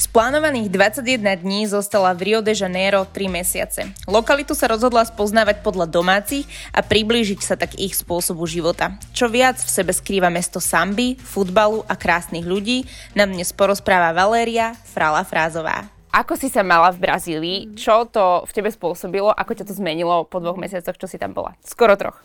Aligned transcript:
Z 0.00 0.08
plánovaných 0.16 0.72
21 0.72 1.44
dní 1.44 1.68
zostala 1.68 2.16
v 2.16 2.32
Rio 2.32 2.40
de 2.40 2.56
Janeiro 2.56 3.04
3 3.04 3.20
mesiace. 3.28 3.92
Lokalitu 4.08 4.56
sa 4.56 4.72
rozhodla 4.72 5.04
spoznávať 5.04 5.60
podľa 5.60 5.84
domácich 5.92 6.48
a 6.72 6.80
priblížiť 6.80 7.44
sa 7.44 7.52
tak 7.52 7.76
ich 7.76 7.92
spôsobu 7.92 8.48
života. 8.48 8.96
Čo 9.12 9.28
viac 9.28 9.60
v 9.60 9.68
sebe 9.68 9.92
skrýva 9.92 10.32
mesto 10.32 10.56
samby, 10.56 11.20
futbalu 11.20 11.84
a 11.84 12.00
krásnych 12.00 12.48
ľudí, 12.48 12.88
nám 13.12 13.36
dnes 13.36 13.52
porozpráva 13.52 14.16
Valéria 14.16 14.72
Frala 14.88 15.20
Frázová. 15.20 15.84
Ako 16.16 16.32
si 16.32 16.48
sa 16.48 16.64
mala 16.64 16.88
v 16.96 17.04
Brazílii? 17.04 17.76
Čo 17.76 18.08
to 18.08 18.48
v 18.48 18.56
tebe 18.56 18.72
spôsobilo? 18.72 19.28
Ako 19.36 19.52
ťa 19.52 19.68
to 19.68 19.76
zmenilo 19.76 20.24
po 20.24 20.40
dvoch 20.40 20.56
mesiacoch, 20.56 20.96
čo 20.96 21.12
si 21.12 21.20
tam 21.20 21.36
bola? 21.36 21.52
Skoro 21.60 21.92
troch. 22.00 22.16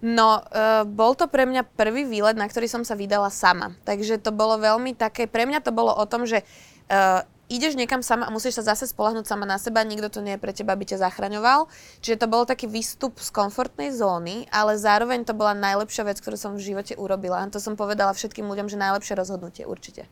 No, 0.00 0.40
uh, 0.40 0.88
bol 0.88 1.12
to 1.12 1.28
pre 1.28 1.44
mňa 1.44 1.76
prvý 1.76 2.08
výlet, 2.08 2.36
na 2.36 2.48
ktorý 2.48 2.64
som 2.72 2.82
sa 2.88 2.96
vydala 2.96 3.28
sama. 3.28 3.76
Takže 3.84 4.16
to 4.16 4.32
bolo 4.32 4.56
veľmi 4.56 4.96
také, 4.96 5.28
pre 5.28 5.44
mňa 5.44 5.60
to 5.60 5.76
bolo 5.76 5.92
o 5.92 6.04
tom, 6.08 6.24
že 6.24 6.40
uh, 6.88 7.20
ideš 7.50 7.74
niekam 7.74 8.00
sama 8.00 8.30
a 8.30 8.32
musíš 8.32 8.62
sa 8.62 8.72
zase 8.72 8.86
spolahnúť 8.86 9.26
sama 9.26 9.42
na 9.42 9.58
seba, 9.58 9.82
nikto 9.82 10.08
to 10.08 10.22
nie 10.22 10.38
je 10.38 10.40
pre 10.40 10.54
teba, 10.54 10.72
aby 10.72 10.86
ťa 10.86 11.02
zachraňoval. 11.02 11.66
Čiže 11.98 12.22
to 12.22 12.26
bol 12.30 12.46
taký 12.46 12.70
výstup 12.70 13.18
z 13.18 13.28
komfortnej 13.34 13.90
zóny, 13.90 14.46
ale 14.54 14.78
zároveň 14.78 15.26
to 15.26 15.34
bola 15.34 15.52
najlepšia 15.52 16.06
vec, 16.06 16.22
ktorú 16.22 16.38
som 16.38 16.54
v 16.54 16.62
živote 16.62 16.94
urobila. 16.94 17.42
A 17.42 17.50
to 17.50 17.58
som 17.58 17.74
povedala 17.74 18.14
všetkým 18.14 18.46
ľuďom, 18.46 18.70
že 18.70 18.78
najlepšie 18.78 19.18
rozhodnutie 19.18 19.66
určite. 19.66 20.06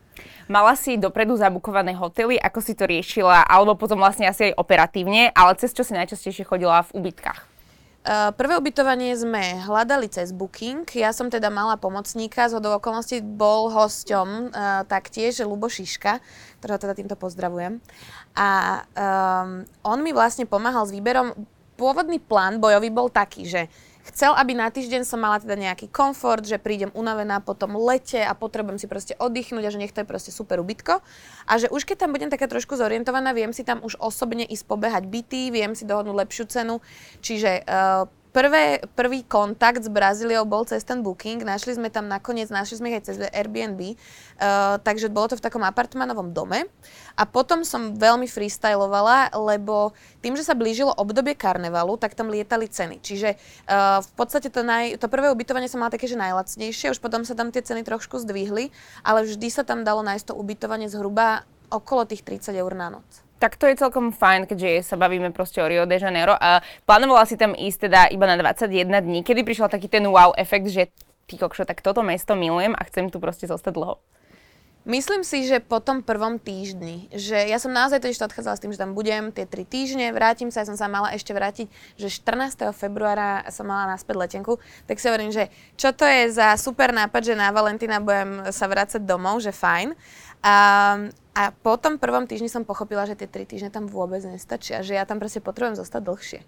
Mala 0.51 0.75
si 0.75 0.99
dopredu 0.99 1.39
zabukované 1.39 1.95
hotely, 1.95 2.37
ako 2.43 2.59
si 2.59 2.75
to 2.75 2.85
riešila, 2.85 3.47
alebo 3.47 3.79
potom 3.79 4.03
vlastne 4.03 4.27
asi 4.27 4.51
aj 4.51 4.59
operatívne, 4.59 5.31
ale 5.31 5.55
cez 5.57 5.71
čo 5.71 5.87
si 5.87 5.95
najčastejšie 5.95 6.43
chodila 6.43 6.83
v 6.91 6.99
ubytkách? 6.99 7.58
Uh, 8.07 8.31
prvé 8.33 8.55
ubytovanie 8.57 9.11
sme 9.19 9.59
hľadali 9.67 10.07
cez 10.09 10.31
Booking. 10.31 10.87
Ja 10.97 11.11
som 11.11 11.29
teda 11.29 11.51
mala 11.51 11.75
pomocníka, 11.77 12.47
z 12.47 12.57
hodou 12.57 12.79
okolností 12.79 13.21
bol 13.21 13.69
hosťom 13.75 14.29
uh, 14.49 14.87
taktiež 14.87 15.43
Lubo 15.43 15.67
Šiška, 15.67 16.23
ktorého 16.63 16.79
teda 16.79 16.95
týmto 16.95 17.19
pozdravujem. 17.19 17.83
A 18.39 18.49
um, 18.95 19.67
on 19.83 19.99
mi 20.01 20.15
vlastne 20.15 20.47
pomáhal 20.47 20.87
s 20.87 20.95
výberom. 20.95 21.35
Pôvodný 21.75 22.23
plán 22.23 22.63
bojový 22.63 22.89
bol 22.89 23.11
taký, 23.11 23.45
že 23.45 23.67
chcel, 24.11 24.33
aby 24.35 24.57
na 24.57 24.69
týždeň 24.73 25.07
som 25.07 25.23
mala 25.23 25.39
teda 25.39 25.55
nejaký 25.55 25.93
komfort, 25.93 26.43
že 26.43 26.59
prídem 26.59 26.91
unavená 26.97 27.39
po 27.39 27.55
tom 27.55 27.77
lete 27.77 28.19
a 28.19 28.33
potrebujem 28.35 28.81
si 28.81 28.91
proste 28.91 29.15
oddychnúť 29.17 29.65
a 29.65 29.73
že 29.73 29.81
nech 29.81 29.95
to 29.95 30.03
je 30.03 30.09
proste 30.09 30.33
super 30.35 30.59
ubytko. 30.59 31.01
A 31.47 31.53
že 31.57 31.71
už 31.71 31.87
keď 31.87 32.09
tam 32.09 32.13
budem 32.17 32.33
taká 32.33 32.51
trošku 32.51 32.75
zorientovaná, 32.75 33.37
viem 33.37 33.55
si 33.55 33.63
tam 33.63 33.85
už 33.85 34.01
osobne 34.01 34.43
ísť 34.45 34.65
pobehať 34.67 35.05
byty, 35.07 35.55
viem 35.55 35.73
si 35.79 35.87
dohodnúť 35.87 36.17
lepšiu 36.27 36.45
cenu. 36.49 36.83
Čiže 37.23 37.63
uh, 37.65 38.11
prvé, 38.31 38.85
prvý 38.95 39.25
kontakt 39.25 39.83
s 39.83 39.91
Brazíliou 39.91 40.45
bol 40.45 40.65
cez 40.69 40.85
ten 40.85 41.01
booking. 41.01 41.43
Našli 41.43 41.77
sme 41.77 41.89
tam 41.89 42.07
nakoniec, 42.07 42.53
našli 42.53 42.79
sme 42.79 42.87
ich 42.93 42.99
aj 43.01 43.05
cez 43.09 43.17
Airbnb. 43.33 43.95
Uh, 44.39 44.77
takže 44.81 45.11
bolo 45.11 45.33
to 45.33 45.37
v 45.37 45.45
takom 45.45 45.65
apartmanovom 45.65 46.31
dome. 46.33 46.69
A 47.19 47.27
potom 47.27 47.67
som 47.67 47.99
veľmi 47.99 48.31
freestylovala, 48.31 49.35
lebo 49.35 49.93
tým, 50.23 50.39
že 50.39 50.47
sa 50.47 50.55
blížilo 50.55 50.95
obdobie 50.95 51.35
karnevalu, 51.35 51.99
tak 51.99 52.15
tam 52.15 52.31
lietali 52.31 52.71
ceny. 52.71 53.03
Čiže 53.03 53.35
uh, 53.35 54.01
v 54.01 54.11
podstate 54.15 54.49
to, 54.49 54.63
naj, 54.63 55.01
to 55.03 55.11
prvé 55.11 55.29
ubytovanie 55.33 55.67
som 55.67 55.83
mala 55.83 55.91
také, 55.91 56.07
že 56.07 56.15
najlacnejšie, 56.15 56.95
už 56.95 57.03
potom 57.03 57.27
sa 57.27 57.35
tam 57.35 57.51
tie 57.51 57.65
ceny 57.65 57.83
trošku 57.83 58.23
zdvihli, 58.23 58.71
ale 59.03 59.27
vždy 59.27 59.49
sa 59.51 59.67
tam 59.67 59.83
dalo 59.83 60.01
nájsť 60.07 60.31
to 60.31 60.35
ubytovanie 60.39 60.87
zhruba 60.87 61.43
okolo 61.69 62.09
tých 62.09 62.25
30 62.25 62.57
eur 62.57 62.73
na 62.73 62.89
noc. 62.89 63.28
Tak 63.39 63.55
to 63.55 63.71
je 63.71 63.79
celkom 63.79 64.11
fajn, 64.11 64.51
keďže 64.51 64.83
sa 64.83 64.99
bavíme 64.99 65.31
proste 65.31 65.63
o 65.63 65.71
Rio 65.71 65.87
de 65.87 65.95
Janeiro. 65.95 66.35
A 66.35 66.59
plánovala 66.83 67.23
si 67.23 67.39
tam 67.39 67.55
ísť 67.55 67.87
teda 67.87 68.01
iba 68.11 68.27
na 68.27 68.35
21 68.35 68.91
dní. 68.99 69.23
Kedy 69.23 69.47
prišiel 69.47 69.71
taký 69.71 69.87
ten 69.87 70.03
wow 70.11 70.35
efekt, 70.35 70.67
že 70.75 70.91
ty 71.31 71.39
kokšo, 71.39 71.63
tak 71.63 71.79
toto 71.79 72.03
mesto 72.03 72.35
milujem 72.35 72.75
a 72.75 72.83
chcem 72.89 73.07
tu 73.13 73.23
proste 73.23 73.47
zostať 73.47 73.73
dlho? 73.79 74.03
Myslím 74.89 75.21
si, 75.21 75.45
že 75.45 75.61
po 75.61 75.85
tom 75.85 76.01
prvom 76.01 76.41
týždni, 76.41 77.13
že 77.13 77.37
ja 77.37 77.61
som 77.61 77.77
naozaj 77.77 78.01
to 78.01 78.09
odchádzala 78.09 78.57
s 78.57 78.63
tým, 78.65 78.73
že 78.73 78.81
tam 78.81 78.97
budem 78.97 79.29
tie 79.37 79.45
tri 79.45 79.69
týždne, 79.69 80.17
vrátim 80.17 80.49
sa, 80.49 80.65
ja 80.65 80.71
som 80.73 80.81
sa 80.81 80.89
mala 80.89 81.13
ešte 81.13 81.37
vrátiť, 81.37 81.69
že 82.01 82.09
14. 82.09 82.73
februára 82.73 83.45
som 83.53 83.69
mala 83.69 83.93
naspäť 83.93 84.17
letenku, 84.17 84.57
tak 84.89 84.97
si 84.97 85.13
hovorím, 85.13 85.29
že 85.29 85.53
čo 85.77 85.93
to 85.93 86.09
je 86.09 86.33
za 86.33 86.57
super 86.57 86.97
nápad, 86.97 87.21
že 87.21 87.37
na 87.37 87.53
Valentína 87.53 88.01
budem 88.01 88.49
sa 88.49 88.65
vrácať 88.65 89.05
domov, 89.05 89.45
že 89.45 89.53
fajn. 89.53 89.93
A, 90.41 90.55
a 91.39 91.55
po 91.55 91.79
tom 91.79 92.03
prvom 92.03 92.27
týždni 92.27 92.51
som 92.51 92.67
pochopila, 92.67 93.07
že 93.07 93.15
tie 93.15 93.31
tri 93.31 93.47
týždne 93.47 93.71
tam 93.71 93.87
vôbec 93.87 94.19
nestačia, 94.27 94.83
že 94.83 94.99
ja 94.99 95.07
tam 95.07 95.23
proste 95.23 95.39
potrebujem 95.39 95.79
zostať 95.79 96.03
dlhšie. 96.03 96.39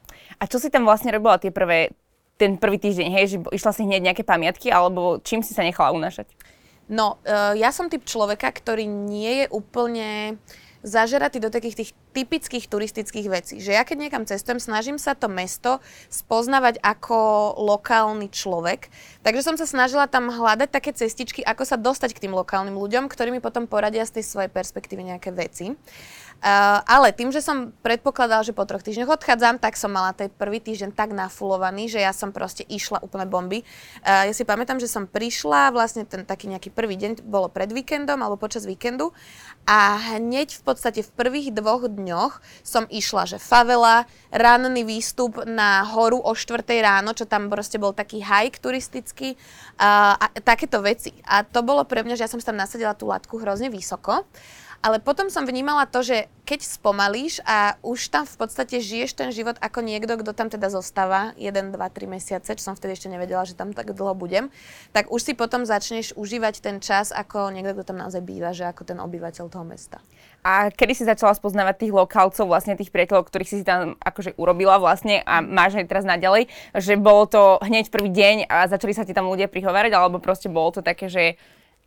A 0.43 0.51
čo 0.51 0.59
si 0.59 0.67
tam 0.67 0.83
vlastne 0.83 1.15
robila 1.15 1.39
tie 1.39 1.55
prvé, 1.55 1.95
ten 2.35 2.59
prvý 2.59 2.83
týždeň, 2.83 3.07
hej, 3.15 3.25
že 3.31 3.37
išla 3.55 3.71
si 3.71 3.87
hneď 3.87 4.11
nejaké 4.11 4.27
pamiatky, 4.27 4.67
alebo 4.67 5.23
čím 5.23 5.47
si 5.47 5.55
sa 5.55 5.63
nechala 5.63 5.95
unášať? 5.95 6.27
No, 6.91 7.23
uh, 7.23 7.55
ja 7.55 7.71
som 7.71 7.87
typ 7.87 8.03
človeka, 8.03 8.51
ktorý 8.51 8.83
nie 8.83 9.47
je 9.47 9.47
úplne 9.55 10.43
zažeratý 10.81 11.39
do 11.41 11.53
takých 11.53 11.77
tých 11.85 11.91
typických 12.17 12.67
turistických 12.67 13.27
vecí. 13.29 13.55
Že 13.61 13.73
ja 13.77 13.83
keď 13.85 13.97
niekam 14.01 14.25
cestujem, 14.25 14.59
snažím 14.59 14.97
sa 14.97 15.13
to 15.13 15.29
mesto 15.29 15.79
spoznavať 16.09 16.81
ako 16.81 17.19
lokálny 17.61 18.33
človek. 18.33 18.89
Takže 19.21 19.45
som 19.45 19.57
sa 19.61 19.69
snažila 19.69 20.09
tam 20.09 20.33
hľadať 20.33 20.69
také 20.73 20.91
cestičky, 20.97 21.45
ako 21.45 21.63
sa 21.69 21.77
dostať 21.77 22.17
k 22.17 22.23
tým 22.29 22.35
lokálnym 22.35 22.77
ľuďom, 22.77 23.07
ktorí 23.13 23.31
mi 23.31 23.45
potom 23.45 23.69
poradia 23.69 24.05
z 24.09 24.21
tej 24.21 24.25
svojej 24.27 24.51
perspektívy 24.51 25.15
nejaké 25.15 25.31
veci. 25.31 25.77
Uh, 26.41 26.81
ale 26.89 27.13
tým, 27.13 27.29
že 27.29 27.45
som 27.45 27.69
predpokladala, 27.85 28.41
že 28.41 28.57
po 28.57 28.65
troch 28.65 28.81
týždňoch 28.81 29.13
odchádzam, 29.13 29.61
tak 29.61 29.77
som 29.77 29.93
mala 29.93 30.17
ten 30.17 30.33
prvý 30.33 30.57
týždeň 30.57 30.97
tak 30.97 31.13
nafulovaný, 31.13 31.93
že 31.93 32.01
ja 32.01 32.17
som 32.17 32.33
proste 32.33 32.65
išla 32.65 33.05
úplne 33.05 33.29
bomby. 33.29 33.61
Uh, 34.01 34.25
ja 34.25 34.33
si 34.33 34.49
pamätám, 34.49 34.81
že 34.81 34.89
som 34.89 35.05
prišla, 35.05 35.69
vlastne 35.69 36.09
ten 36.09 36.25
taký 36.25 36.49
nejaký 36.49 36.73
prvý 36.73 36.97
deň 36.97 37.29
bolo 37.29 37.53
pred 37.53 37.69
víkendom 37.69 38.17
alebo 38.25 38.41
počas 38.41 38.65
víkendu 38.65 39.13
a 39.69 40.01
hneď 40.17 40.57
v 40.57 40.63
podstate 40.65 41.05
v 41.05 41.13
prvých 41.13 41.53
dvoch 41.53 41.85
dňoch 41.85 42.41
som 42.65 42.89
išla, 42.89 43.29
že 43.29 43.37
favela, 43.37 44.09
ranný 44.33 44.81
výstup 44.81 45.45
na 45.45 45.85
horu 45.85 46.25
o 46.25 46.33
4 46.33 46.65
ráno, 46.81 47.13
čo 47.13 47.29
tam 47.29 47.53
proste 47.53 47.77
bol 47.77 47.93
taký 47.93 48.25
hike 48.25 48.65
turistický 48.65 49.37
uh, 49.77 50.17
a 50.17 50.27
takéto 50.41 50.81
veci. 50.81 51.13
A 51.29 51.45
to 51.45 51.61
bolo 51.61 51.85
pre 51.85 52.01
mňa, 52.01 52.17
že 52.17 52.25
ja 52.25 52.33
som 52.33 52.41
tam 52.41 52.57
nasadila 52.57 52.97
tú 52.97 53.13
latku 53.13 53.37
hrozne 53.37 53.69
vysoko. 53.69 54.25
Ale 54.81 54.97
potom 54.97 55.29
som 55.29 55.45
vnímala 55.45 55.85
to, 55.85 56.01
že 56.01 56.33
keď 56.49 56.65
spomalíš 56.65 57.45
a 57.45 57.77
už 57.85 58.09
tam 58.09 58.25
v 58.25 58.33
podstate 58.41 58.81
žiješ 58.81 59.13
ten 59.13 59.29
život 59.29 59.61
ako 59.61 59.85
niekto, 59.85 60.17
kto 60.17 60.33
tam 60.33 60.49
teda 60.49 60.73
zostáva 60.73 61.37
1, 61.37 61.53
2, 61.53 61.77
3 61.77 62.09
mesiace, 62.09 62.57
čo 62.57 62.65
som 62.65 62.73
vtedy 62.73 62.97
ešte 62.97 63.13
nevedela, 63.13 63.45
že 63.45 63.53
tam 63.53 63.77
tak 63.77 63.93
dlho 63.93 64.17
budem, 64.17 64.49
tak 64.97 65.13
už 65.13 65.21
si 65.21 65.33
potom 65.37 65.69
začneš 65.69 66.17
užívať 66.17 66.65
ten 66.65 66.81
čas 66.81 67.13
ako 67.13 67.53
niekto, 67.53 67.77
kto 67.77 67.93
tam 67.93 68.01
naozaj 68.01 68.25
býva, 68.25 68.57
že 68.57 68.65
ako 68.73 68.89
ten 68.89 68.99
obyvateľ 69.05 69.53
toho 69.53 69.69
mesta. 69.69 70.01
A 70.41 70.73
kedy 70.73 70.97
si 70.97 71.05
začala 71.05 71.37
spoznávať 71.37 71.85
tých 71.85 71.93
lokálcov, 71.93 72.49
vlastne 72.49 72.73
tých 72.73 72.89
priateľov, 72.89 73.29
ktorých 73.29 73.51
si 73.53 73.61
tam 73.61 74.01
akože 74.01 74.41
urobila 74.41 74.81
vlastne 74.81 75.21
a 75.29 75.45
máš 75.45 75.77
aj 75.77 75.93
teraz 75.93 76.09
naďalej, 76.09 76.49
že 76.73 76.97
bolo 76.97 77.29
to 77.29 77.61
hneď 77.61 77.93
prvý 77.93 78.09
deň 78.09 78.49
a 78.49 78.65
začali 78.65 78.97
sa 78.97 79.05
ti 79.05 79.13
tam 79.13 79.29
ľudia 79.29 79.53
prihovárať, 79.53 79.93
alebo 79.93 80.25
proste 80.25 80.49
bolo 80.49 80.73
to 80.73 80.81
také, 80.81 81.13
že 81.13 81.37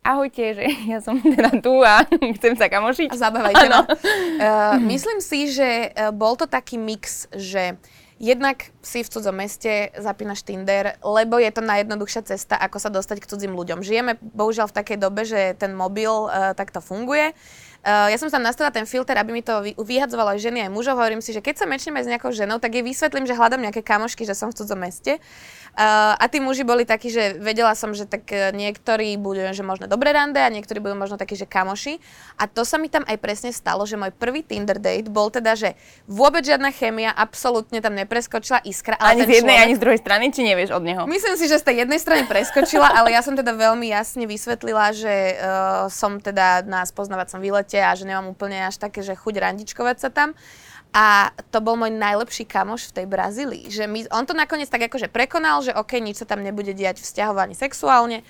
ahojte, 0.04 0.44
že 0.54 0.64
ja 0.92 1.00
som 1.00 1.18
teda 1.18 1.58
tu 1.58 1.80
a 1.80 2.04
chcem 2.38 2.54
sa 2.54 2.68
kamošiť. 2.68 3.08
A 3.10 3.16
zabávajte, 3.16 3.66
no. 3.72 3.80
Uh, 3.88 4.76
myslím 4.92 5.18
si, 5.24 5.48
že 5.50 5.90
uh, 5.96 6.12
bol 6.12 6.36
to 6.36 6.44
taký 6.44 6.76
mix, 6.76 7.26
že 7.32 7.80
jednak 8.20 8.70
si 8.78 9.02
v 9.02 9.10
cudzom 9.10 9.34
meste, 9.34 9.90
zapínaš 9.98 10.46
Tinder, 10.46 10.94
lebo 11.02 11.40
je 11.40 11.50
to 11.50 11.64
najjednoduchšia 11.64 12.22
cesta, 12.22 12.54
ako 12.54 12.78
sa 12.78 12.92
dostať 12.92 13.24
k 13.24 13.28
cudzím 13.32 13.58
ľuďom. 13.58 13.82
Žijeme 13.82 14.20
bohužiaľ 14.22 14.70
v 14.70 14.76
takej 14.76 14.98
dobe, 15.00 15.26
že 15.26 15.58
ten 15.58 15.74
mobil 15.74 16.12
uh, 16.12 16.54
takto 16.54 16.78
funguje. 16.78 17.34
Uh, 17.84 18.08
ja 18.08 18.16
som 18.16 18.32
tam 18.32 18.40
nastavila 18.40 18.72
ten 18.72 18.88
filter, 18.88 19.12
aby 19.20 19.28
mi 19.28 19.44
to 19.44 19.60
vyhadzovalo 19.76 20.32
aj 20.32 20.40
ženy, 20.40 20.64
aj 20.64 20.70
mužov. 20.72 20.96
Hovorím 20.96 21.20
si, 21.20 21.36
že 21.36 21.44
keď 21.44 21.64
sa 21.64 21.66
mečneme 21.68 22.00
s 22.00 22.08
nejakou 22.08 22.32
ženou, 22.32 22.56
tak 22.56 22.72
jej 22.72 22.84
vysvetlím, 22.86 23.28
že 23.28 23.36
hľadám 23.36 23.60
nejaké 23.60 23.84
kamošky, 23.84 24.24
že 24.24 24.32
som 24.32 24.48
v 24.48 24.56
cudzom 24.56 24.80
meste. 24.80 25.20
Uh, 25.20 25.63
a 25.74 26.24
tí 26.30 26.38
muži 26.38 26.62
boli 26.62 26.86
takí, 26.86 27.10
že 27.10 27.34
vedela 27.42 27.74
som, 27.74 27.90
že 27.90 28.06
tak 28.06 28.30
e, 28.30 28.54
niektorí 28.54 29.18
budú, 29.18 29.42
že 29.50 29.66
možno 29.66 29.90
dobré 29.90 30.14
rande 30.14 30.38
a 30.38 30.46
niektorí 30.46 30.78
budú 30.78 30.94
možno 30.94 31.18
takí, 31.18 31.34
že 31.34 31.50
kamoši. 31.50 31.98
A 32.38 32.46
to 32.46 32.62
sa 32.62 32.78
mi 32.78 32.86
tam 32.86 33.02
aj 33.10 33.18
presne 33.18 33.50
stalo, 33.50 33.82
že 33.82 33.98
môj 33.98 34.14
prvý 34.14 34.46
Tinder 34.46 34.78
date 34.78 35.10
bol 35.10 35.34
teda, 35.34 35.58
že 35.58 35.74
vôbec 36.06 36.46
žiadna 36.46 36.70
chémia, 36.70 37.10
absolútne 37.10 37.82
tam 37.82 37.98
nepreskočila 37.98 38.62
iskra. 38.62 38.94
Ale 39.02 39.26
ani 39.26 39.26
z 39.26 39.42
jednej, 39.42 39.58
človek... 39.58 39.66
ani 39.66 39.74
z 39.74 39.80
druhej 39.82 40.00
strany, 40.00 40.24
či 40.30 40.40
nevieš 40.46 40.70
od 40.78 40.82
neho? 40.86 41.02
Myslím 41.10 41.34
si, 41.34 41.50
že 41.50 41.58
z 41.58 41.64
tej 41.66 41.76
jednej 41.82 41.98
strany 41.98 42.22
preskočila, 42.30 42.94
ale 42.94 43.10
ja 43.10 43.26
som 43.26 43.34
teda 43.34 43.50
veľmi 43.50 43.90
jasne 43.90 44.30
vysvetlila, 44.30 44.94
že 44.94 45.14
uh, 45.34 45.90
som 45.90 46.22
teda 46.22 46.62
na 46.62 46.86
spoznávacom 46.86 47.42
výlete 47.42 47.82
a 47.82 47.98
že 47.98 48.06
nemám 48.06 48.30
úplne 48.30 48.62
až 48.62 48.78
také, 48.78 49.02
že 49.02 49.18
chuť 49.18 49.34
randičkovať 49.42 49.96
sa 49.98 50.10
tam. 50.14 50.38
A 50.94 51.34
to 51.50 51.58
bol 51.58 51.74
môj 51.74 51.90
najlepší 51.90 52.46
kamoš 52.46 52.94
v 52.94 53.02
tej 53.02 53.06
Brazílii. 53.10 53.66
Že 53.66 53.84
my, 53.90 53.98
on 54.14 54.30
to 54.30 54.34
nakoniec 54.38 54.70
tak 54.70 54.86
akože 54.86 55.10
prekonal, 55.10 55.58
že 55.66 55.74
OK, 55.74 55.98
nič 55.98 56.22
sa 56.22 56.26
tam 56.30 56.46
nebude 56.46 56.70
diať 56.70 57.02
vzťahovanie 57.02 57.58
sexuálne. 57.58 58.22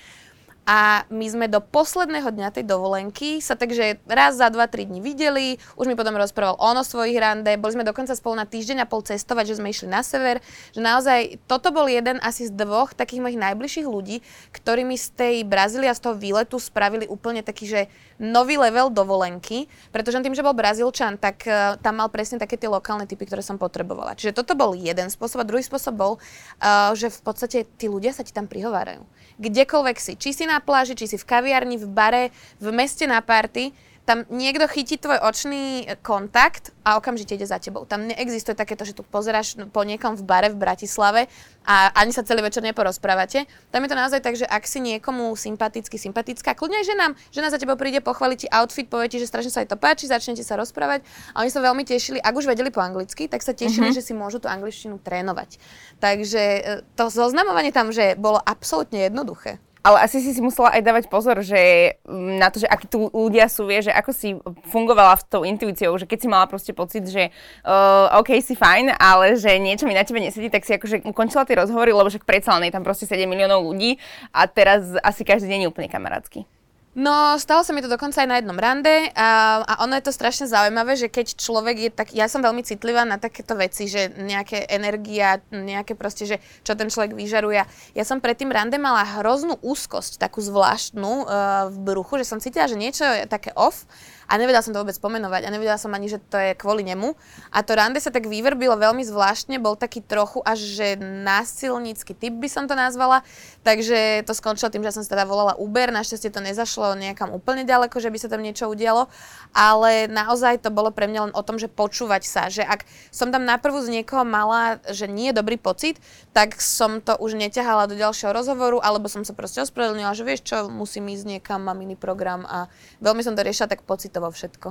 A 0.65 1.05
my 1.13 1.25
sme 1.29 1.45
do 1.45 1.61
posledného 1.61 2.33
dňa 2.33 2.49
tej 2.49 2.65
dovolenky 2.65 3.37
sa 3.37 3.53
takže 3.53 4.01
raz 4.09 4.41
za 4.41 4.49
2-3 4.49 4.89
dní 4.89 4.99
videli, 4.99 5.61
už 5.77 5.85
mi 5.85 5.93
potom 5.93 6.17
rozprával 6.17 6.57
on 6.57 6.73
o 6.73 6.81
svojich 6.81 7.21
rande, 7.21 7.53
boli 7.61 7.77
sme 7.77 7.85
dokonca 7.85 8.17
spolu 8.17 8.41
na 8.41 8.49
týždeň 8.49 8.81
a 8.81 8.89
pol 8.89 9.05
cestovať, 9.05 9.53
že 9.53 9.57
sme 9.61 9.69
išli 9.69 9.85
na 9.85 10.01
sever, 10.01 10.41
že 10.73 10.81
naozaj 10.81 11.45
toto 11.45 11.69
bol 11.69 11.85
jeden 11.85 12.17
asi 12.25 12.49
z 12.49 12.53
dvoch 12.57 12.97
takých 12.97 13.21
mojich 13.21 13.37
najbližších 13.37 13.85
ľudí, 13.85 14.25
ktorými 14.57 14.97
z 14.97 15.07
tej 15.13 15.35
Brazília, 15.45 15.93
z 15.93 16.01
toho 16.01 16.17
výletu 16.17 16.57
spravili 16.57 17.05
úplne 17.05 17.45
taký, 17.45 17.69
že 17.69 17.81
nový 18.17 18.57
level 18.57 18.89
dovolenky, 18.89 19.69
pretože 19.93 20.23
tým, 20.23 20.33
že 20.33 20.41
bol 20.41 20.57
Brazílčan, 20.57 21.21
tak 21.21 21.45
uh, 21.45 21.77
tam 21.77 22.01
mal 22.01 22.09
presne 22.09 22.41
také 22.41 22.57
tie 22.57 22.71
lokálne 22.71 23.05
typy, 23.05 23.27
ktoré 23.27 23.45
som 23.45 23.61
potrebovala. 23.61 24.17
Čiže 24.17 24.33
toto 24.33 24.57
bol 24.57 24.73
jeden 24.73 25.11
spôsob 25.13 25.43
a 25.43 25.47
druhý 25.47 25.61
spôsob 25.61 25.93
bol, 25.93 26.13
uh, 26.17 26.95
že 26.97 27.11
v 27.11 27.19
podstate 27.21 27.69
tí 27.77 27.85
ľudia 27.91 28.15
sa 28.15 28.23
ti 28.23 28.31
tam 28.31 28.47
prihovárajú. 28.49 29.03
Kdekoľvek 29.35 29.97
si, 29.99 30.13
či 30.15 30.31
si 30.31 30.47
na 30.47 30.63
pláži, 30.63 30.95
či 30.95 31.11
si 31.11 31.17
v 31.19 31.27
kaviarni, 31.27 31.75
v 31.75 31.87
bare, 31.91 32.23
v 32.63 32.71
meste 32.71 33.03
na 33.03 33.19
party, 33.19 33.75
tam 34.05 34.21
niekto 34.29 34.69
chytí 34.69 35.01
tvoj 35.01 35.17
očný 35.17 35.89
kontakt 36.05 36.69
a 36.85 37.01
okamžite 37.01 37.33
ide 37.33 37.49
za 37.49 37.57
tebou. 37.57 37.89
Tam 37.89 38.05
neexistuje 38.05 38.53
takéto, 38.53 38.85
že 38.85 38.93
tu 38.93 39.01
pozeráš 39.01 39.57
po 39.73 39.81
niekom 39.81 40.13
v 40.13 40.21
bare 40.21 40.53
v 40.53 40.61
Bratislave 40.61 41.25
a 41.65 41.89
ani 41.97 42.13
sa 42.13 42.21
celý 42.21 42.45
večer 42.45 42.61
neporozprávate. 42.61 43.49
Tam 43.73 43.81
je 43.81 43.89
to 43.89 43.97
naozaj 43.97 44.21
tak, 44.21 44.37
že 44.37 44.45
ak 44.45 44.61
si 44.69 44.77
niekomu 44.77 45.33
sympatický, 45.33 45.97
sympatická, 45.97 46.53
kľudne 46.53 46.85
aj 46.85 46.87
ženám, 46.93 47.11
žena 47.33 47.49
za 47.49 47.57
tebou 47.57 47.73
príde, 47.73 47.97
pochváliť 48.05 48.45
ti 48.45 48.47
outfit, 48.53 48.85
povie 48.85 49.09
ti, 49.09 49.17
že 49.17 49.25
strašne 49.25 49.49
sa 49.49 49.65
jej 49.65 49.69
to 49.73 49.77
páči, 49.81 50.05
začnete 50.05 50.45
sa 50.45 50.53
rozprávať 50.53 51.01
a 51.33 51.41
oni 51.41 51.49
sa 51.49 51.65
veľmi 51.65 51.81
tešili, 51.81 52.21
ak 52.21 52.37
už 52.37 52.45
vedeli 52.45 52.69
po 52.69 52.85
anglicky, 52.85 53.25
tak 53.25 53.41
sa 53.41 53.57
tešili, 53.57 53.89
uh-huh. 53.89 53.97
že 53.97 54.05
si 54.05 54.13
môžu 54.13 54.37
tú 54.37 54.45
angličtinu 54.45 55.01
trénovať. 55.01 55.57
Takže 55.97 56.43
e, 56.45 56.61
to 56.93 57.09
zoznamovanie 57.09 57.73
tam, 57.73 57.89
že 57.89 58.13
bolo 58.13 58.37
absolútne 58.37 59.09
jednoduché. 59.09 59.57
Ale 59.85 60.01
asi 60.01 60.17
si 60.17 60.33
si 60.33 60.41
musela 60.41 60.73
aj 60.73 60.81
dávať 60.81 61.05
pozor, 61.13 61.45
že 61.45 61.93
mm, 62.09 62.41
na 62.41 62.49
to, 62.49 62.57
že 62.57 62.65
akí 62.65 62.89
tu 62.89 63.05
ľudia 63.13 63.45
sú, 63.45 63.69
vie, 63.69 63.85
že 63.85 63.93
ako 63.93 64.11
si 64.17 64.33
fungovala 64.73 65.13
v 65.21 65.23
tou 65.29 65.45
intuíciou, 65.45 65.93
že 66.01 66.09
keď 66.09 66.25
si 66.25 66.27
mala 66.27 66.49
proste 66.49 66.73
pocit, 66.73 67.05
že 67.05 67.29
uh, 67.61 68.17
OK, 68.17 68.33
si 68.41 68.57
fajn, 68.57 68.97
ale 68.97 69.37
že 69.37 69.61
niečo 69.61 69.85
mi 69.85 69.93
na 69.93 70.01
tebe 70.01 70.17
nesedí, 70.17 70.49
tak 70.49 70.65
si 70.65 70.73
akože 70.73 71.05
ukončila 71.05 71.45
tie 71.45 71.61
rozhovory, 71.61 71.93
lebo 71.93 72.09
však 72.09 72.25
predsa 72.25 72.57
len 72.57 72.65
je 72.65 72.73
tam 72.73 72.81
proste 72.81 73.05
7 73.05 73.29
miliónov 73.29 73.61
ľudí 73.61 74.01
a 74.33 74.49
teraz 74.49 74.97
asi 75.05 75.21
každý 75.21 75.53
deň 75.53 75.59
je 75.61 75.69
úplne 75.69 75.85
kamarátsky. 75.85 76.49
No, 76.95 77.35
stalo 77.35 77.59
sa 77.67 77.75
mi 77.75 77.83
to 77.83 77.91
dokonca 77.91 78.23
aj 78.23 78.29
na 78.31 78.39
jednom 78.39 78.55
rande 78.55 79.11
a, 79.19 79.59
a 79.67 79.83
ono 79.83 79.99
je 79.99 80.07
to 80.07 80.15
strašne 80.15 80.47
zaujímavé, 80.47 80.95
že 80.95 81.11
keď 81.11 81.35
človek 81.35 81.75
je 81.75 81.89
tak, 81.91 82.15
ja 82.15 82.31
som 82.31 82.39
veľmi 82.39 82.63
citlivá 82.63 83.03
na 83.03 83.19
takéto 83.19 83.51
veci, 83.59 83.91
že 83.91 84.15
nejaké 84.15 84.63
energia, 84.71 85.43
nejaké 85.51 85.99
proste, 85.99 86.23
že 86.23 86.39
čo 86.63 86.71
ten 86.71 86.87
človek 86.87 87.11
vyžaruje. 87.11 87.67
Ja 87.99 88.03
som 88.07 88.23
pred 88.23 88.39
tým 88.39 88.47
rande 88.47 88.79
mala 88.79 89.03
hroznú 89.19 89.59
úzkosť, 89.59 90.23
takú 90.23 90.39
zvláštnu 90.39 91.27
uh, 91.27 91.67
v 91.67 91.77
bruchu, 91.83 92.23
že 92.23 92.31
som 92.31 92.39
cítila, 92.39 92.71
že 92.71 92.79
niečo 92.79 93.03
je 93.03 93.27
také 93.27 93.51
off 93.59 93.83
a 94.25 94.33
nevedela 94.37 94.65
som 94.65 94.73
to 94.73 94.81
vôbec 94.81 94.97
pomenovať 94.97 95.45
a 95.45 95.53
nevedela 95.53 95.77
som 95.77 95.93
ani, 95.93 96.09
že 96.09 96.17
to 96.17 96.37
je 96.37 96.57
kvôli 96.57 96.81
nemu. 96.81 97.13
A 97.53 97.61
to 97.61 97.77
rande 97.77 98.01
sa 98.01 98.09
tak 98.09 98.25
vyvrbilo 98.25 98.75
veľmi 98.75 99.05
zvláštne, 99.05 99.61
bol 99.61 99.77
taký 99.77 100.01
trochu 100.01 100.41
až 100.41 100.57
že 100.65 100.97
násilnícky 100.99 102.17
typ 102.17 102.33
by 102.41 102.49
som 102.49 102.65
to 102.65 102.73
nazvala, 102.73 103.21
takže 103.61 104.25
to 104.25 104.33
skončilo 104.33 104.73
tým, 104.73 104.81
že 104.81 104.97
som 104.97 105.03
sa 105.05 105.13
teda 105.13 105.29
volala 105.29 105.53
Uber, 105.55 105.93
našťastie 105.93 106.33
to 106.33 106.41
nezašlo 106.41 106.97
nejakam 106.97 107.29
úplne 107.31 107.67
ďaleko, 107.67 108.01
že 108.01 108.09
by 108.09 108.17
sa 108.17 108.31
tam 108.31 108.41
niečo 108.41 108.65
udialo, 108.65 109.07
ale 109.53 110.09
naozaj 110.09 110.65
to 110.65 110.73
bolo 110.73 110.89
pre 110.89 111.05
mňa 111.05 111.29
len 111.29 111.33
o 111.37 111.45
tom, 111.45 111.61
že 111.61 111.69
počúvať 111.69 112.23
sa, 112.25 112.47
že 112.49 112.65
ak 112.65 112.87
som 113.13 113.29
tam 113.29 113.45
naprvu 113.45 113.83
z 113.83 114.01
niekoho 114.01 114.25
mala, 114.25 114.81
že 114.89 115.05
nie 115.05 115.29
je 115.29 115.37
dobrý 115.37 115.59
pocit, 115.59 116.01
tak 116.31 116.57
som 116.57 117.03
to 117.03 117.13
už 117.19 117.37
neťahala 117.37 117.85
do 117.85 117.95
ďalšieho 117.95 118.31
rozhovoru, 118.31 118.81
alebo 118.81 119.11
som 119.11 119.21
sa 119.27 119.35
proste 119.35 119.61
ospravedlnila, 119.61 120.15
že 120.15 120.23
vieš 120.23 120.41
čo, 120.47 120.71
musím 120.71 121.11
ísť 121.11 121.37
niekam, 121.37 121.61
mám 121.61 121.77
iný 121.83 121.99
program 121.99 122.47
a 122.47 122.71
veľmi 123.03 123.21
som 123.21 123.35
to 123.35 123.43
riešila 123.43 123.69
tak 123.69 123.83
pocit 123.83 124.14
pocitovo 124.15 124.31
všetko. 124.31 124.69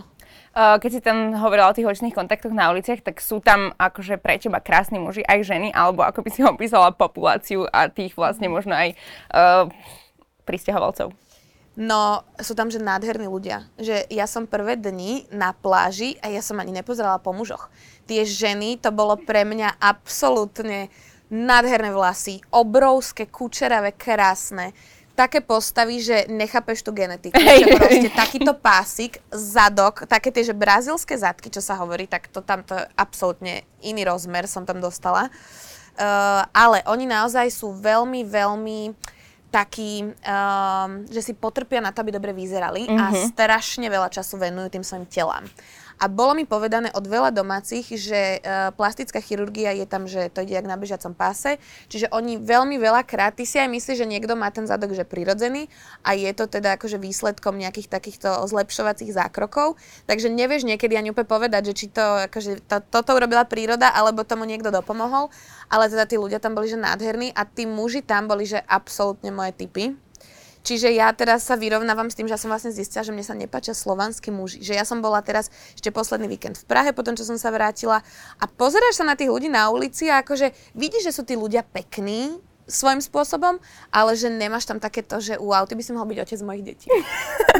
keď 0.54 0.90
si 0.90 1.00
tam 1.04 1.36
hovorila 1.36 1.68
o 1.68 1.76
tých 1.76 1.84
očných 1.84 2.16
kontaktoch 2.16 2.54
na 2.54 2.72
uliciach, 2.72 3.04
tak 3.04 3.20
sú 3.20 3.44
tam 3.44 3.76
akože 3.76 4.16
pre 4.16 4.40
teba 4.40 4.62
krásni 4.64 4.96
muži, 4.96 5.20
aj 5.20 5.44
ženy, 5.44 5.68
alebo 5.74 6.00
ako 6.00 6.24
by 6.24 6.30
si 6.32 6.40
opísala 6.48 6.96
populáciu 6.96 7.68
a 7.68 7.92
tých 7.92 8.16
vlastne 8.16 8.48
možno 8.48 8.72
aj 8.72 8.96
uh, 9.34 9.68
pristahovalcov? 10.48 11.12
No, 11.74 12.22
sú 12.38 12.54
tam, 12.54 12.70
že 12.70 12.78
nádherní 12.78 13.26
ľudia. 13.26 13.66
Že 13.76 14.06
ja 14.06 14.30
som 14.30 14.46
prvé 14.46 14.78
dni 14.78 15.26
na 15.34 15.50
pláži 15.52 16.14
a 16.22 16.30
ja 16.30 16.38
som 16.38 16.62
ani 16.62 16.70
nepozerala 16.70 17.18
po 17.18 17.34
mužoch. 17.34 17.66
Tie 18.06 18.22
ženy, 18.22 18.78
to 18.78 18.94
bolo 18.94 19.18
pre 19.18 19.42
mňa 19.42 19.82
absolútne 19.82 20.86
nádherné 21.34 21.90
vlasy, 21.90 22.38
obrovské, 22.54 23.26
kučeravé, 23.26 23.90
krásne 23.98 24.70
také 25.14 25.38
postavy, 25.38 26.02
že 26.02 26.26
nechápeš 26.26 26.82
tú 26.82 26.90
genetiku. 26.90 27.38
Hey. 27.38 27.62
Že 27.62 27.78
proste 27.78 28.10
takýto 28.10 28.52
pásik, 28.58 29.22
zadok, 29.30 30.04
také 30.10 30.34
tie, 30.34 30.42
že 30.42 30.54
brazilské 30.54 31.14
zadky, 31.14 31.48
čo 31.48 31.62
sa 31.62 31.78
hovorí, 31.78 32.10
tak 32.10 32.26
to 32.28 32.42
tam 32.42 32.66
to 32.66 32.74
je 32.74 32.84
absolútne 32.98 33.62
iný 33.80 34.02
rozmer 34.04 34.50
som 34.50 34.66
tam 34.66 34.82
dostala. 34.82 35.30
Uh, 35.94 36.42
ale 36.50 36.82
oni 36.90 37.06
naozaj 37.06 37.46
sú 37.54 37.70
veľmi, 37.78 38.26
veľmi 38.26 38.90
takí, 39.54 40.02
um, 40.02 41.06
že 41.06 41.22
si 41.22 41.32
potrpia 41.38 41.78
na 41.78 41.94
to, 41.94 42.02
aby 42.02 42.10
dobre 42.10 42.34
vyzerali 42.34 42.90
mm-hmm. 42.90 42.98
a 42.98 43.04
mhm. 43.14 43.18
strašne 43.30 43.86
veľa 43.86 44.10
času 44.10 44.34
venujú 44.42 44.66
tým 44.74 44.82
svojim 44.82 45.06
telám. 45.06 45.46
A 46.02 46.10
bolo 46.10 46.34
mi 46.34 46.44
povedané 46.44 46.90
od 46.92 47.06
veľa 47.06 47.30
domácich, 47.30 47.86
že 47.94 48.38
uh, 48.42 48.74
plastická 48.74 49.22
chirurgia 49.22 49.70
je 49.74 49.86
tam, 49.86 50.10
že 50.10 50.28
to 50.30 50.42
ide 50.42 50.58
jak 50.58 50.66
na 50.66 50.74
bežiacom 50.74 51.14
páse. 51.14 51.56
Čiže 51.86 52.10
oni 52.10 52.38
veľmi 52.42 52.76
veľa 52.78 53.06
krát, 53.06 53.34
ty 53.38 53.46
si 53.46 53.58
aj 53.58 53.70
myslíš, 53.70 54.02
že 54.02 54.10
niekto 54.10 54.34
má 54.34 54.50
ten 54.50 54.66
zadok, 54.66 54.92
že 54.92 55.06
prirodzený 55.06 55.70
a 56.02 56.18
je 56.18 56.30
to 56.34 56.50
teda 56.50 56.76
akože 56.76 56.98
výsledkom 56.98 57.56
nejakých 57.56 57.88
takýchto 57.88 58.44
zlepšovacích 58.50 59.14
zákrokov. 59.14 59.78
Takže 60.10 60.28
nevieš 60.30 60.66
niekedy 60.66 60.98
ani 60.98 61.14
úplne 61.14 61.30
povedať, 61.30 61.72
že 61.72 61.74
či 61.74 61.86
to, 61.90 62.26
akože 62.28 62.66
to, 62.66 62.82
toto 62.90 63.14
urobila 63.14 63.46
príroda, 63.46 63.90
alebo 63.94 64.26
tomu 64.26 64.44
niekto 64.44 64.74
dopomohol. 64.74 65.30
Ale 65.72 65.88
teda 65.88 66.04
tí 66.04 66.20
ľudia 66.20 66.42
tam 66.42 66.58
boli, 66.58 66.68
že 66.68 66.76
nádherní 66.76 67.32
a 67.32 67.48
tí 67.48 67.64
muži 67.64 68.04
tam 68.04 68.28
boli, 68.28 68.44
že 68.44 68.60
absolútne 68.68 69.32
moje 69.32 69.56
typy. 69.56 70.03
Čiže 70.64 70.96
ja 70.96 71.12
teraz 71.12 71.44
sa 71.44 71.60
vyrovnávam 71.60 72.08
s 72.08 72.16
tým, 72.16 72.24
že 72.24 72.40
som 72.40 72.48
vlastne 72.48 72.72
zistila, 72.72 73.04
že 73.04 73.12
mne 73.12 73.20
sa 73.20 73.36
nepáčia 73.36 73.76
slovanskí 73.76 74.32
muži. 74.32 74.64
Že 74.64 74.80
ja 74.80 74.84
som 74.88 75.04
bola 75.04 75.20
teraz 75.20 75.52
ešte 75.76 75.92
posledný 75.92 76.24
víkend 76.24 76.56
v 76.56 76.64
Prahe, 76.64 76.96
potom 76.96 77.12
čo 77.12 77.28
som 77.28 77.36
sa 77.36 77.52
vrátila 77.52 78.00
a 78.40 78.44
pozeráš 78.48 78.98
sa 78.98 79.04
na 79.04 79.12
tých 79.12 79.28
ľudí 79.28 79.52
na 79.52 79.68
ulici 79.68 80.08
a 80.08 80.24
akože 80.24 80.56
vidíš, 80.72 81.12
že 81.12 81.14
sú 81.14 81.22
tí 81.28 81.36
ľudia 81.36 81.60
pekní, 81.68 82.40
svojím 82.64 83.04
spôsobom, 83.04 83.60
ale 83.92 84.16
že 84.16 84.32
nemáš 84.32 84.64
tam 84.64 84.80
takéto, 84.80 85.20
že 85.20 85.36
wow, 85.36 85.68
ty 85.68 85.76
by 85.76 85.84
si 85.84 85.92
mohol 85.92 86.08
byť 86.08 86.18
otec 86.24 86.40
mojich 86.40 86.64
detí. 86.64 86.88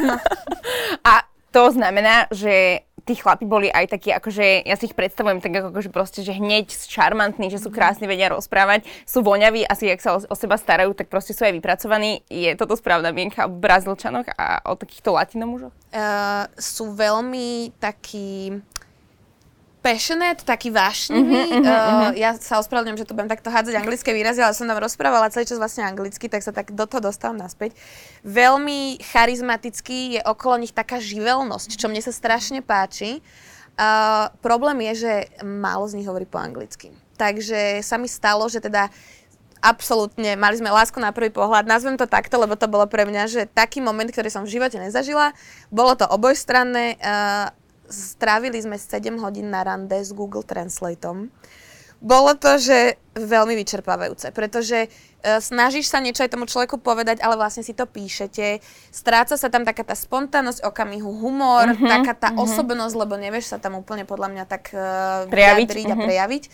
No. 0.01 0.17
A 1.12 1.29
to 1.53 1.71
znamená, 1.71 2.27
že 2.33 2.83
tí 3.05 3.15
chlapi 3.21 3.45
boli 3.45 3.69
aj 3.69 3.93
takí, 3.93 4.11
akože 4.11 4.65
ja 4.65 4.75
si 4.81 4.89
ich 4.89 4.97
predstavujem 4.97 5.45
tak 5.45 5.53
ako, 5.53 5.79
že 5.81 5.91
proste, 5.93 6.21
že 6.25 6.33
hneď 6.33 6.73
čarmantní, 6.73 7.53
že 7.53 7.61
sú 7.61 7.69
mhm. 7.69 7.77
krásne, 7.77 8.06
vedia 8.09 8.33
rozprávať, 8.33 8.89
sú 9.05 9.21
voňaví, 9.21 9.65
asi 9.69 9.93
ak 9.93 10.01
sa 10.01 10.17
o, 10.17 10.19
o 10.25 10.35
seba 10.35 10.56
starajú, 10.56 10.97
tak 10.97 11.12
proste 11.12 11.37
sú 11.37 11.45
aj 11.45 11.53
vypracovaní. 11.53 12.25
Je 12.33 12.56
toto 12.56 12.75
správna 12.75 13.12
mienka 13.12 13.45
o 13.45 13.53
Brazílčanoch 13.53 14.27
a 14.35 14.65
o 14.65 14.75
takýchto 14.75 15.13
latinomužoch? 15.13 15.73
Uh, 15.94 16.49
sú 16.56 16.96
veľmi 16.96 17.77
takí 17.79 18.56
passionate, 19.84 20.48
taký 20.48 20.72
vášnivý. 20.72 21.60
Uh-huh, 21.60 21.60
uh-huh, 21.60 22.08
uh, 22.08 22.10
ja 22.17 22.32
sa 22.41 22.56
ospravedlňujem, 22.64 23.05
že 23.05 23.05
tu 23.05 23.12
budem 23.12 23.29
takto 23.29 23.53
hádzať 23.53 23.76
anglické 23.76 24.17
výrazy, 24.17 24.41
ale 24.41 24.56
som 24.56 24.64
tam 24.64 24.81
rozprávala 24.81 25.29
celý 25.29 25.44
čas 25.44 25.60
vlastne 25.60 25.84
anglicky, 25.84 26.32
tak 26.32 26.41
sa 26.41 26.56
tak 26.56 26.72
do 26.72 26.88
toho 26.88 27.05
dostávam 27.05 27.36
naspäť. 27.36 27.76
Veľmi 28.24 28.96
charizmatický 29.05 30.17
je 30.17 30.20
okolo 30.24 30.64
nich 30.64 30.72
taká 30.72 30.96
živelnosť, 30.96 31.76
čo 31.76 31.93
mne 31.93 32.00
sa 32.00 32.17
strašne 32.17 32.64
páči. 32.64 33.20
Uh, 33.76 34.32
problém 34.41 34.88
je, 34.88 35.05
že 35.05 35.12
málo 35.44 35.84
z 35.84 36.00
nich 36.00 36.08
hovorí 36.08 36.24
po 36.24 36.41
anglicky. 36.41 36.88
Takže 37.20 37.84
sa 37.84 38.00
mi 38.00 38.08
stalo, 38.08 38.48
že 38.48 38.64
teda 38.64 38.88
absolútne, 39.60 40.36
mali 40.36 40.60
sme 40.60 40.72
lásku 40.72 40.96
na 41.00 41.12
prvý 41.12 41.32
pohľad, 41.32 41.69
nazvem 41.69 41.96
to 41.96 42.05
takto, 42.05 42.36
lebo 42.36 42.56
to 42.56 42.69
bolo 42.69 42.84
pre 42.84 43.08
mňa, 43.08 43.22
že 43.29 43.43
taký 43.48 43.81
moment, 43.81 44.08
ktorý 44.08 44.29
som 44.29 44.44
v 44.44 44.60
živote 44.60 44.76
nezažila, 44.76 45.32
bolo 45.72 45.96
to 45.96 46.05
obojstranné, 46.05 47.00
uh, 47.00 47.48
strávili 47.88 48.60
sme 48.60 48.76
7 48.76 49.17
hodín 49.20 49.53
na 49.53 49.64
rande 49.64 49.96
s 49.96 50.12
Google 50.12 50.44
Translateom. 50.44 51.29
Bolo 52.05 52.36
to, 52.36 52.60
že 52.60 53.00
veľmi 53.17 53.56
vyčerpávajúce, 53.56 54.29
pretože 54.36 54.93
uh, 54.93 55.41
snažíš 55.41 55.88
sa 55.88 56.05
niečo 56.05 56.20
aj 56.20 56.36
tomu 56.36 56.44
človeku 56.44 56.76
povedať, 56.76 57.24
ale 57.24 57.41
vlastne 57.41 57.64
si 57.64 57.72
to 57.72 57.88
píšete. 57.88 58.60
Stráca 58.93 59.41
sa 59.41 59.48
tam 59.48 59.64
taká 59.64 59.88
tá 59.88 59.96
spontánnosť 59.96 60.69
okamihu, 60.69 61.08
humor, 61.08 61.72
uh-huh, 61.72 61.88
taká 61.88 62.12
tá 62.12 62.29
uh-huh. 62.36 62.44
osobnosť, 62.44 62.94
lebo 63.00 63.17
nevieš 63.17 63.56
sa 63.56 63.58
tam 63.62 63.81
úplne 63.81 64.05
podľa 64.05 64.29
mňa 64.36 64.44
tak 64.44 64.76
uh, 64.76 65.24
prejaviť 65.32 65.69
uh-huh. 65.72 65.93
a 65.93 65.96
mhm. 65.96 66.05
prejaviť. 66.05 66.44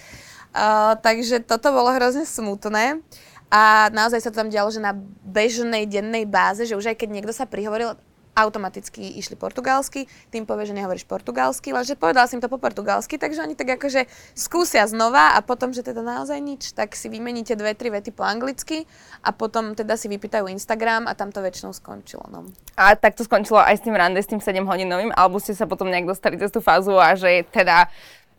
Uh, 0.50 0.94
takže 1.02 1.42
toto 1.42 1.74
bolo 1.74 1.90
hrozne 1.98 2.22
smutné. 2.22 3.02
A 3.50 3.90
naozaj 3.90 4.22
sa 4.22 4.30
to 4.30 4.46
tam 4.46 4.50
dialo, 4.54 4.70
že 4.70 4.78
na 4.78 4.94
bežnej 5.26 5.82
dennej 5.82 6.22
báze, 6.22 6.62
že 6.70 6.78
už 6.78 6.94
aj 6.94 7.02
keď 7.02 7.08
niekto 7.10 7.34
sa 7.34 7.50
prihovoril, 7.50 7.98
automaticky 8.44 9.20
išli 9.20 9.36
portugalsky, 9.36 10.08
tým 10.32 10.48
povie, 10.48 10.68
že 10.68 10.74
nehovoríš 10.76 11.04
portugalsky, 11.04 11.72
lenže 11.74 11.96
povedala 11.96 12.26
som 12.26 12.40
to 12.40 12.48
po 12.48 12.56
portugalsky, 12.56 13.20
takže 13.20 13.44
oni 13.44 13.54
tak 13.56 13.76
akože 13.76 14.08
skúsia 14.32 14.84
znova 14.88 15.36
a 15.36 15.44
potom, 15.44 15.70
že 15.70 15.84
teda 15.84 16.00
naozaj 16.00 16.38
nič, 16.40 16.72
tak 16.72 16.96
si 16.96 17.12
vymeníte 17.12 17.54
dve, 17.54 17.76
tri 17.76 17.92
vety 17.92 18.10
po 18.14 18.24
anglicky 18.24 18.88
a 19.20 19.30
potom 19.30 19.76
teda 19.76 19.94
si 20.00 20.08
vypýtajú 20.08 20.48
Instagram 20.48 21.06
a 21.06 21.12
tam 21.12 21.30
to 21.30 21.44
väčšinou 21.44 21.76
skončilo. 21.76 22.24
No. 22.32 22.48
A 22.80 22.96
tak 22.96 23.14
to 23.14 23.22
skončilo 23.26 23.60
aj 23.60 23.76
s 23.78 23.84
tým 23.84 23.96
rande, 23.96 24.20
s 24.20 24.30
tým 24.30 24.40
7 24.40 24.64
hodinovým, 24.64 25.12
alebo 25.12 25.36
ste 25.38 25.52
sa 25.52 25.68
potom 25.68 25.92
nejak 25.92 26.08
dostali 26.08 26.40
cez 26.40 26.50
tú 26.50 26.64
fázu 26.64 26.96
a 26.96 27.12
že 27.14 27.44
teda 27.52 27.88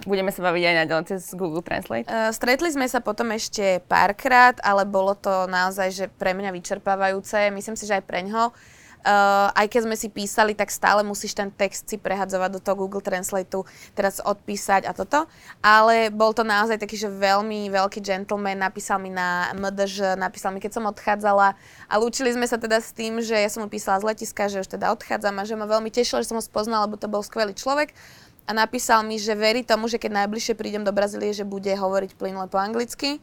budeme 0.05 0.33
sa 0.33 0.41
baviť 0.41 0.63
aj 0.65 0.75
naďalej 0.85 1.05
cez 1.13 1.21
Google 1.37 1.61
Translate? 1.61 2.07
Uh, 2.09 2.33
stretli 2.33 2.69
sme 2.73 2.89
sa 2.89 2.99
potom 3.03 3.29
ešte 3.33 3.81
párkrát, 3.85 4.57
ale 4.65 4.85
bolo 4.85 5.13
to 5.13 5.45
naozaj 5.45 5.93
že 5.93 6.05
pre 6.09 6.33
mňa 6.33 6.49
vyčerpávajúce. 6.53 7.53
Myslím 7.53 7.77
si, 7.77 7.85
že 7.85 8.01
aj 8.01 8.03
pre 8.05 8.25
ňoho. 8.25 8.53
Uh, 9.01 9.49
aj 9.57 9.65
keď 9.65 9.81
sme 9.89 9.97
si 9.97 10.13
písali, 10.13 10.53
tak 10.53 10.69
stále 10.69 11.01
musíš 11.01 11.33
ten 11.33 11.49
text 11.49 11.89
si 11.89 11.97
prehadzovať 11.97 12.49
do 12.53 12.59
toho 12.61 12.85
Google 12.85 13.01
Translateu, 13.01 13.65
teraz 13.97 14.21
odpísať 14.21 14.85
a 14.85 14.93
toto. 14.93 15.25
Ale 15.65 16.13
bol 16.13 16.37
to 16.37 16.45
naozaj 16.45 16.77
taký, 16.77 17.01
že 17.01 17.09
veľmi 17.09 17.73
veľký 17.73 17.97
gentleman, 17.97 18.61
napísal 18.61 19.01
mi 19.01 19.09
na 19.09 19.49
MDŽ, 19.57 20.21
napísal 20.21 20.53
mi, 20.53 20.61
keď 20.61 20.77
som 20.77 20.85
odchádzala. 20.85 21.57
A 21.89 21.93
lúčili 21.97 22.29
sme 22.29 22.45
sa 22.45 22.61
teda 22.61 22.77
s 22.77 22.93
tým, 22.93 23.17
že 23.25 23.33
ja 23.33 23.49
som 23.49 23.65
mu 23.65 23.73
písala 23.73 23.97
z 23.97 24.13
letiska, 24.13 24.53
že 24.53 24.61
už 24.61 24.69
teda 24.69 24.93
odchádzam 24.93 25.33
a 25.41 25.47
že 25.49 25.57
ma 25.57 25.65
veľmi 25.65 25.89
tešilo, 25.89 26.21
že 26.21 26.29
som 26.29 26.37
ho 26.37 26.45
spoznala, 26.45 26.85
lebo 26.85 27.01
to 27.01 27.09
bol 27.09 27.25
skvelý 27.25 27.57
človek. 27.57 27.97
A 28.45 28.53
napísal 28.53 29.01
mi, 29.01 29.17
že 29.17 29.33
verí 29.33 29.65
tomu, 29.65 29.89
že 29.89 29.97
keď 29.97 30.25
najbližšie 30.25 30.53
prídem 30.53 30.85
do 30.85 30.93
Brazílie, 30.93 31.33
že 31.33 31.45
bude 31.45 31.69
hovoriť 31.73 32.17
plynule 32.17 32.45
po 32.49 32.61
anglicky 32.61 33.17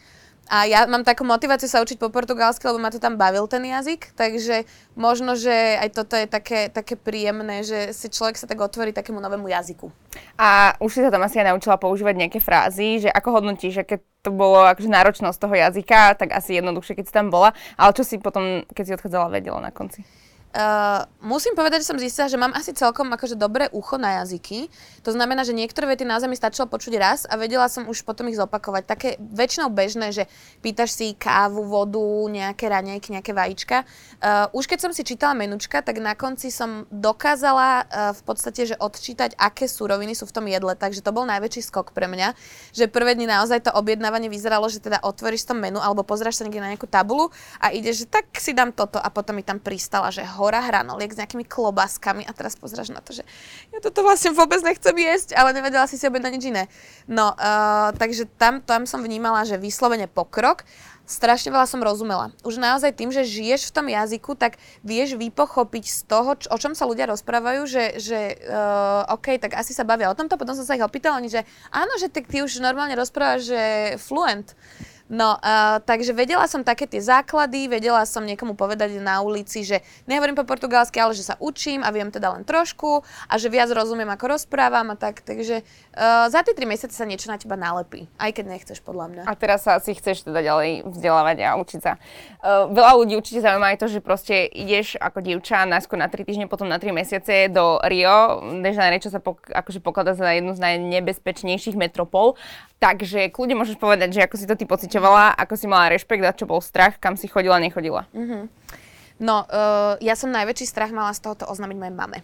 a 0.49 0.65
ja 0.65 0.89
mám 0.89 1.05
takú 1.05 1.29
motiváciu 1.29 1.69
sa 1.69 1.85
učiť 1.85 2.01
po 2.01 2.09
portugalsky, 2.09 2.65
lebo 2.65 2.81
ma 2.81 2.89
to 2.89 2.97
tam 2.97 3.21
bavil 3.21 3.45
ten 3.45 3.61
jazyk, 3.69 4.17
takže 4.17 4.65
možno, 4.97 5.37
že 5.37 5.53
aj 5.77 5.89
toto 5.93 6.17
je 6.17 6.25
také, 6.25 6.73
také 6.73 6.97
príjemné, 6.97 7.61
že 7.63 7.93
si 7.93 8.09
človek 8.09 8.41
sa 8.41 8.49
tak 8.49 8.59
otvorí 8.59 8.97
takému 8.97 9.21
novému 9.21 9.47
jazyku. 9.53 9.93
A 10.41 10.73
už 10.81 10.91
si 10.91 11.01
sa 11.05 11.13
tam 11.13 11.21
asi 11.23 11.37
aj 11.39 11.53
naučila 11.53 11.77
používať 11.77 12.15
nejaké 12.17 12.41
frázy, 12.41 13.05
že 13.05 13.13
ako 13.13 13.39
hodnotíš, 13.39 13.85
že 13.85 13.85
keď 13.85 14.01
to 14.25 14.31
bolo 14.33 14.65
akože 14.65 14.89
náročnosť 14.89 15.39
toho 15.39 15.55
jazyka, 15.55 16.17
tak 16.17 16.33
asi 16.33 16.59
jednoduchšie, 16.59 16.97
keď 16.97 17.05
si 17.07 17.15
tam 17.15 17.29
bola, 17.29 17.53
ale 17.77 17.93
čo 17.93 18.03
si 18.03 18.17
potom, 18.17 18.65
keď 18.73 18.85
si 18.85 18.95
odchádzala, 18.97 19.31
vedela 19.31 19.61
na 19.61 19.71
konci? 19.71 20.03
Uh, 20.49 21.05
musím 21.21 21.53
povedať, 21.53 21.85
že 21.85 21.93
som 21.93 22.01
zistila, 22.01 22.25
že 22.25 22.41
mám 22.41 22.57
asi 22.57 22.73
celkom 22.73 23.05
akože 23.13 23.37
dobré 23.37 23.69
ucho 23.69 24.01
na 24.01 24.25
jazyky. 24.25 24.73
To 25.05 25.13
znamená, 25.13 25.45
že 25.45 25.53
niektoré 25.53 25.85
vety 25.93 26.09
naozaj 26.09 26.25
mi 26.25 26.41
stačilo 26.41 26.65
počuť 26.65 26.97
raz 26.97 27.29
a 27.29 27.37
vedela 27.37 27.69
som 27.69 27.85
už 27.85 28.01
potom 28.01 28.33
ich 28.33 28.41
zopakovať. 28.41 28.83
Také 28.89 29.09
väčšinou 29.21 29.69
bežné, 29.69 30.09
že 30.09 30.25
pýtaš 30.65 30.97
si 30.97 31.13
kávu, 31.13 31.69
vodu, 31.69 32.01
nejaké 32.33 32.65
raňajky, 32.65 33.13
nejaké 33.13 33.37
vajíčka. 33.37 33.85
Uh, 34.25 34.49
už 34.57 34.65
keď 34.65 34.89
som 34.89 34.93
si 34.97 35.05
čítala 35.05 35.37
menučka, 35.37 35.85
tak 35.85 36.01
na 36.01 36.17
konci 36.17 36.49
som 36.49 36.89
dokázala 36.89 37.85
uh, 37.85 38.17
v 38.17 38.23
podstate, 38.25 38.73
že 38.73 38.81
odčítať, 38.81 39.37
aké 39.37 39.69
súroviny 39.69 40.17
sú 40.17 40.25
v 40.25 40.33
tom 40.33 40.49
jedle. 40.49 40.73
Takže 40.73 41.05
to 41.05 41.13
bol 41.13 41.29
najväčší 41.29 41.61
skok 41.61 41.93
pre 41.93 42.09
mňa. 42.09 42.33
Že 42.73 42.89
prvé 42.89 43.13
dni 43.13 43.29
naozaj 43.29 43.69
to 43.69 43.71
objednávanie 43.77 44.33
vyzeralo, 44.33 44.65
že 44.73 44.81
teda 44.81 45.05
otvoríš 45.05 45.45
to 45.45 45.53
menu 45.53 45.77
alebo 45.77 46.09
pozráš 46.09 46.41
sa 46.41 46.49
niekde 46.49 46.65
na 46.65 46.73
nejakú 46.73 46.89
tabulu 46.89 47.29
a 47.61 47.69
ideš, 47.69 48.05
že 48.05 48.07
tak 48.09 48.33
si 48.41 48.57
dám 48.57 48.73
toto 48.73 48.97
a 48.97 49.13
potom 49.13 49.37
mi 49.37 49.45
tam 49.45 49.61
pristala, 49.61 50.09
že 50.09 50.25
hora 50.39 50.63
hranoliek 50.63 51.11
s 51.11 51.19
nejakými 51.19 51.43
klobaskami 51.43 52.23
a 52.23 52.31
teraz 52.31 52.55
pozráš 52.55 52.95
na 52.95 53.03
to, 53.03 53.11
že 53.11 53.27
ja 53.75 53.83
toto 53.83 54.07
vlastne 54.07 54.31
vôbec 54.31 54.63
nechcem 54.63 54.95
jesť, 54.95 55.35
ale 55.35 55.51
nevedela 55.51 55.91
si 55.91 55.99
si 55.99 56.07
objednať 56.07 56.33
nič 56.39 56.45
iné. 56.47 56.65
No, 57.11 57.35
uh, 57.35 57.91
takže 57.99 58.31
tam, 58.39 58.63
tam 58.63 58.87
som 58.87 59.03
vnímala, 59.03 59.43
že 59.43 59.59
vyslovene 59.59 60.07
pokrok 60.07 60.63
strašne 61.09 61.49
veľa 61.49 61.65
som 61.65 61.81
rozumela. 61.81 62.31
Už 62.45 62.61
naozaj 62.61 62.93
tým, 62.93 63.09
že 63.09 63.25
žiješ 63.25 63.73
v 63.73 63.75
tom 63.75 63.87
jazyku, 63.89 64.37
tak 64.37 64.61
vieš 64.85 65.17
vypochopiť 65.17 65.85
z 65.89 66.01
toho, 66.05 66.37
č- 66.37 66.53
o 66.53 66.57
čom 66.61 66.77
sa 66.77 66.85
ľudia 66.85 67.09
rozprávajú, 67.09 67.65
že, 67.65 67.97
že 67.97 68.37
uh, 68.45 69.09
OK, 69.17 69.41
tak 69.41 69.57
asi 69.57 69.73
sa 69.73 69.89
bavia 69.89 70.13
o 70.13 70.15
tomto. 70.15 70.37
Potom 70.37 70.53
som 70.53 70.69
sa 70.69 70.77
ich 70.77 70.85
opýtala, 70.85 71.17
oni, 71.17 71.33
že 71.33 71.49
áno, 71.73 71.97
že 71.97 72.13
ty, 72.13 72.21
ty 72.21 72.45
už 72.45 72.61
normálne 72.61 72.93
rozprávaš, 72.93 73.49
že 73.49 73.63
fluent. 73.97 74.53
No, 75.09 75.41
uh, 75.41 75.81
takže 75.81 76.13
vedela 76.13 76.45
som 76.45 76.61
také 76.61 76.85
tie 76.85 77.01
základy, 77.01 77.65
vedela 77.65 78.05
som 78.05 78.21
niekomu 78.29 78.53
povedať 78.53 79.01
na 79.01 79.25
ulici, 79.25 79.65
že 79.65 79.81
nehovorím 80.05 80.37
po 80.37 80.45
portugalsky, 80.45 81.01
ale 81.01 81.17
že 81.17 81.25
sa 81.25 81.41
učím 81.41 81.81
a 81.81 81.89
viem 81.89 82.13
teda 82.13 82.29
len 82.37 82.45
trošku 82.45 83.01
a 83.25 83.35
že 83.41 83.49
viac 83.49 83.73
rozumiem, 83.73 84.09
ako 84.13 84.37
rozprávam 84.37 84.93
a 84.93 84.97
tak. 85.01 85.25
Takže 85.25 85.65
uh, 85.65 86.29
za 86.29 86.45
tie 86.45 86.53
tri 86.53 86.69
mesiace 86.69 86.93
sa 86.93 87.09
niečo 87.09 87.33
na 87.33 87.41
teba 87.41 87.57
nalepí, 87.57 88.05
aj 88.21 88.37
keď 88.37 88.45
nechceš, 88.53 88.85
podľa 88.85 89.07
mňa. 89.09 89.23
A 89.25 89.33
teraz 89.33 89.65
sa 89.65 89.81
asi 89.81 89.97
chceš 89.97 90.29
teda 90.29 90.45
ďalej 90.45 90.85
vzdelávať 90.85 91.37
a 91.41 91.57
učiť 91.57 91.81
sa. 91.81 91.97
Uh, 92.45 92.69
veľa 92.69 92.93
ľudí 93.01 93.17
určite 93.17 93.41
zaujíma 93.41 93.73
aj 93.73 93.79
to, 93.81 93.89
že 93.89 94.05
proste 94.05 94.45
ideš 94.45 95.01
ako 95.01 95.25
dievča 95.25 95.65
najskôr 95.65 95.97
na 95.97 96.13
3 96.13 96.21
týždne, 96.29 96.53
potom 96.53 96.69
na 96.69 96.77
3 96.77 96.93
mesiace 96.93 97.49
do 97.49 97.81
Rio, 97.89 98.45
de 98.61 98.71
Janeiro, 98.77 99.01
čo 99.01 99.09
sa 99.09 99.25
pok- 99.25 99.49
akože 99.57 99.81
pokladá 99.81 100.13
za 100.13 100.29
jednu 100.37 100.53
z 100.53 100.61
najnebezpečnejších 100.61 101.81
metropol. 101.81 102.37
Takže 102.79 103.35
kľudne 103.35 103.59
môžeš 103.59 103.75
povedať, 103.75 104.15
že 104.15 104.23
ako 104.23 104.35
si 104.39 104.47
to 104.47 104.55
ty 104.55 104.63
pociťovala, 104.63 105.35
ako 105.35 105.55
si 105.59 105.67
mala 105.67 105.91
rešpekt 105.91 106.23
a 106.23 106.31
čo 106.31 106.47
bol 106.47 106.63
strach, 106.63 107.03
kam 107.03 107.19
si 107.19 107.27
chodila, 107.27 107.59
nechodila. 107.59 108.07
Mm-hmm. 108.15 108.43
No, 109.19 109.43
uh, 109.51 109.99
ja 109.99 110.15
som 110.15 110.31
najväčší 110.31 110.67
strach 110.71 110.95
mala 110.95 111.11
z 111.11 111.27
tohoto 111.27 111.51
oznámiť 111.51 111.75
mojej 111.75 111.95
mame. 111.99 112.19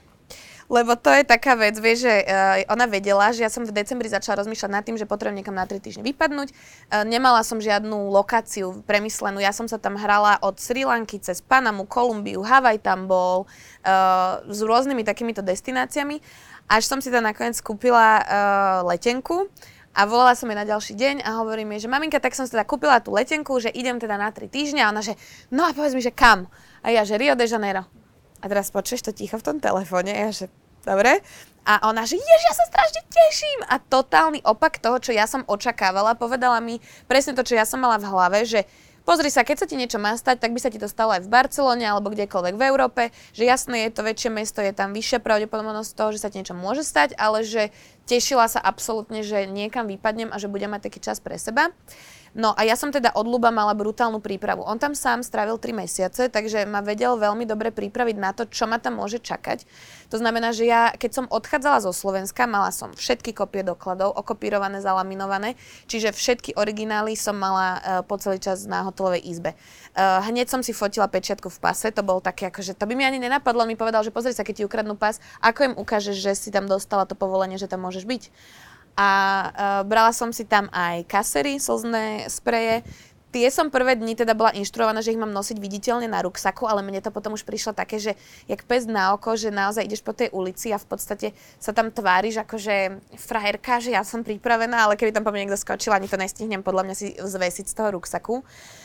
Lebo 0.71 0.97
to 0.97 1.13
je 1.13 1.29
taká 1.29 1.59
vec, 1.59 1.77
vieš, 1.77 2.09
že 2.09 2.15
uh, 2.25 2.63
ona 2.73 2.89
vedela, 2.89 3.35
že 3.35 3.45
ja 3.45 3.51
som 3.51 3.67
v 3.67 3.75
decembri 3.75 4.09
začala 4.09 4.47
rozmýšľať 4.47 4.71
nad 4.71 4.87
tým, 4.87 4.97
že 4.97 5.05
potrebujem 5.11 5.43
niekam 5.43 5.59
na 5.59 5.67
3 5.67 5.77
týždne 5.83 6.07
vypadnúť. 6.07 6.55
Uh, 6.55 7.03
nemala 7.05 7.43
som 7.43 7.59
žiadnu 7.59 8.15
lokáciu 8.15 8.81
premyslenú. 8.87 9.43
Ja 9.43 9.51
som 9.51 9.67
sa 9.67 9.77
tam 9.77 9.99
hrala 9.99 10.39
od 10.41 10.57
Sri 10.63 10.87
Lanky 10.87 11.19
cez 11.19 11.43
Panamu, 11.43 11.85
Kolumbiu, 11.85 12.47
Havaj 12.47 12.81
tam 12.81 13.11
bol, 13.11 13.51
uh, 13.85 14.41
s 14.47 14.63
rôznymi 14.63 15.03
takýmito 15.03 15.43
destináciami. 15.43 16.23
Až 16.71 16.89
som 16.89 17.03
si 17.03 17.13
tam 17.13 17.27
nakoniec 17.29 17.61
kúpila 17.61 18.23
uh, 18.23 18.25
letenku 18.89 19.51
a 19.95 20.01
volala 20.11 20.35
som 20.35 20.51
jej 20.51 20.59
na 20.59 20.67
ďalší 20.67 20.99
deň 20.99 21.17
a 21.23 21.39
hovorím 21.39 21.79
jej, 21.79 21.87
že 21.87 21.93
maminka, 21.95 22.19
tak 22.19 22.35
som 22.35 22.45
si 22.45 22.53
teda 22.53 22.67
kúpila 22.67 22.99
tú 22.99 23.15
letenku, 23.15 23.55
že 23.63 23.71
idem 23.71 24.03
teda 24.03 24.19
na 24.19 24.35
3 24.35 24.51
týždne 24.51 24.83
a 24.83 24.91
ona, 24.91 25.01
že 25.01 25.15
no 25.55 25.63
a 25.63 25.71
povedz 25.71 25.95
mi, 25.95 26.03
že 26.03 26.11
kam? 26.11 26.51
A 26.83 26.91
ja, 26.91 27.07
že 27.07 27.15
Rio 27.15 27.39
de 27.39 27.47
Janeiro. 27.47 27.87
A 28.43 28.45
teraz 28.51 28.75
počuješ 28.75 29.09
to 29.09 29.13
ticho 29.15 29.39
v 29.39 29.47
tom 29.47 29.57
telefóne, 29.63 30.13
ja, 30.13 30.29
že 30.35 30.53
dobre. 30.85 31.23
A 31.65 31.81
ona, 31.89 32.05
že 32.05 32.21
jež, 32.21 32.41
ja 32.45 32.53
sa 32.53 32.69
strašne 32.69 33.01
teším. 33.09 33.61
A 33.73 33.81
totálny 33.81 34.45
opak 34.45 34.77
toho, 34.83 35.01
čo 35.01 35.17
ja 35.17 35.25
som 35.25 35.49
očakávala, 35.49 36.13
povedala 36.13 36.61
mi 36.61 36.77
presne 37.09 37.33
to, 37.33 37.41
čo 37.41 37.57
ja 37.57 37.65
som 37.65 37.81
mala 37.81 37.97
v 37.97 38.05
hlave, 38.05 38.45
že 38.45 38.69
Pozri 39.05 39.29
sa, 39.29 39.45
keď 39.45 39.57
sa 39.61 39.67
ti 39.69 39.77
niečo 39.77 40.01
má 40.01 40.17
stať, 40.17 40.41
tak 40.41 40.57
by 40.57 40.61
sa 40.65 40.73
ti 40.73 40.81
to 40.81 40.89
stalo 40.89 41.13
aj 41.13 41.29
v 41.29 41.33
Barcelone 41.33 41.85
alebo 41.85 42.09
kdekoľvek 42.09 42.57
v 42.57 42.67
Európe, 42.73 43.03
že 43.37 43.45
jasné 43.45 43.85
je 43.85 43.93
to 43.93 44.01
väčšie 44.01 44.33
mesto, 44.33 44.65
je 44.65 44.73
tam 44.73 44.97
vyššia 44.97 45.21
pravdepodobnosť 45.21 45.93
toho, 45.93 46.09
že 46.17 46.25
sa 46.25 46.33
ti 46.33 46.41
niečo 46.41 46.57
môže 46.57 46.81
stať, 46.81 47.13
ale 47.21 47.45
že 47.45 47.69
tešila 48.09 48.49
sa 48.49 48.65
absolútne, 48.65 49.21
že 49.21 49.45
niekam 49.45 49.93
vypadnem 49.93 50.33
a 50.33 50.41
že 50.41 50.49
budem 50.49 50.73
mať 50.73 50.89
taký 50.89 51.05
čas 51.05 51.21
pre 51.21 51.37
seba. 51.37 51.69
No 52.35 52.51
a 52.51 52.67
ja 52.67 52.75
som 52.75 52.91
teda 52.91 53.15
od 53.15 53.31
Luba 53.31 53.55
mala 53.55 53.79
brutálnu 53.79 54.19
prípravu. 54.19 54.67
On 54.67 54.75
tam 54.75 54.91
sám 54.99 55.23
strávil 55.23 55.55
3 55.55 55.71
mesiace, 55.71 56.27
takže 56.27 56.67
ma 56.67 56.83
vedel 56.83 57.15
veľmi 57.15 57.47
dobre 57.47 57.71
pripraviť 57.71 58.17
na 58.19 58.35
to, 58.35 58.51
čo 58.51 58.67
ma 58.67 58.83
tam 58.83 58.99
môže 58.99 59.23
čakať. 59.23 59.63
To 60.11 60.19
znamená, 60.19 60.51
že 60.51 60.67
ja, 60.67 60.91
keď 60.99 61.11
som 61.15 61.27
odchádzala 61.31 61.87
zo 61.87 61.95
Slovenska, 61.95 62.51
mala 62.51 62.75
som 62.75 62.91
všetky 62.91 63.39
kopie 63.39 63.63
dokladov, 63.63 64.19
okopírované, 64.19 64.83
zalaminované, 64.83 65.55
čiže 65.87 66.11
všetky 66.11 66.59
originály 66.59 67.15
som 67.15 67.39
mala 67.39 67.79
uh, 67.79 67.81
po 68.03 68.19
celý 68.19 68.43
čas 68.43 68.67
na 68.67 68.83
hotelovej 68.83 69.23
izbe. 69.23 69.55
Uh, 69.95 70.19
hneď 70.27 70.51
som 70.51 70.59
si 70.67 70.75
fotila 70.75 71.07
pečiatku 71.07 71.47
v 71.47 71.59
pase, 71.63 71.95
to 71.95 72.03
bol 72.03 72.19
také 72.19 72.51
akože, 72.51 72.75
to 72.75 72.83
by 72.91 72.99
mi 72.99 73.07
ani 73.07 73.23
nenapadlo, 73.23 73.63
mi 73.63 73.79
povedal, 73.79 74.03
že 74.03 74.11
pozri 74.11 74.35
sa, 74.35 74.43
keď 74.43 74.55
ti 74.59 74.67
ukradnú 74.67 74.99
pas, 74.99 75.23
ako 75.39 75.71
im 75.71 75.75
ukážeš, 75.79 76.19
že 76.19 76.33
si 76.35 76.51
tam 76.51 76.67
dostala 76.67 77.07
to 77.07 77.15
povolenie, 77.15 77.63
že 77.63 77.71
tam 77.71 77.87
môžeš 77.87 78.03
byť. 78.11 78.23
A 78.95 79.11
uh, 79.11 79.83
brala 79.83 80.15
som 80.15 80.31
si 80.31 80.47
tam 80.47 80.71
aj 80.71 81.07
kasery, 81.11 81.59
slzné 81.59 82.31
spreje. 82.31 82.87
Tie 83.35 83.51
som 83.51 83.67
prvé 83.67 83.99
dni 83.99 84.15
teda 84.15 84.31
bola 84.31 84.55
inštruovaná, 84.55 85.03
že 85.03 85.11
ich 85.11 85.19
mám 85.19 85.35
nosiť 85.35 85.59
viditeľne 85.59 86.07
na 86.07 86.23
ruksaku, 86.23 86.71
ale 86.71 86.87
mne 86.87 87.03
to 87.03 87.11
potom 87.11 87.35
už 87.35 87.43
prišlo 87.43 87.75
také, 87.75 87.99
že 87.99 88.15
jak 88.47 88.63
pes 88.63 88.87
na 88.87 89.11
oko, 89.11 89.35
že 89.35 89.51
naozaj 89.51 89.91
ideš 89.91 90.07
po 90.07 90.15
tej 90.15 90.31
ulici 90.31 90.71
a 90.71 90.79
v 90.79 90.87
podstate 90.87 91.35
sa 91.59 91.75
tam 91.75 91.91
tváriš 91.91 92.39
ako, 92.47 92.55
že 92.63 93.03
frajerka, 93.19 93.83
že 93.83 93.91
ja 93.91 94.07
som 94.07 94.23
pripravená, 94.23 94.87
ale 94.87 94.95
keby 94.95 95.11
tam 95.11 95.27
po 95.27 95.35
mne 95.35 95.51
niekto 95.51 95.59
skočil, 95.59 95.91
ani 95.91 96.07
to 96.07 96.15
nestihnem 96.15 96.63
podľa 96.63 96.87
mňa 96.87 96.95
si 96.95 97.19
zvesiť 97.19 97.67
z 97.67 97.75
toho 97.75 97.99
ruksaku. 97.99 98.39
Uh, 98.39 98.84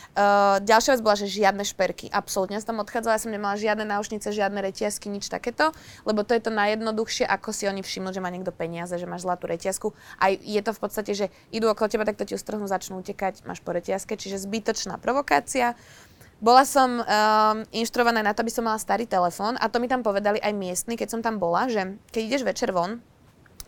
ďalšia 0.60 0.98
vec 0.98 1.00
bola, 1.04 1.16
že 1.16 1.30
žiadne 1.30 1.62
šperky. 1.62 2.10
Absolútne. 2.10 2.58
Som 2.58 2.74
tam 2.74 2.82
odchádzala, 2.82 3.16
ja 3.16 3.22
som 3.22 3.30
nemala 3.30 3.54
žiadne 3.54 3.86
náušnice, 3.86 4.34
žiadne 4.34 4.58
reťazky, 4.58 5.06
nič 5.06 5.30
takéto, 5.30 5.70
lebo 6.02 6.26
to 6.26 6.34
je 6.34 6.42
to 6.42 6.50
najjednoduchšie, 6.50 7.24
ako 7.26 7.54
si 7.54 7.70
oni 7.70 7.80
všimnú, 7.80 8.10
že 8.10 8.22
má 8.22 8.28
niekto 8.28 8.50
peniaze, 8.50 8.92
že 8.98 9.06
máš 9.06 9.22
zlatú 9.22 9.46
reťazku. 9.46 9.94
A 10.18 10.34
je 10.34 10.60
to 10.62 10.74
v 10.74 10.80
podstate, 10.82 11.12
že 11.14 11.26
idú 11.54 11.70
okolo 11.70 11.86
teba, 11.86 12.04
tak 12.06 12.18
to 12.18 12.26
ti 12.26 12.34
ustrhnú, 12.34 12.66
začnú 12.66 12.98
utekať, 13.00 13.46
máš 13.46 13.62
po 13.62 13.70
reťazke, 13.70 14.18
čiže 14.18 14.42
zbytočná 14.42 14.98
provokácia. 14.98 15.78
Bola 16.40 16.64
som 16.64 17.04
um, 17.04 17.04
inštruovaná 17.68 18.24
na 18.24 18.32
to, 18.32 18.40
aby 18.40 18.48
som 18.48 18.64
mala 18.64 18.80
starý 18.80 19.04
telefón 19.04 19.60
a 19.60 19.68
to 19.68 19.76
mi 19.76 19.92
tam 19.92 20.00
povedali 20.00 20.40
aj 20.40 20.56
miestni, 20.56 20.96
keď 20.96 21.08
som 21.12 21.20
tam 21.20 21.36
bola, 21.36 21.68
že 21.68 22.00
keď 22.08 22.22
ideš 22.32 22.42
večer 22.48 22.72
von, 22.72 23.04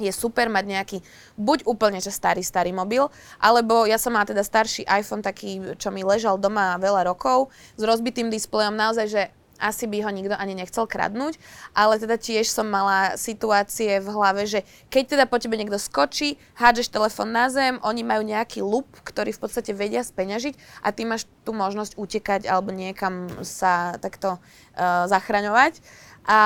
je 0.09 0.14
super 0.14 0.50
mať 0.50 0.64
nejaký 0.66 0.99
buď 1.38 1.66
úplne 1.68 2.02
že 2.02 2.11
starý, 2.11 2.42
starý 2.42 2.75
mobil, 2.75 3.06
alebo 3.38 3.87
ja 3.87 3.97
som 4.00 4.14
mala 4.14 4.26
teda 4.26 4.42
starší 4.42 4.88
iPhone 4.88 5.23
taký, 5.23 5.78
čo 5.78 5.94
mi 5.94 6.02
ležal 6.02 6.38
doma 6.38 6.78
veľa 6.80 7.06
rokov, 7.06 7.52
s 7.78 7.82
rozbitým 7.82 8.28
displejom, 8.28 8.75
naozaj, 8.75 9.06
že 9.09 9.23
asi 9.62 9.87
by 9.87 10.02
ho 10.02 10.11
nikto 10.11 10.35
ani 10.35 10.59
nechcel 10.59 10.90
kradnúť, 10.90 11.38
ale 11.71 12.02
teda 12.02 12.18
tiež 12.18 12.50
som 12.50 12.66
mala 12.66 13.14
situácie 13.14 14.02
v 14.02 14.09
hlave, 14.11 14.42
že 14.50 14.66
keď 14.90 15.14
teda 15.14 15.25
po 15.30 15.38
tebe 15.38 15.54
niekto 15.54 15.78
skočí, 15.78 16.35
hádžeš 16.59 16.90
telefón 16.90 17.30
na 17.30 17.47
zem, 17.47 17.78
oni 17.87 18.02
majú 18.02 18.26
nejaký 18.26 18.66
lup, 18.66 18.90
ktorý 19.06 19.30
v 19.30 19.40
podstate 19.40 19.71
vedia 19.71 20.02
speňažiť 20.02 20.82
a 20.82 20.90
ty 20.90 21.06
máš 21.06 21.30
tú 21.47 21.54
možnosť 21.54 21.94
utekať 21.94 22.50
alebo 22.50 22.75
niekam 22.75 23.30
sa 23.47 23.94
takto 24.02 24.42
uh, 24.42 25.06
zachraňovať. 25.06 25.78
A, 26.26 26.40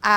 a 0.00 0.16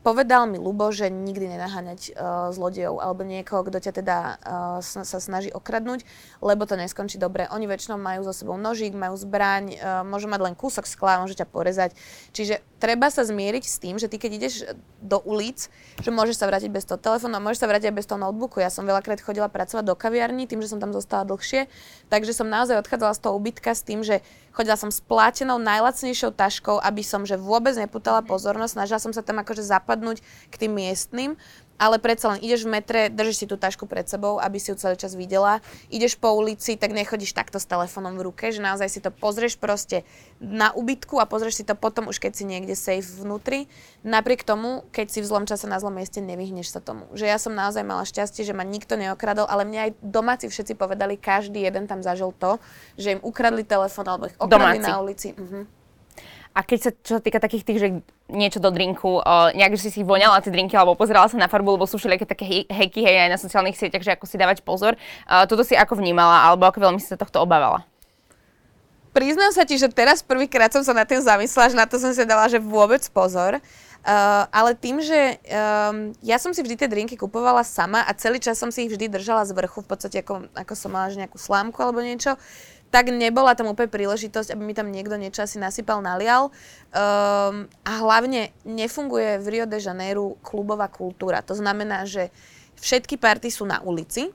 povedal 0.00 0.48
mi 0.48 0.56
Lubo, 0.56 0.88
že 0.88 1.12
nikdy 1.12 1.56
nenaháňať 1.56 2.00
uh, 2.12 2.48
zlodejov 2.56 3.04
alebo 3.04 3.20
niekoho, 3.24 3.68
kto 3.68 3.78
ťa 3.84 3.92
teda 3.92 4.16
uh, 4.18 4.34
sa, 4.80 5.04
sa 5.04 5.18
snaží 5.20 5.52
okradnúť, 5.52 6.08
lebo 6.40 6.64
to 6.64 6.80
neskončí 6.80 7.20
dobre. 7.20 7.44
Oni 7.52 7.68
väčšinou 7.68 8.00
majú 8.00 8.24
so 8.24 8.32
sebou 8.32 8.56
nožík, 8.56 8.96
majú 8.96 9.14
zbraň, 9.20 9.76
uh, 9.76 10.00
môžu 10.02 10.32
mať 10.32 10.40
len 10.40 10.54
kúsok 10.56 10.88
skla, 10.88 11.20
môže 11.20 11.36
ťa 11.36 11.46
porezať. 11.48 11.92
Čiže 12.32 12.64
treba 12.80 13.12
sa 13.12 13.28
zmieriť 13.28 13.64
s 13.68 13.76
tým, 13.76 14.00
že 14.00 14.08
ty 14.08 14.16
keď 14.16 14.30
ideš 14.40 14.54
do 15.04 15.20
ulic, 15.20 15.68
že 16.00 16.08
môžeš 16.08 16.40
sa 16.40 16.48
vrátiť 16.48 16.72
bez 16.72 16.88
toho 16.88 16.96
telefónu 16.96 17.36
a 17.36 17.44
môžeš 17.44 17.60
sa 17.60 17.68
vrátiť 17.68 17.92
aj 17.92 17.96
bez 18.00 18.06
toho 18.08 18.16
notebooku. 18.16 18.64
Ja 18.64 18.72
som 18.72 18.88
veľakrát 18.88 19.20
chodila 19.20 19.52
pracovať 19.52 19.84
do 19.84 19.92
kaviarní, 19.92 20.48
tým, 20.48 20.64
že 20.64 20.72
som 20.72 20.80
tam 20.80 20.96
zostala 20.96 21.28
dlhšie, 21.28 21.68
takže 22.08 22.32
som 22.32 22.48
naozaj 22.48 22.80
odchádzala 22.80 23.12
z 23.12 23.20
toho 23.20 23.36
ubytka 23.36 23.76
s 23.76 23.84
tým, 23.84 24.00
že 24.00 24.24
chodila 24.50 24.76
som 24.76 24.90
s 24.90 25.00
plátenou 25.02 25.58
najlacnejšou 25.62 26.34
taškou, 26.34 26.76
aby 26.82 27.02
som 27.06 27.22
že 27.24 27.38
vôbec 27.38 27.74
neputala 27.78 28.20
pozornosť, 28.22 28.74
snažila 28.76 29.00
som 29.00 29.12
sa 29.14 29.22
tam 29.22 29.40
akože 29.42 29.62
zapadnúť 29.62 30.22
k 30.50 30.54
tým 30.54 30.72
miestnym 30.74 31.38
ale 31.80 31.96
predsa 31.96 32.36
len 32.36 32.44
ideš 32.44 32.68
v 32.68 32.76
metre, 32.76 33.00
držíš 33.08 33.36
si 33.40 33.46
tú 33.48 33.56
tašku 33.56 33.88
pred 33.88 34.04
sebou, 34.04 34.36
aby 34.36 34.60
si 34.60 34.68
ju 34.68 34.76
celý 34.76 35.00
čas 35.00 35.16
videla. 35.16 35.64
Ideš 35.88 36.20
po 36.20 36.36
ulici, 36.36 36.76
tak 36.76 36.92
nechodíš 36.92 37.32
takto 37.32 37.56
s 37.56 37.64
telefónom 37.64 38.20
v 38.20 38.28
ruke, 38.28 38.52
že 38.52 38.60
naozaj 38.60 38.88
si 38.92 39.00
to 39.00 39.08
pozrieš 39.08 39.56
proste 39.56 40.04
na 40.36 40.76
ubytku 40.76 41.16
a 41.16 41.24
pozrieš 41.24 41.64
si 41.64 41.64
to 41.64 41.72
potom 41.72 42.12
už 42.12 42.20
keď 42.20 42.32
si 42.36 42.44
niekde 42.44 42.76
safe 42.76 43.08
vnútri. 43.16 43.64
Napriek 44.04 44.44
tomu, 44.44 44.84
keď 44.92 45.08
si 45.08 45.18
v 45.24 45.28
zlom 45.32 45.48
čase 45.48 45.64
na 45.64 45.80
zlom 45.80 45.96
mieste, 45.96 46.20
nevyhneš 46.20 46.68
sa 46.68 46.84
tomu. 46.84 47.08
Že 47.16 47.24
ja 47.24 47.40
som 47.40 47.56
naozaj 47.56 47.80
mala 47.80 48.04
šťastie, 48.04 48.44
že 48.44 48.52
ma 48.52 48.62
nikto 48.68 49.00
neokradol, 49.00 49.48
ale 49.48 49.64
mňa 49.64 49.80
aj 49.80 49.90
domáci 50.04 50.44
všetci 50.52 50.76
povedali, 50.76 51.16
každý 51.16 51.64
jeden 51.64 51.88
tam 51.88 52.04
zažil 52.04 52.36
to, 52.36 52.60
že 53.00 53.16
im 53.16 53.20
ukradli 53.24 53.64
telefón 53.64 54.04
alebo 54.04 54.28
ich 54.28 54.36
okradli 54.36 54.84
domáci. 54.84 54.90
na 54.92 55.00
ulici. 55.00 55.28
Mhm. 55.32 55.79
A 56.50 56.66
keď 56.66 56.78
sa, 56.82 56.90
čo 56.90 57.12
sa 57.18 57.22
týka 57.22 57.38
takých 57.38 57.62
tých, 57.62 57.78
že 57.78 57.88
niečo 58.26 58.58
do 58.58 58.74
drinku, 58.74 59.22
uh, 59.22 59.54
nejak, 59.54 59.78
že 59.78 59.86
si 59.86 59.90
si 59.90 60.02
voňala 60.02 60.42
tie 60.42 60.50
drinky 60.50 60.74
alebo 60.74 60.98
pozerala 60.98 61.30
sa 61.30 61.38
na 61.38 61.46
farbu, 61.46 61.78
lebo 61.78 61.86
sú 61.86 61.94
všelijaké 61.94 62.26
také 62.26 62.44
heky, 62.66 63.00
hej, 63.06 63.16
aj 63.26 63.30
na 63.30 63.38
sociálnych 63.38 63.78
sieťach, 63.78 64.02
že 64.02 64.14
ako 64.18 64.26
si 64.26 64.34
dávať 64.34 64.66
pozor. 64.66 64.98
Uh, 65.30 65.46
toto 65.46 65.62
si 65.62 65.78
ako 65.78 66.02
vnímala, 66.02 66.50
alebo 66.50 66.66
ako 66.66 66.90
veľmi 66.90 66.98
si 66.98 67.06
sa 67.06 67.14
tohto 67.14 67.38
obávala? 67.38 67.86
Priznám 69.10 69.50
sa 69.50 69.66
ti, 69.66 69.74
že 69.78 69.90
teraz 69.90 70.22
prvýkrát 70.22 70.70
som 70.70 70.82
sa 70.86 70.94
na 70.94 71.02
tým 71.02 71.22
zamyslela, 71.22 71.70
že 71.70 71.78
na 71.78 71.86
to 71.86 71.98
som 71.98 72.14
si 72.14 72.22
dala, 72.22 72.46
že 72.46 72.62
vôbec 72.62 73.02
pozor. 73.10 73.58
Uh, 74.00 74.48
ale 74.48 74.72
tým, 74.72 74.96
že 75.04 75.36
um, 75.44 76.16
ja 76.24 76.40
som 76.40 76.56
si 76.56 76.64
vždy 76.64 76.72
tie 76.72 76.88
drinky 76.88 77.20
kupovala 77.20 77.60
sama 77.60 78.00
a 78.00 78.16
celý 78.16 78.40
čas 78.40 78.56
som 78.56 78.72
si 78.72 78.88
ich 78.88 78.90
vždy 78.96 79.12
držala 79.12 79.44
z 79.44 79.52
vrchu, 79.52 79.84
v 79.84 79.88
podstate 79.92 80.24
ako, 80.24 80.48
ako 80.56 80.72
som 80.72 80.96
mala 80.96 81.12
že 81.12 81.20
nejakú 81.20 81.36
slámku 81.36 81.76
alebo 81.84 82.00
niečo, 82.00 82.40
tak 82.90 83.14
nebola 83.14 83.54
tam 83.54 83.70
úplne 83.70 83.86
príležitosť, 83.86 84.50
aby 84.54 84.62
mi 84.62 84.74
tam 84.74 84.90
niekto 84.90 85.14
niečo 85.14 85.46
asi 85.46 85.62
nasypal, 85.62 86.02
nalial. 86.02 86.50
Um, 86.90 87.70
a 87.86 87.92
hlavne 88.02 88.50
nefunguje 88.66 89.38
v 89.38 89.46
Rio 89.46 89.66
de 89.70 89.78
Janeiro 89.78 90.34
klubová 90.42 90.90
kultúra. 90.90 91.42
To 91.46 91.54
znamená, 91.54 92.02
že 92.04 92.34
všetky 92.82 93.14
party 93.14 93.48
sú 93.50 93.62
na 93.62 93.78
ulici, 93.80 94.34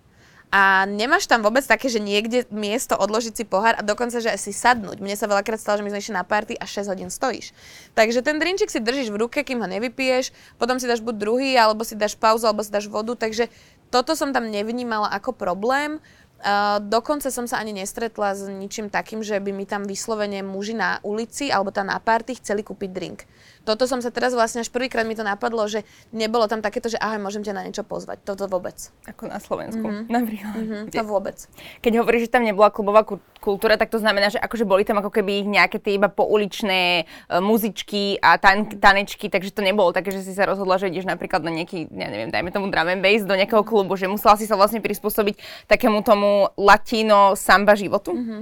a 0.55 0.87
nemáš 0.87 1.27
tam 1.27 1.43
vôbec 1.43 1.67
také, 1.67 1.91
že 1.91 1.99
niekde 1.99 2.47
miesto 2.47 2.95
odložiť 2.95 3.33
si 3.33 3.43
pohár 3.43 3.75
a 3.75 3.83
dokonca, 3.83 4.23
že 4.23 4.31
si 4.39 4.55
sadnúť. 4.55 5.03
Mne 5.03 5.19
sa 5.19 5.27
veľakrát 5.27 5.59
stalo, 5.59 5.81
že 5.81 5.83
my 5.83 5.91
sme 5.91 5.99
išli 5.99 6.15
na 6.15 6.23
party 6.23 6.55
a 6.55 6.63
6 6.63 6.87
hodín 6.87 7.11
stojíš. 7.11 7.51
Takže 7.91 8.23
ten 8.23 8.39
drinčik 8.39 8.71
si 8.71 8.79
držíš 8.79 9.11
v 9.11 9.19
ruke, 9.19 9.43
kým 9.43 9.59
ho 9.59 9.67
nevypiješ, 9.67 10.31
potom 10.55 10.79
si 10.79 10.87
dáš 10.87 11.03
buď 11.03 11.15
druhý, 11.19 11.51
alebo 11.59 11.83
si 11.83 11.99
dáš 11.99 12.15
pauzu, 12.15 12.47
alebo 12.47 12.63
si 12.63 12.71
dáš 12.71 12.87
vodu, 12.87 13.19
takže 13.19 13.51
toto 13.91 14.15
som 14.15 14.31
tam 14.31 14.47
nevnímala 14.47 15.11
ako 15.11 15.35
problém. 15.35 15.99
Uh, 16.35 16.77
dokonca 16.83 17.31
som 17.31 17.47
sa 17.47 17.57
ani 17.57 17.71
nestretla 17.71 18.35
s 18.35 18.45
ničím 18.45 18.91
takým, 18.91 19.23
že 19.23 19.39
by 19.39 19.55
mi 19.55 19.63
tam 19.63 19.87
vyslovene 19.87 20.43
muži 20.43 20.75
na 20.75 20.99
ulici 21.01 21.47
alebo 21.49 21.71
tam 21.71 21.87
na 21.87 21.97
party 21.97 22.37
chceli 22.37 22.61
kúpiť 22.61 22.89
drink 22.91 23.23
toto 23.65 23.89
som 23.89 23.99
sa 23.99 24.13
teraz 24.13 24.37
vlastne 24.37 24.61
až 24.61 24.69
prvýkrát 24.69 25.03
mi 25.03 25.17
to 25.17 25.25
napadlo, 25.25 25.65
že 25.65 25.81
nebolo 26.13 26.45
tam 26.45 26.61
takéto, 26.61 26.87
že 26.87 27.01
ahoj, 27.01 27.17
môžem 27.17 27.41
ťa 27.41 27.53
na 27.57 27.65
niečo 27.65 27.81
pozvať. 27.81 28.21
Toto 28.21 28.45
vôbec. 28.45 28.77
Ako 29.09 29.25
na 29.25 29.41
Slovensku, 29.41 29.81
mm-hmm. 29.81 30.05
napríklad. 30.05 30.53
Mm-hmm, 30.53 30.81
to 30.93 31.03
vôbec. 31.03 31.37
Keď 31.81 31.93
hovoríš, 31.97 32.29
že 32.29 32.33
tam 32.37 32.45
nebola 32.45 32.69
klubová 32.69 33.01
kultúra, 33.41 33.75
tak 33.81 33.89
to 33.89 33.97
znamená, 33.97 34.29
že 34.29 34.37
akože 34.37 34.69
boli 34.69 34.85
tam 34.85 35.01
ako 35.01 35.09
keby 35.09 35.41
nejaké 35.49 35.81
tie 35.81 35.97
iba 35.97 36.07
pouličné 36.07 37.05
uh, 37.05 37.41
muzičky 37.41 38.21
a 38.21 38.37
tan- 38.37 38.69
tanečky, 38.69 39.33
takže 39.33 39.49
to 39.49 39.65
nebolo 39.65 39.89
také, 39.89 40.13
že 40.13 40.21
si 40.21 40.37
sa 40.37 40.45
rozhodla, 40.45 40.77
že 40.77 40.93
ideš 40.93 41.09
napríklad 41.09 41.41
na 41.41 41.49
nejaký, 41.49 41.89
ja 41.89 42.07
neviem, 42.07 42.29
dajme 42.29 42.53
tomu 42.53 42.69
drum 42.69 42.89
and 42.89 43.01
bass 43.01 43.25
do 43.25 43.33
nejakého 43.33 43.65
klubu, 43.65 43.97
že 43.97 44.05
musela 44.05 44.37
si 44.37 44.45
sa 44.45 44.53
vlastne 44.53 44.81
prispôsobiť 44.81 45.65
takému 45.65 46.05
tomu 46.05 46.53
latino 46.53 47.33
samba 47.33 47.73
životu. 47.73 48.13
Mm-hmm. 48.13 48.41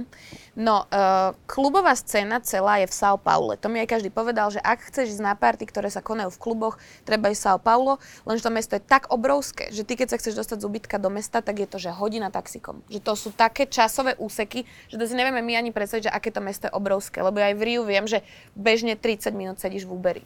No, 0.54 0.86
uh, 0.86 1.34
klubová 1.50 1.98
scéna 1.98 2.38
celá 2.38 2.78
je 2.78 2.86
v 2.86 2.94
São 2.94 3.18
Paulo. 3.18 3.58
To 3.58 3.66
mi 3.66 3.82
aj 3.82 3.98
každý 3.98 4.06
povedal, 4.06 4.54
že 4.54 4.62
ak 4.62 4.86
chceš 4.86 5.18
ísť 5.18 5.26
na 5.26 5.34
party, 5.34 5.66
ktoré 5.66 5.90
sa 5.90 5.98
konajú 5.98 6.30
v 6.30 6.38
kluboch, 6.38 6.78
treba 7.02 7.34
ísť 7.34 7.42
São 7.42 7.58
Paulo, 7.58 7.98
lenže 8.22 8.46
to 8.46 8.54
mesto 8.54 8.78
je 8.78 8.82
tak 8.86 9.10
obrovské, 9.10 9.74
že 9.74 9.82
ty 9.82 9.98
keď 9.98 10.14
sa 10.14 10.18
chceš 10.22 10.38
dostať 10.38 10.62
z 10.62 10.66
ubytka 10.70 11.02
do 11.02 11.10
mesta, 11.10 11.42
tak 11.42 11.58
je 11.58 11.66
to, 11.66 11.82
že 11.82 11.90
hodina 11.90 12.30
taxikom. 12.30 12.86
Že 12.86 13.02
to 13.02 13.12
sú 13.18 13.28
také 13.34 13.66
časové 13.66 14.14
úseky, 14.14 14.62
že 14.86 14.94
to 14.94 15.10
si 15.10 15.18
nevieme 15.18 15.42
my 15.42 15.58
ani 15.58 15.74
predstaviť, 15.74 16.06
že 16.06 16.14
aké 16.14 16.30
to 16.30 16.38
mesto 16.38 16.70
je 16.70 16.76
obrovské. 16.78 17.18
Lebo 17.18 17.42
aj 17.42 17.58
v 17.58 17.62
Riu 17.66 17.82
viem, 17.82 18.06
že 18.06 18.22
bežne 18.54 18.94
30 18.94 19.34
minút 19.34 19.58
sedíš 19.58 19.90
v 19.90 19.98
Uberi. 19.98 20.24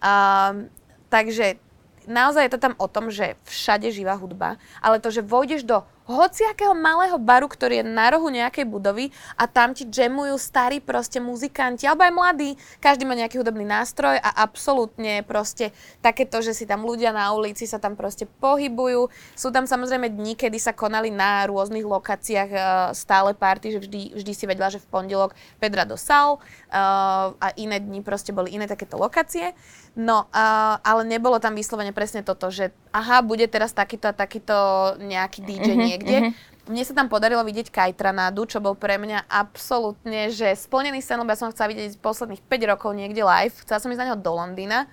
Uh, 0.00 0.64
takže 1.12 1.60
naozaj 2.08 2.48
je 2.48 2.52
to 2.56 2.64
tam 2.64 2.74
o 2.80 2.88
tom, 2.88 3.12
že 3.12 3.36
všade 3.44 3.92
živá 3.92 4.16
hudba, 4.16 4.56
ale 4.80 4.96
to, 4.96 5.12
že 5.12 5.20
vojdeš 5.20 5.68
do 5.68 5.84
hociakého 6.08 6.72
malého 6.72 7.20
baru, 7.20 7.44
ktorý 7.44 7.80
je 7.80 7.86
na 7.86 8.08
rohu 8.08 8.32
nejakej 8.32 8.64
budovy 8.64 9.12
a 9.36 9.44
tam 9.44 9.76
ti 9.76 9.84
jamujú 9.84 10.40
starí 10.40 10.80
proste 10.80 11.20
muzikanti, 11.20 11.84
alebo 11.84 12.08
aj 12.08 12.12
mladí, 12.16 12.50
každý 12.80 13.04
má 13.04 13.12
nejaký 13.12 13.38
hudobný 13.38 13.68
nástroj 13.68 14.16
a 14.16 14.40
absolútne 14.40 15.20
proste 15.28 15.70
takéto, 16.00 16.40
že 16.40 16.56
si 16.56 16.64
tam 16.64 16.88
ľudia 16.88 17.12
na 17.12 17.28
ulici 17.36 17.68
sa 17.68 17.76
tam 17.76 17.92
proste 17.92 18.24
pohybujú. 18.40 19.12
Sú 19.36 19.52
tam 19.52 19.68
samozrejme 19.68 20.08
dni, 20.08 20.32
kedy 20.32 20.56
sa 20.56 20.72
konali 20.72 21.12
na 21.12 21.44
rôznych 21.44 21.84
lokáciách 21.84 22.50
uh, 22.50 22.62
stále 22.96 23.36
party, 23.36 23.76
že 23.76 23.78
vždy, 23.84 24.00
vždy 24.16 24.32
si 24.32 24.44
vedela, 24.48 24.72
že 24.72 24.80
v 24.80 24.88
pondelok 24.88 25.36
Pedra 25.60 25.84
do 25.84 26.00
Sal 26.00 26.40
uh, 26.40 27.36
a 27.36 27.48
iné 27.60 27.84
dni 27.84 28.00
proste 28.00 28.32
boli 28.32 28.56
iné 28.56 28.64
takéto 28.64 28.96
lokácie. 28.96 29.52
No, 29.98 30.30
uh, 30.30 30.78
ale 30.78 31.02
nebolo 31.02 31.42
tam 31.42 31.58
vyslovene 31.58 31.90
presne 31.90 32.22
toto, 32.22 32.54
že 32.54 32.70
aha, 32.94 33.18
bude 33.18 33.50
teraz 33.50 33.74
takýto 33.74 34.06
a 34.06 34.14
takýto 34.14 34.54
nejaký 35.02 35.42
DJ 35.42 35.74
mm-hmm, 35.74 35.82
niekde. 35.90 36.16
Mm-hmm. 36.22 36.70
Mne 36.70 36.84
sa 36.86 36.94
tam 36.94 37.10
podarilo 37.10 37.42
vidieť 37.42 37.74
Kajtranádu, 37.74 38.46
čo 38.46 38.62
bol 38.62 38.78
pre 38.78 38.94
mňa 38.94 39.26
absolútne, 39.26 40.30
že 40.30 40.54
splnený 40.54 41.02
sen, 41.02 41.18
lebo 41.18 41.34
ja 41.34 41.42
som 41.42 41.50
chcela 41.50 41.74
vidieť 41.74 41.98
posledných 41.98 42.46
5 42.46 42.70
rokov 42.70 42.94
niekde 42.94 43.26
live. 43.26 43.58
Chcela 43.66 43.82
som 43.82 43.90
ísť 43.90 43.98
na 43.98 44.06
neho 44.14 44.20
do 44.22 44.30
Londýna. 44.30 44.86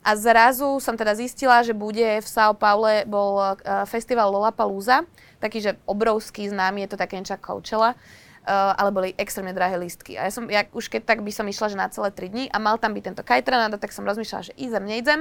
A 0.00 0.16
zrazu 0.16 0.80
som 0.80 0.96
teda 0.96 1.12
zistila, 1.12 1.60
že 1.60 1.76
bude 1.76 2.24
v 2.24 2.24
São 2.24 2.56
Paule 2.56 3.04
bol 3.04 3.36
uh, 3.36 3.84
festival 3.84 4.32
Lollapalooza, 4.32 5.04
taký, 5.36 5.60
že 5.60 5.76
obrovský, 5.84 6.48
známy, 6.48 6.88
je 6.88 6.96
to 6.96 7.02
také 7.02 7.20
niečo 7.20 7.36
Coachella, 7.36 7.92
uh, 7.92 8.25
ale 8.46 8.90
boli 8.94 9.10
extrémne 9.18 9.50
drahé 9.50 9.74
lístky. 9.76 10.14
A 10.14 10.30
ja 10.30 10.32
som, 10.32 10.46
ja 10.46 10.64
už 10.70 10.86
keď 10.86 11.02
tak 11.02 11.20
by 11.26 11.34
som 11.34 11.46
išla, 11.50 11.66
že 11.74 11.76
na 11.76 11.90
celé 11.90 12.14
3 12.14 12.30
dní 12.30 12.44
a 12.48 12.62
mal 12.62 12.78
tam 12.78 12.94
byť 12.94 13.02
tento 13.02 13.22
Kajtranáda, 13.26 13.76
tak 13.76 13.90
som 13.90 14.06
rozmýšľala, 14.06 14.48
že 14.48 14.54
idem, 14.54 14.84
nejdem. 14.86 15.20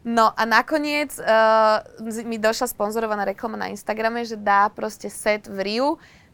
No 0.00 0.32
a 0.32 0.42
nakoniec 0.48 1.12
uh, 1.20 1.84
mi 2.24 2.40
došla 2.40 2.72
sponzorovaná 2.72 3.28
reklama 3.28 3.60
na 3.60 3.68
Instagrame, 3.68 4.24
že 4.24 4.40
dá 4.40 4.72
proste 4.72 5.12
set 5.12 5.44
v 5.44 5.60
Riu. 5.60 5.88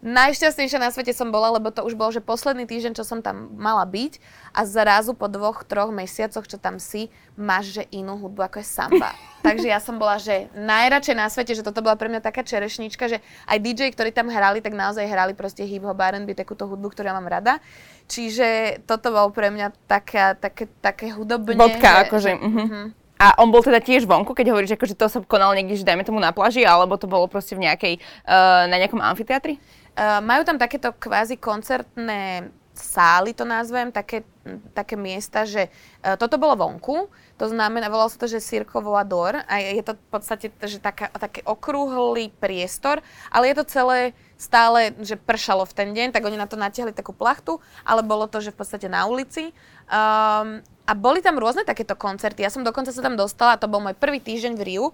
Najšťastnejšia 0.07 0.79
na 0.79 0.95
svete 0.95 1.11
som 1.11 1.35
bola, 1.35 1.51
lebo 1.59 1.75
to 1.75 1.83
už 1.83 1.99
bol, 1.99 2.15
že 2.15 2.23
posledný 2.23 2.63
týždeň, 2.63 2.95
čo 2.95 3.03
som 3.03 3.27
tam 3.27 3.51
mala 3.59 3.83
byť 3.83 4.23
a 4.55 4.63
zrazu 4.63 5.19
po 5.19 5.27
dvoch, 5.27 5.67
troch 5.67 5.91
mesiacoch, 5.91 6.47
čo 6.47 6.63
tam 6.63 6.79
si, 6.79 7.11
máš 7.35 7.75
že 7.75 7.83
inú 7.91 8.15
hudbu, 8.15 8.47
ako 8.47 8.63
je 8.63 8.67
samba. 8.71 9.11
Takže 9.47 9.67
ja 9.67 9.83
som 9.83 9.99
bola, 9.99 10.23
že 10.23 10.47
najradšej 10.55 11.17
na 11.19 11.27
svete, 11.27 11.59
že 11.59 11.67
toto 11.67 11.83
bola 11.83 11.99
pre 11.99 12.07
mňa 12.07 12.23
taká 12.23 12.47
čerešnička, 12.47 13.11
že 13.11 13.19
aj 13.51 13.59
DJ, 13.59 13.91
ktorí 13.91 14.15
tam 14.15 14.31
hrali, 14.31 14.63
tak 14.63 14.79
naozaj 14.79 15.11
hrali 15.11 15.35
proste 15.35 15.67
hip-hop, 15.67 15.99
R&B, 15.99 16.39
takúto 16.39 16.71
hudbu, 16.71 16.95
ktorú 16.95 17.11
ja 17.11 17.19
mám 17.19 17.27
rada. 17.27 17.59
Čiže 18.07 18.79
toto 18.87 19.11
bolo 19.11 19.35
pre 19.35 19.51
mňa 19.51 19.75
také, 19.91 20.39
také, 20.39 20.71
také 20.79 21.11
hudobne. 21.11 21.59
Bodka, 21.59 21.83
že, 21.83 22.03
akože. 22.07 22.31
Že, 22.31 22.47
uh-huh. 22.47 22.63
uh-huh. 22.63 22.87
A 23.17 23.33
on 23.41 23.49
bol 23.49 23.65
teda 23.65 23.81
tiež 23.81 24.05
vonku, 24.05 24.37
keď 24.37 24.53
hovoríš, 24.53 24.77
že 24.77 24.93
to 24.93 25.09
sa 25.09 25.25
konalo 25.25 25.57
niekde, 25.57 25.81
že 25.81 25.89
dajme 25.89 26.05
tomu 26.05 26.21
na 26.21 26.37
pláži, 26.37 26.69
alebo 26.69 27.01
to 27.01 27.09
bolo 27.09 27.25
proste 27.25 27.57
v 27.57 27.65
nejakej, 27.65 27.95
uh, 28.29 28.69
na 28.69 28.77
nejakom 28.77 29.01
amfiteatri? 29.01 29.57
Uh, 29.97 30.21
majú 30.21 30.45
tam 30.45 30.61
takéto 30.61 30.93
kvázi 30.93 31.41
koncertné 31.41 32.53
sály, 32.77 33.33
to 33.33 33.49
nazvem, 33.49 33.89
také, 33.89 34.29
také 34.77 34.93
miesta, 34.93 35.49
že 35.49 35.73
uh, 36.05 36.21
toto 36.21 36.37
bolo 36.37 36.53
vonku, 36.61 37.09
to 37.41 37.49
znamená, 37.49 37.89
volalo 37.89 38.13
sa 38.13 38.21
to, 38.21 38.29
že 38.29 38.45
Circo 38.45 38.85
Voador 38.85 39.41
a 39.49 39.61
je 39.61 39.81
to 39.81 39.97
v 39.97 40.09
podstate 40.13 40.53
že 40.65 40.81
taká, 40.81 41.09
taký 41.13 41.41
okrúhlý 41.49 42.29
priestor, 42.29 43.01
ale 43.33 43.53
je 43.53 43.57
to 43.57 43.65
celé 43.73 43.99
stále, 44.37 44.93
že 45.01 45.17
pršalo 45.17 45.65
v 45.65 45.73
ten 45.73 45.89
deň, 45.97 46.13
tak 46.13 46.25
oni 46.29 46.37
na 46.37 46.49
to 46.49 46.61
natiahli 46.61 46.93
takú 46.93 47.17
plachtu, 47.17 47.57
ale 47.85 48.05
bolo 48.05 48.29
to, 48.29 48.45
že 48.45 48.53
v 48.53 48.61
podstate 48.61 48.89
na 48.89 49.09
ulici. 49.09 49.57
Um, 49.89 50.61
a 50.87 50.93
boli 50.95 51.19
tam 51.19 51.35
rôzne 51.41 51.67
takéto 51.67 51.99
koncerty. 51.99 52.47
Ja 52.47 52.53
som 52.53 52.63
dokonca 52.63 52.95
sa 52.95 53.03
tam 53.03 53.19
dostala, 53.19 53.59
to 53.59 53.67
bol 53.67 53.83
môj 53.83 53.99
prvý 53.99 54.23
týždeň 54.23 54.55
v 54.55 54.63
Riu. 54.63 54.85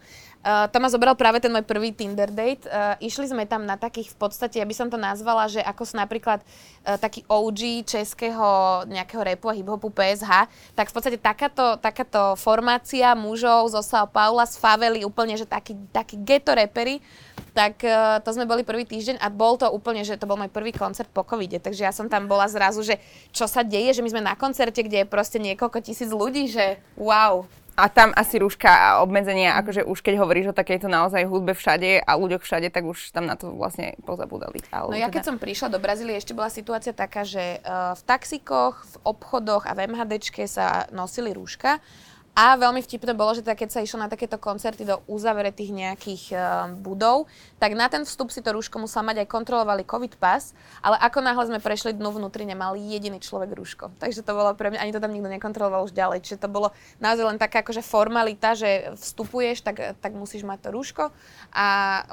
Uh, 0.43 0.67
tam 0.75 0.83
ma 0.83 0.91
zobral 0.91 1.15
práve 1.15 1.39
ten 1.39 1.55
môj 1.55 1.63
prvý 1.63 1.95
Tinder 1.95 2.27
date. 2.27 2.67
Uh, 2.67 2.99
išli 2.99 3.31
sme 3.31 3.47
tam 3.47 3.63
na 3.63 3.79
takých 3.79 4.11
v 4.11 4.27
podstate, 4.27 4.59
ja 4.59 4.67
by 4.67 4.75
som 4.75 4.91
to 4.91 4.99
nazvala, 4.99 5.47
že 5.47 5.63
ako 5.63 5.87
sú 5.87 5.95
napríklad 5.95 6.43
uh, 6.43 6.99
taký 6.99 7.23
OG 7.31 7.87
českého 7.87 8.83
nejakého 8.91 9.23
repu 9.23 9.47
a 9.47 9.55
hiphopu 9.55 9.95
PSH, 9.95 10.51
tak 10.75 10.91
v 10.91 10.95
podstate 10.99 11.15
takáto, 11.23 11.79
takáto 11.79 12.35
formácia 12.35 13.15
mužov 13.15 13.71
zo 13.71 13.87
Sao 13.87 14.11
Paula 14.11 14.43
z 14.43 14.59
favely, 14.59 15.07
úplne, 15.07 15.39
že 15.39 15.47
takí, 15.47 15.79
takí 15.95 16.19
ghetto 16.19 16.51
repery, 16.59 16.99
tak 17.55 17.79
uh, 17.87 18.19
to 18.19 18.35
sme 18.35 18.43
boli 18.43 18.67
prvý 18.67 18.83
týždeň 18.83 19.23
a 19.23 19.31
bol 19.31 19.55
to 19.55 19.71
úplne, 19.71 20.03
že 20.03 20.19
to 20.19 20.27
bol 20.27 20.35
môj 20.35 20.51
prvý 20.51 20.75
koncert 20.75 21.07
po 21.15 21.23
covide, 21.23 21.63
takže 21.63 21.87
ja 21.87 21.95
som 21.95 22.11
tam 22.11 22.27
bola 22.27 22.51
zrazu, 22.51 22.83
že 22.83 22.99
čo 23.31 23.47
sa 23.47 23.63
deje, 23.63 23.95
že 23.95 24.03
my 24.03 24.11
sme 24.11 24.27
na 24.27 24.35
koncerte, 24.35 24.83
kde 24.83 25.05
je 25.05 25.07
proste 25.07 25.39
niekoľko 25.39 25.79
tisíc 25.87 26.11
ľudí, 26.11 26.51
že 26.51 26.83
wow, 26.99 27.47
a 27.73 27.89
tam 27.89 28.13
asi 28.13 28.37
rúška 28.37 28.69
a 28.69 28.89
obmedzenia, 29.01 29.57
akože 29.57 29.89
už 29.89 30.05
keď 30.05 30.21
hovoríš 30.21 30.53
o 30.53 30.55
takejto 30.57 30.93
naozaj 30.93 31.25
hudbe 31.25 31.57
všade 31.57 32.05
a 32.05 32.11
ľuďoch 32.21 32.45
všade, 32.45 32.69
tak 32.69 32.85
už 32.85 33.17
tam 33.17 33.25
na 33.25 33.33
to 33.33 33.49
vlastne 33.57 33.97
pozabudali. 34.05 34.61
no 34.93 34.97
ja 34.97 35.09
keď 35.09 35.25
teda... 35.25 35.29
som 35.33 35.37
prišla 35.41 35.69
do 35.73 35.81
Brazílie, 35.81 36.21
ešte 36.21 36.37
bola 36.37 36.53
situácia 36.53 36.93
taká, 36.93 37.25
že 37.25 37.65
uh, 37.65 37.97
v 37.97 38.03
taxikoch, 38.05 38.85
v 38.85 38.95
obchodoch 39.09 39.65
a 39.65 39.73
v 39.73 39.89
MHDčke 39.89 40.45
sa 40.45 40.85
nosili 40.93 41.33
rúška 41.33 41.81
a 42.33 42.57
veľmi 42.57 42.81
vtipné 42.81 43.13
bolo, 43.13 43.37
že 43.37 43.45
keď 43.45 43.69
sa 43.69 43.85
išlo 43.85 44.01
na 44.01 44.09
takéto 44.09 44.41
koncerty 44.41 44.89
do 44.89 45.05
uzavretých 45.05 45.69
nejakých 45.69 46.25
uh, 46.33 46.41
budov, 46.81 47.29
tak 47.61 47.77
na 47.77 47.93
ten 47.93 48.09
vstup 48.09 48.33
si 48.33 48.41
to 48.41 48.57
rúško 48.57 48.81
musel 48.81 49.05
mať 49.05 49.25
aj 49.25 49.29
kontrolovali 49.29 49.85
COVID 49.85 50.17
pas, 50.17 50.57
ale 50.81 50.97
ako 50.97 51.21
náhle 51.21 51.45
sme 51.53 51.61
prešli 51.61 51.93
dnu 51.93 52.09
vnútri, 52.09 52.49
nemal 52.49 52.73
jediný 52.73 53.21
človek 53.21 53.53
rúško. 53.53 53.93
Takže 54.01 54.25
to 54.25 54.33
bolo 54.33 54.49
pre 54.57 54.73
mňa, 54.73 54.81
ani 54.81 54.97
to 54.97 55.05
tam 55.05 55.13
nikto 55.13 55.29
nekontroloval 55.29 55.85
už 55.85 55.93
ďalej. 55.93 56.25
Čiže 56.25 56.41
to 56.41 56.49
bolo 56.49 56.73
naozaj 57.05 57.29
len 57.29 57.37
taká 57.37 57.61
akože 57.61 57.85
formalita, 57.85 58.57
že 58.57 58.97
vstupuješ, 58.97 59.61
tak, 59.61 60.01
tak 60.01 60.13
musíš 60.17 60.49
mať 60.49 60.65
to 60.65 60.69
rúško 60.73 61.05
a 61.53 61.67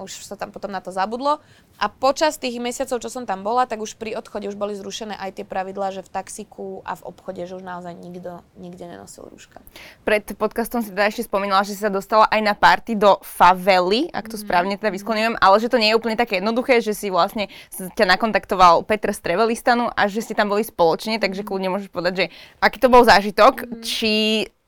už 0.03 0.27
sa 0.27 0.35
tam 0.35 0.51
potom 0.51 0.67
na 0.67 0.83
to 0.83 0.91
zabudlo. 0.91 1.39
A 1.79 1.87
počas 1.87 2.35
tých 2.35 2.59
mesiacov, 2.59 2.99
čo 2.99 3.07
som 3.07 3.23
tam 3.23 3.39
bola, 3.39 3.63
tak 3.63 3.79
už 3.79 3.95
pri 3.95 4.19
odchode 4.19 4.51
už 4.51 4.59
boli 4.59 4.75
zrušené 4.75 5.15
aj 5.15 5.39
tie 5.39 5.45
pravidlá, 5.47 5.95
že 5.95 6.03
v 6.03 6.11
taxiku 6.11 6.83
a 6.83 6.99
v 6.99 7.07
obchode, 7.07 7.39
že 7.47 7.55
už 7.55 7.63
naozaj 7.63 7.95
nikto 7.95 8.43
nikde 8.59 8.83
nenosil 8.83 9.31
rúška. 9.31 9.63
Pred 10.03 10.35
podcastom 10.35 10.83
si 10.83 10.91
teda 10.91 11.07
ešte 11.07 11.23
spomínala, 11.23 11.63
že 11.63 11.79
si 11.79 11.81
sa 11.81 11.87
dostala 11.87 12.27
aj 12.27 12.41
na 12.43 12.51
party 12.51 12.99
do 12.99 13.15
favely, 13.23 14.11
ak 14.11 14.27
to 14.27 14.35
mm-hmm. 14.35 14.43
správne 14.43 14.75
teda 14.75 14.91
vysklonujem, 14.91 15.39
ale 15.39 15.55
že 15.63 15.71
to 15.71 15.79
nie 15.79 15.95
je 15.95 15.97
úplne 15.97 16.19
také 16.19 16.43
jednoduché, 16.43 16.83
že 16.83 16.91
si 16.91 17.07
vlastne 17.07 17.47
ťa 17.71 18.05
nakontaktoval 18.11 18.83
Petr 18.83 19.15
z 19.15 19.23
Travelistanu 19.23 19.87
a 19.87 20.11
že 20.11 20.19
ste 20.19 20.35
tam 20.35 20.51
boli 20.51 20.67
spoločne, 20.67 21.15
takže 21.15 21.47
kľudne 21.47 21.71
môžeš 21.71 21.87
povedať, 21.95 22.13
že 22.13 22.25
aký 22.59 22.83
to 22.83 22.91
bol 22.91 23.07
zážitok, 23.07 23.63
mm-hmm. 23.63 23.81
či 23.87 24.13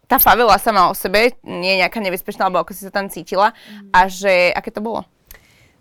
tá 0.08 0.16
favela 0.16 0.56
sama 0.60 0.92
o 0.92 0.96
sebe 0.96 1.36
nie 1.44 1.76
je 1.76 1.82
nejaká 1.84 2.00
nebezpečná, 2.00 2.48
alebo 2.48 2.64
ako 2.64 2.72
si 2.72 2.88
sa 2.88 2.92
tam 2.92 3.12
cítila 3.12 3.52
mm-hmm. 3.52 3.96
a 3.96 4.00
že 4.08 4.52
aké 4.56 4.72
to 4.72 4.80
bolo? 4.80 5.04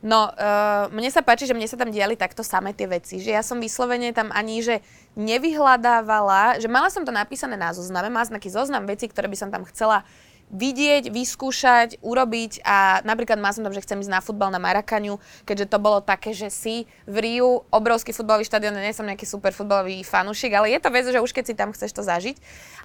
No, 0.00 0.32
uh, 0.32 0.88
mne 0.96 1.12
sa 1.12 1.20
páči, 1.20 1.44
že 1.44 1.52
mne 1.52 1.68
sa 1.68 1.76
tam 1.76 1.92
diali 1.92 2.16
takto 2.16 2.40
samé 2.40 2.72
tie 2.72 2.88
veci, 2.88 3.20
že 3.20 3.36
ja 3.36 3.44
som 3.44 3.60
vyslovene 3.60 4.16
tam 4.16 4.32
ani, 4.32 4.64
že 4.64 4.80
nevyhľadávala, 5.12 6.56
že 6.56 6.72
mala 6.72 6.88
som 6.88 7.04
to 7.04 7.12
napísané 7.12 7.60
na 7.60 7.76
zozname, 7.76 8.08
mala 8.08 8.24
som 8.24 8.40
taký 8.40 8.48
zoznam 8.48 8.88
veci, 8.88 9.12
ktoré 9.12 9.28
by 9.28 9.36
som 9.36 9.52
tam 9.52 9.68
chcela 9.68 10.08
vidieť, 10.50 11.14
vyskúšať, 11.14 12.02
urobiť 12.02 12.66
a 12.66 13.06
napríklad 13.06 13.38
mal 13.38 13.54
som 13.54 13.62
tam, 13.62 13.70
že 13.70 13.86
chcem 13.86 14.02
ísť 14.02 14.10
na 14.10 14.18
futbal 14.18 14.50
na 14.50 14.58
Marakaniu, 14.58 15.22
keďže 15.46 15.70
to 15.70 15.78
bolo 15.78 16.02
také, 16.02 16.34
že 16.34 16.50
si 16.50 16.90
v 17.06 17.16
Riu, 17.22 17.62
obrovský 17.70 18.10
futbalový 18.10 18.42
štadión, 18.42 18.74
nie 18.74 18.90
som 18.90 19.06
nejaký 19.06 19.28
super 19.30 19.54
futbalový 19.54 20.02
fanúšik, 20.02 20.50
ale 20.50 20.74
je 20.74 20.82
to 20.82 20.90
vec, 20.90 21.06
že 21.06 21.22
už 21.22 21.30
keď 21.30 21.44
si 21.46 21.54
tam 21.54 21.70
chceš 21.70 21.94
to 21.94 22.02
zažiť. 22.02 22.36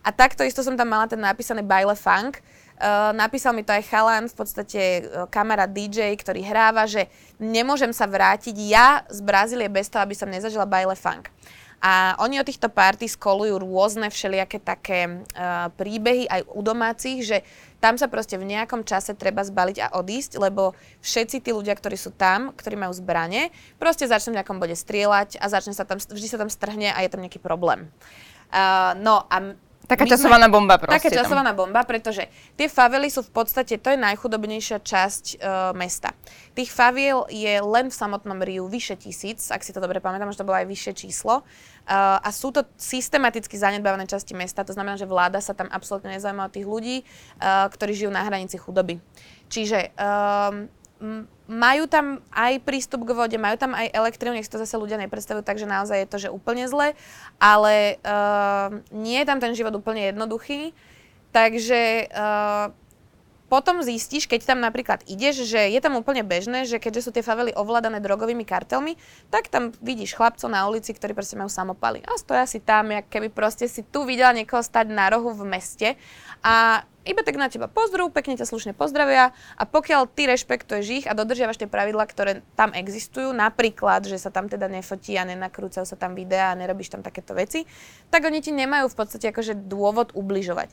A 0.05 0.13
takto 0.13 0.45
isto 0.45 0.61
som 0.61 0.77
tam 0.77 0.93
mala 0.93 1.09
ten 1.09 1.17
napísaný 1.17 1.65
Baile 1.65 1.97
Funk, 1.97 2.37
Uh, 2.75 3.15
napísal 3.15 3.55
mi 3.55 3.63
to 3.63 3.71
aj 3.71 3.87
chalan, 3.87 4.27
v 4.27 4.35
podstate 4.35 4.81
uh, 5.07 5.31
kamarát 5.31 5.71
DJ, 5.71 6.11
ktorý 6.19 6.43
hráva, 6.43 6.83
že 6.83 7.07
nemôžem 7.39 7.95
sa 7.95 8.03
vrátiť 8.03 8.51
ja 8.67 9.07
z 9.07 9.23
Brazílie 9.23 9.71
bez 9.71 9.87
toho, 9.87 10.03
aby 10.03 10.11
som 10.11 10.27
nezažila 10.27 10.67
baile 10.67 10.91
funk. 10.91 11.31
A 11.79 12.19
oni 12.19 12.35
o 12.35 12.43
týchto 12.43 12.67
party 12.67 13.07
skolujú 13.07 13.63
rôzne 13.63 14.11
všelijaké 14.11 14.59
také 14.59 15.07
uh, 15.07 15.71
príbehy 15.71 16.27
aj 16.27 16.41
u 16.51 16.59
domácich, 16.59 17.23
že 17.23 17.37
tam 17.79 17.95
sa 17.95 18.11
proste 18.11 18.35
v 18.35 18.43
nejakom 18.43 18.83
čase 18.83 19.15
treba 19.15 19.45
zbaliť 19.45 19.77
a 19.79 19.91
odísť, 19.95 20.35
lebo 20.35 20.75
všetci 20.99 21.47
tí 21.47 21.55
ľudia, 21.55 21.79
ktorí 21.79 21.95
sú 21.95 22.11
tam, 22.11 22.51
ktorí 22.51 22.75
majú 22.75 22.91
zbranie, 22.91 23.55
proste 23.79 24.03
začnú 24.03 24.35
v 24.35 24.43
nejakom 24.43 24.59
bode 24.59 24.75
strieľať 24.75 25.39
a 25.39 25.47
začne 25.47 25.71
sa 25.71 25.87
tam, 25.87 25.95
vždy 25.95 26.27
sa 26.27 26.35
tam 26.35 26.51
strhne 26.51 26.91
a 26.91 26.99
je 27.05 27.11
tam 27.11 27.23
nejaký 27.23 27.39
problém. 27.39 27.87
Uh, 28.51 28.97
no 28.99 29.23
a 29.31 29.55
Taká 29.85 30.03
časovaná 30.09 30.49
sme, 30.49 30.55
bomba 30.57 30.75
proste. 30.81 30.97
Taká 30.97 31.09
časovaná 31.13 31.53
tam. 31.53 31.65
bomba, 31.65 31.81
pretože 31.85 32.27
tie 32.57 32.67
favely 32.67 33.09
sú 33.13 33.21
v 33.21 33.31
podstate, 33.31 33.77
to 33.77 33.93
je 33.93 33.97
najchudobnejšia 34.01 34.81
časť 34.81 35.25
uh, 35.37 35.71
mesta. 35.77 36.11
Tých 36.57 36.69
faviel 36.73 37.29
je 37.29 37.61
len 37.61 37.89
v 37.89 37.95
samotnom 37.95 38.41
Riu 38.41 38.65
vyše 38.65 38.97
tisíc, 38.97 39.53
ak 39.53 39.61
si 39.61 39.71
to 39.71 39.79
dobre 39.79 40.01
pamätám, 40.01 40.33
že 40.33 40.41
to 40.41 40.47
bolo 40.47 40.57
aj 40.57 40.67
vyššie 40.67 40.93
číslo. 40.97 41.45
Uh, 41.85 42.17
a 42.19 42.29
sú 42.33 42.49
to 42.49 42.65
systematicky 42.75 43.55
zanedbávané 43.55 44.09
časti 44.09 44.33
mesta, 44.33 44.65
to 44.65 44.73
znamená, 44.73 44.97
že 44.97 45.05
vláda 45.05 45.37
sa 45.37 45.53
tam 45.53 45.69
absolútne 45.69 46.17
nezaujíma 46.17 46.49
o 46.49 46.53
tých 46.53 46.65
ľudí, 46.65 46.97
uh, 47.01 47.69
ktorí 47.69 47.93
žijú 47.93 48.11
na 48.11 48.25
hranici 48.25 48.57
chudoby. 48.57 48.97
Čiže 49.45 49.93
um, 49.93 50.65
majú 51.45 51.85
tam 51.85 52.25
aj 52.33 52.57
prístup 52.65 53.05
k 53.05 53.13
vode, 53.13 53.37
majú 53.37 53.57
tam 53.57 53.77
aj 53.77 53.93
elektrínu, 53.93 54.33
nech 54.33 54.49
si 54.49 54.53
to 54.53 54.61
zase 54.61 54.77
ľudia 54.77 54.97
nepredstavujú, 54.97 55.45
takže 55.45 55.69
naozaj 55.69 55.97
je 56.03 56.11
to, 56.11 56.17
že 56.17 56.33
úplne 56.33 56.65
zle, 56.65 56.97
ale 57.37 58.01
uh, 58.01 58.81
nie 58.89 59.21
je 59.21 59.29
tam 59.29 59.37
ten 59.37 59.53
život 59.53 59.73
úplne 59.77 60.09
jednoduchý, 60.09 60.73
takže 61.29 62.09
uh, 62.09 62.73
potom 63.45 63.85
zistíš, 63.85 64.25
keď 64.25 64.41
tam 64.41 64.59
napríklad 64.59 65.05
ideš, 65.05 65.45
že 65.45 65.69
je 65.69 65.77
tam 65.77 66.01
úplne 66.01 66.25
bežné, 66.25 66.65
že 66.65 66.81
keďže 66.81 67.01
sú 67.05 67.11
tie 67.13 67.21
favely 67.21 67.53
ovládané 67.53 68.01
drogovými 68.01 68.41
kartelmi, 68.41 68.97
tak 69.29 69.53
tam 69.53 69.69
vidíš 69.85 70.17
chlapcov 70.17 70.49
na 70.49 70.65
ulici, 70.65 70.89
ktorí 70.97 71.13
proste 71.13 71.37
majú 71.37 71.47
samopaly. 71.47 72.01
A 72.09 72.17
stoja 72.17 72.49
si 72.49 72.57
tam, 72.57 72.89
jak 72.89 73.05
keby 73.05 73.29
proste 73.29 73.69
si 73.69 73.85
tu 73.85 74.01
videla 74.01 74.33
niekoho 74.33 74.65
stať 74.65 74.89
na 74.89 75.13
rohu 75.13 75.29
v 75.29 75.45
meste 75.45 75.93
a 76.45 76.85
iba 77.05 77.21
tak 77.25 77.41
na 77.41 77.49
teba 77.49 77.65
pozrú, 77.65 78.13
pekne 78.13 78.37
ťa 78.37 78.45
slušne 78.45 78.73
pozdravia 78.77 79.33
a 79.57 79.63
pokiaľ 79.65 80.09
ty 80.13 80.29
rešpektuješ 80.29 80.85
ich 80.85 81.05
a 81.09 81.17
dodržiavaš 81.17 81.57
tie 81.57 81.69
pravidlá, 81.69 82.05
ktoré 82.05 82.45
tam 82.53 82.73
existujú, 82.73 83.33
napríklad, 83.33 84.05
že 84.05 84.21
sa 84.21 84.29
tam 84.29 84.45
teda 84.45 84.69
nefotí 84.69 85.17
a 85.17 85.25
nenakrúcajú 85.25 85.85
sa 85.85 85.97
tam 85.97 86.13
videá 86.13 86.53
a 86.53 86.57
nerobíš 86.57 86.93
tam 86.93 87.01
takéto 87.01 87.33
veci, 87.33 87.65
tak 88.13 88.25
oni 88.25 88.45
ti 88.45 88.53
nemajú 88.53 88.89
v 88.89 88.97
podstate 88.97 89.33
akože 89.33 89.57
dôvod 89.69 90.13
ubližovať. 90.13 90.69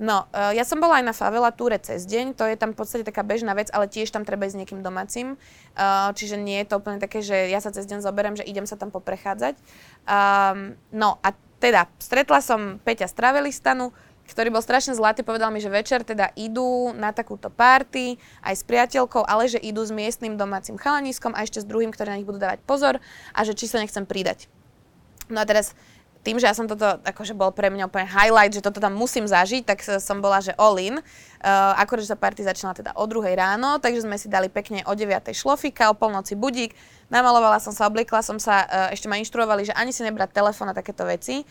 No, 0.00 0.24
uh, 0.32 0.56
ja 0.56 0.64
som 0.64 0.80
bola 0.80 1.04
aj 1.04 1.12
na 1.12 1.12
favela 1.12 1.52
túre 1.52 1.76
cez 1.76 2.08
deň, 2.08 2.32
to 2.32 2.48
je 2.48 2.56
tam 2.56 2.72
v 2.72 2.80
podstate 2.80 3.04
taká 3.04 3.20
bežná 3.20 3.52
vec, 3.52 3.68
ale 3.68 3.84
tiež 3.84 4.08
tam 4.08 4.24
treba 4.24 4.48
ísť 4.48 4.56
s 4.56 4.60
niekým 4.64 4.80
domácim, 4.80 5.36
uh, 5.76 6.08
čiže 6.16 6.40
nie 6.40 6.56
je 6.64 6.72
to 6.72 6.80
úplne 6.80 6.96
také, 6.96 7.20
že 7.20 7.52
ja 7.52 7.60
sa 7.60 7.68
cez 7.68 7.84
deň 7.84 8.00
zoberiem, 8.00 8.32
že 8.32 8.48
idem 8.48 8.64
sa 8.64 8.80
tam 8.80 8.88
poprechádzať. 8.88 9.60
Um, 10.08 10.80
no 10.88 11.20
a 11.20 11.36
teda, 11.60 11.92
stretla 12.00 12.40
som 12.40 12.80
Peťa 12.80 13.12
z 13.12 13.14
Travelistanu, 13.20 13.92
ktorý 14.30 14.54
bol 14.54 14.62
strašne 14.62 14.94
zlatý, 14.94 15.26
povedal 15.26 15.50
mi, 15.50 15.58
že 15.58 15.68
večer 15.68 16.06
teda 16.06 16.30
idú 16.38 16.94
na 16.94 17.10
takúto 17.10 17.50
party 17.50 18.16
aj 18.46 18.54
s 18.54 18.62
priateľkou, 18.62 19.26
ale 19.26 19.50
že 19.50 19.58
idú 19.58 19.82
s 19.82 19.90
miestnym 19.90 20.38
domácim 20.38 20.78
chalaniskom 20.78 21.34
a 21.34 21.42
ešte 21.42 21.60
s 21.60 21.66
druhým, 21.66 21.90
ktorý 21.90 22.14
na 22.14 22.18
nich 22.22 22.28
budú 22.28 22.38
dávať 22.38 22.62
pozor 22.62 23.02
a 23.34 23.40
že 23.42 23.58
či 23.58 23.66
sa 23.66 23.82
nechcem 23.82 24.06
pridať. 24.06 24.46
No 25.30 25.42
a 25.42 25.46
teraz 25.46 25.74
tým, 26.20 26.36
že 26.36 26.44
ja 26.44 26.52
som 26.52 26.68
toto, 26.68 27.00
akože 27.00 27.32
bol 27.32 27.48
pre 27.48 27.72
mňa 27.72 27.88
úplne 27.88 28.04
highlight, 28.04 28.52
že 28.52 28.60
toto 28.60 28.76
tam 28.76 28.92
musím 28.92 29.24
zažiť, 29.24 29.64
tak 29.64 29.80
som 29.80 30.20
bola, 30.20 30.44
že 30.44 30.52
all 30.60 30.76
in. 30.76 31.00
Uh, 31.00 31.72
akorát, 31.80 32.04
že 32.04 32.12
sa 32.12 32.20
party 32.20 32.44
začala 32.44 32.76
teda 32.76 32.92
o 32.92 33.04
druhej 33.08 33.32
ráno, 33.32 33.80
takže 33.80 34.04
sme 34.04 34.20
si 34.20 34.28
dali 34.28 34.52
pekne 34.52 34.84
o 34.84 34.92
9. 34.92 35.32
šlofika, 35.32 35.88
o 35.88 35.96
polnoci 35.96 36.36
budík, 36.36 36.76
namalovala 37.08 37.56
som 37.56 37.72
sa, 37.72 37.88
obliekla 37.88 38.20
som 38.20 38.36
sa, 38.36 38.68
uh, 38.68 38.92
ešte 38.92 39.08
ma 39.08 39.16
inštruovali, 39.16 39.72
že 39.72 39.72
ani 39.72 39.96
si 39.96 40.04
nebrať 40.04 40.36
telefón 40.36 40.68
a 40.68 40.76
takéto 40.76 41.08
veci. 41.08 41.48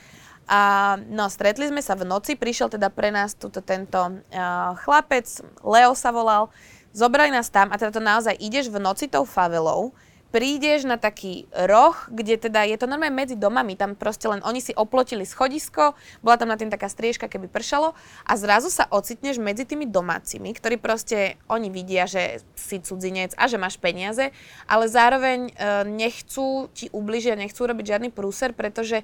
A 0.50 0.98
no, 1.06 1.30
stretli 1.30 1.70
sme 1.70 1.86
sa 1.86 1.94
v 1.94 2.10
noci, 2.10 2.34
prišiel 2.34 2.74
teda 2.74 2.90
pre 2.90 3.14
nás 3.14 3.38
tuto 3.38 3.62
tento 3.62 4.02
uh, 4.02 4.74
chlapec, 4.82 5.30
Leo 5.62 5.94
sa 5.94 6.10
volal, 6.10 6.50
zobrali 6.90 7.30
nás 7.30 7.54
tam 7.54 7.70
a 7.70 7.78
teda 7.78 7.94
to 7.94 8.02
naozaj 8.02 8.34
ideš 8.42 8.74
v 8.74 8.82
noci 8.82 9.06
tou 9.06 9.30
favelou, 9.30 9.94
prídeš 10.30 10.86
na 10.86 10.98
taký 10.98 11.50
roh, 11.50 11.98
kde 12.10 12.38
teda 12.38 12.62
je 12.70 12.78
to 12.78 12.86
normálne 12.86 13.18
medzi 13.18 13.34
domami, 13.34 13.74
tam 13.74 13.98
proste 13.98 14.30
len 14.30 14.42
oni 14.46 14.62
si 14.62 14.74
oplotili 14.78 15.26
schodisko, 15.26 15.98
bola 16.22 16.38
tam 16.38 16.54
na 16.54 16.58
tým 16.58 16.70
taká 16.70 16.86
striežka, 16.86 17.26
keby 17.26 17.50
pršalo 17.50 17.98
a 18.26 18.34
zrazu 18.38 18.70
sa 18.70 18.86
ocitneš 18.94 19.42
medzi 19.42 19.66
tými 19.66 19.90
domácimi, 19.90 20.54
ktorí 20.54 20.78
proste, 20.78 21.42
oni 21.50 21.74
vidia, 21.74 22.06
že 22.06 22.46
si 22.54 22.78
cudzinec 22.78 23.34
a 23.38 23.50
že 23.50 23.58
máš 23.58 23.82
peniaze, 23.82 24.30
ale 24.70 24.86
zároveň 24.86 25.50
e, 25.50 25.52
nechcú 25.90 26.70
ti 26.78 26.94
ubližiť, 26.94 27.34
nechcú 27.34 27.66
robiť 27.66 27.86
žiadny 27.98 28.10
prúser, 28.14 28.54
pretože 28.54 29.02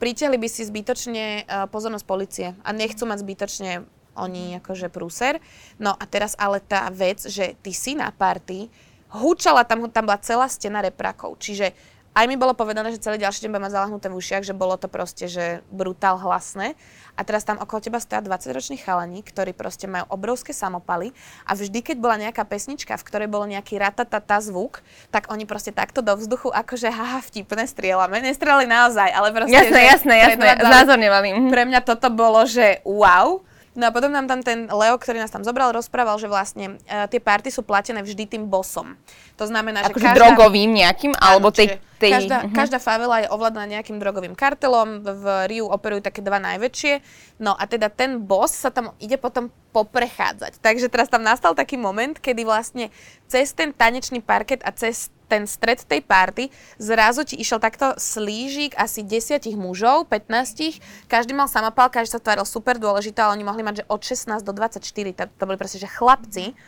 pritiahli 0.00 0.40
by 0.40 0.48
si 0.48 0.64
zbytočne 0.64 1.44
uh, 1.44 1.68
pozornosť 1.68 2.06
policie 2.08 2.48
a 2.64 2.72
nechcú 2.72 3.04
mať 3.04 3.18
zbytočne 3.20 3.70
oni 4.18 4.58
akože 4.58 4.90
prúser. 4.90 5.38
No 5.78 5.94
a 5.94 6.04
teraz 6.08 6.34
ale 6.40 6.58
tá 6.58 6.88
vec, 6.90 7.22
že 7.28 7.54
ty 7.60 7.70
si 7.70 7.94
na 7.94 8.10
party, 8.10 8.66
hučala 9.12 9.62
tam, 9.62 9.86
tam 9.92 10.08
bola 10.08 10.18
celá 10.22 10.46
stena 10.50 10.82
reprakov, 10.82 11.38
čiže 11.38 11.74
aj 12.10 12.24
mi 12.26 12.34
bolo 12.34 12.58
povedané, 12.58 12.90
že 12.90 12.98
celý 12.98 13.22
ďalší 13.22 13.46
deň 13.46 13.50
bude 13.54 13.64
mať 13.70 13.74
zalahnuté 13.78 14.06
v 14.10 14.18
ušiach, 14.18 14.42
že 14.42 14.50
bolo 14.50 14.74
to 14.74 14.90
proste, 14.90 15.30
že 15.30 15.62
brutál 15.70 16.18
hlasné. 16.18 16.74
A 17.14 17.22
teraz 17.22 17.46
tam 17.46 17.60
okolo 17.62 17.78
teba 17.78 18.02
stoja 18.02 18.18
20-roční 18.18 18.82
chalani, 18.82 19.22
ktorí 19.22 19.54
proste 19.54 19.86
majú 19.86 20.10
obrovské 20.10 20.50
samopaly 20.50 21.14
a 21.46 21.54
vždy, 21.54 21.86
keď 21.86 21.96
bola 22.02 22.16
nejaká 22.18 22.42
pesnička, 22.42 22.98
v 22.98 23.06
ktorej 23.06 23.28
bol 23.30 23.46
nejaký 23.46 23.78
ratatata 23.78 24.42
zvuk, 24.42 24.82
tak 25.14 25.30
oni 25.30 25.46
proste 25.46 25.70
takto 25.70 26.02
do 26.02 26.18
vzduchu, 26.18 26.50
akože 26.50 26.90
haha, 26.90 27.22
vtipne 27.22 27.62
strieľame. 27.62 28.18
Nestrelali 28.24 28.66
naozaj, 28.66 29.10
ale 29.14 29.30
proste... 29.30 29.54
Jasné, 29.54 29.80
jasné, 29.86 30.14
jasné, 30.18 30.46
znázorňovali. 30.58 31.28
Mhm. 31.30 31.50
Pre 31.54 31.62
mňa 31.62 31.80
toto 31.86 32.10
bolo, 32.10 32.42
že 32.42 32.82
wow. 32.82 33.46
No 33.70 33.86
a 33.86 33.94
potom 33.94 34.10
nám 34.10 34.26
tam 34.26 34.42
ten 34.42 34.66
Leo, 34.66 34.98
ktorý 34.98 35.22
nás 35.22 35.30
tam 35.30 35.46
zobral, 35.46 35.70
rozprával, 35.70 36.18
že 36.18 36.26
vlastne 36.26 36.82
uh, 36.90 37.06
tie 37.06 37.22
party 37.22 37.54
sú 37.54 37.62
platené 37.62 38.02
vždy 38.02 38.26
tým 38.26 38.50
bosom. 38.50 38.98
To 39.38 39.46
znamená, 39.46 39.86
že 39.86 39.94
akože 39.94 40.10
každá... 40.10 40.18
drogovým 40.18 40.74
nejakým, 40.74 41.14
alebo 41.14 41.54
tej... 41.54 41.78
tej... 42.02 42.18
Každá, 42.18 42.36
uh-huh. 42.42 42.56
každá 42.56 42.78
favela 42.82 43.22
je 43.22 43.30
ovládaná 43.30 43.70
nejakým 43.70 44.02
drogovým 44.02 44.34
kartelom, 44.34 45.06
v 45.06 45.24
Riu 45.46 45.70
operujú 45.70 46.02
také 46.02 46.18
dva 46.18 46.42
najväčšie, 46.42 46.98
no 47.38 47.54
a 47.54 47.62
teda 47.70 47.94
ten 47.94 48.18
boss 48.18 48.58
sa 48.58 48.74
tam 48.74 48.90
ide 48.98 49.14
potom 49.14 49.54
poprechádzať. 49.70 50.58
Takže 50.58 50.90
teraz 50.90 51.06
tam 51.06 51.22
nastal 51.22 51.54
taký 51.54 51.78
moment, 51.78 52.18
kedy 52.18 52.42
vlastne 52.42 52.90
cez 53.30 53.54
ten 53.54 53.70
tanečný 53.70 54.18
parket 54.18 54.66
a 54.66 54.74
cez 54.74 55.14
ten 55.30 55.46
stred 55.46 55.86
tej 55.86 56.02
party, 56.02 56.50
zrazu 56.82 57.22
ti 57.22 57.38
išiel 57.38 57.62
takto 57.62 57.94
slížik 57.94 58.74
asi 58.74 59.06
desiatich 59.06 59.54
mužov, 59.54 60.10
15, 60.10 61.06
každý 61.06 61.32
mal 61.38 61.46
samopal, 61.46 61.86
každý 61.86 62.18
sa 62.18 62.20
tváril 62.20 62.42
super 62.42 62.82
dôležité, 62.82 63.22
ale 63.22 63.38
oni 63.38 63.46
mohli 63.46 63.62
mať, 63.62 63.74
že 63.80 63.84
od 63.86 64.00
16 64.02 64.42
do 64.42 64.50
24, 64.50 64.82
to, 65.14 65.24
to 65.30 65.42
boli 65.46 65.54
proste, 65.54 65.78
že 65.78 65.86
chlapci. 65.86 66.58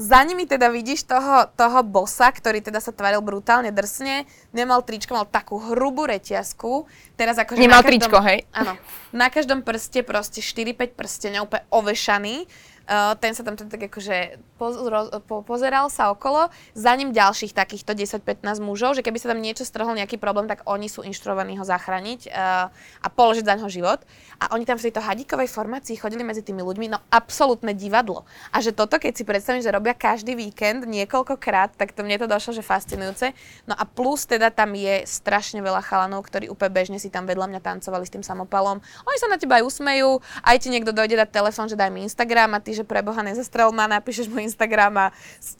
Za 0.00 0.24
nimi 0.24 0.48
teda 0.48 0.72
vidíš 0.72 1.04
toho, 1.04 1.50
toho 1.58 1.84
bossa, 1.84 2.32
ktorý 2.32 2.64
teda 2.64 2.80
sa 2.80 2.88
tváril 2.88 3.20
brutálne 3.20 3.68
drsne, 3.68 4.24
nemal 4.54 4.80
tričko, 4.80 5.12
mal 5.12 5.28
takú 5.28 5.60
hrubú 5.60 6.08
reťazku. 6.08 6.88
Teraz 7.20 7.36
akože 7.36 7.60
Nemal 7.60 7.84
každom, 7.84 7.90
tričko, 8.00 8.16
hej? 8.24 8.48
Áno. 8.54 8.80
Na 9.12 9.28
každom 9.28 9.60
prste 9.60 10.00
proste 10.00 10.40
4-5 10.40 10.96
prsteňov, 10.96 11.42
úplne 11.50 11.68
ovešaný. 11.68 12.48
Uh, 12.90 13.14
ten 13.22 13.38
sa 13.38 13.46
tam 13.46 13.54
teda 13.54 13.70
tak 13.70 13.86
akože 13.86 14.42
pozro, 14.58 15.14
po, 15.22 15.46
pozeral 15.46 15.86
sa 15.94 16.10
okolo, 16.10 16.50
za 16.74 16.90
ním 16.98 17.14
ďalších 17.14 17.54
takýchto 17.54 17.94
10-15 17.94 18.58
mužov, 18.58 18.98
že 18.98 19.06
keby 19.06 19.22
sa 19.22 19.30
tam 19.30 19.38
niečo 19.38 19.62
strhol, 19.62 19.94
nejaký 19.94 20.18
problém, 20.18 20.50
tak 20.50 20.66
oni 20.66 20.90
sú 20.90 21.06
inštruovaní 21.06 21.54
ho 21.54 21.62
zachrániť 21.62 22.26
uh, 22.34 22.66
a 22.74 23.08
položiť 23.14 23.46
za 23.46 23.54
ňo 23.62 23.70
život. 23.70 24.02
A 24.42 24.58
oni 24.58 24.66
tam 24.66 24.74
v 24.74 24.90
tejto 24.90 24.98
hadikovej 24.98 25.46
formácii 25.46 25.94
chodili 26.02 26.26
medzi 26.26 26.42
tými 26.42 26.66
ľuďmi, 26.66 26.90
no 26.90 26.98
absolútne 27.14 27.78
divadlo. 27.78 28.26
A 28.50 28.58
že 28.58 28.74
toto, 28.74 28.98
keď 28.98 29.12
si 29.14 29.22
predstavím, 29.22 29.62
že 29.62 29.70
robia 29.70 29.94
každý 29.94 30.34
víkend 30.34 30.82
niekoľkokrát, 30.82 31.78
tak 31.78 31.94
to 31.94 32.02
mne 32.02 32.18
to 32.18 32.26
došlo, 32.26 32.58
že 32.58 32.66
fascinujúce. 32.66 33.30
No 33.70 33.78
a 33.78 33.86
plus 33.86 34.26
teda 34.26 34.50
tam 34.50 34.74
je 34.74 35.06
strašne 35.06 35.62
veľa 35.62 35.78
chalanov, 35.86 36.26
ktorí 36.26 36.50
úplne 36.50 36.74
bežne 36.74 36.98
si 36.98 37.12
tam 37.12 37.28
vedľa 37.28 37.46
mňa 37.54 37.60
tancovali 37.62 38.02
s 38.02 38.10
tým 38.10 38.24
samopalom. 38.26 38.82
Oni 38.82 39.18
sa 39.20 39.30
na 39.30 39.36
teba 39.36 39.62
aj 39.62 39.68
usmejú, 39.68 40.18
aj 40.42 40.56
ti 40.58 40.68
niekto 40.72 40.90
dojde 40.96 41.20
dať 41.20 41.30
telefón, 41.30 41.68
že 41.68 41.76
daj 41.76 41.92
mi 41.92 42.02
Instagram 42.08 42.56
a 42.56 42.64
ty, 42.64 42.79
že 42.80 42.84
pre 42.88 43.04
Boha 43.04 43.20
nezastrel 43.20 43.68
ma, 43.76 43.84
napíšeš 43.84 44.32
mu 44.32 44.40
Instagram 44.40 44.96
a 44.96 45.06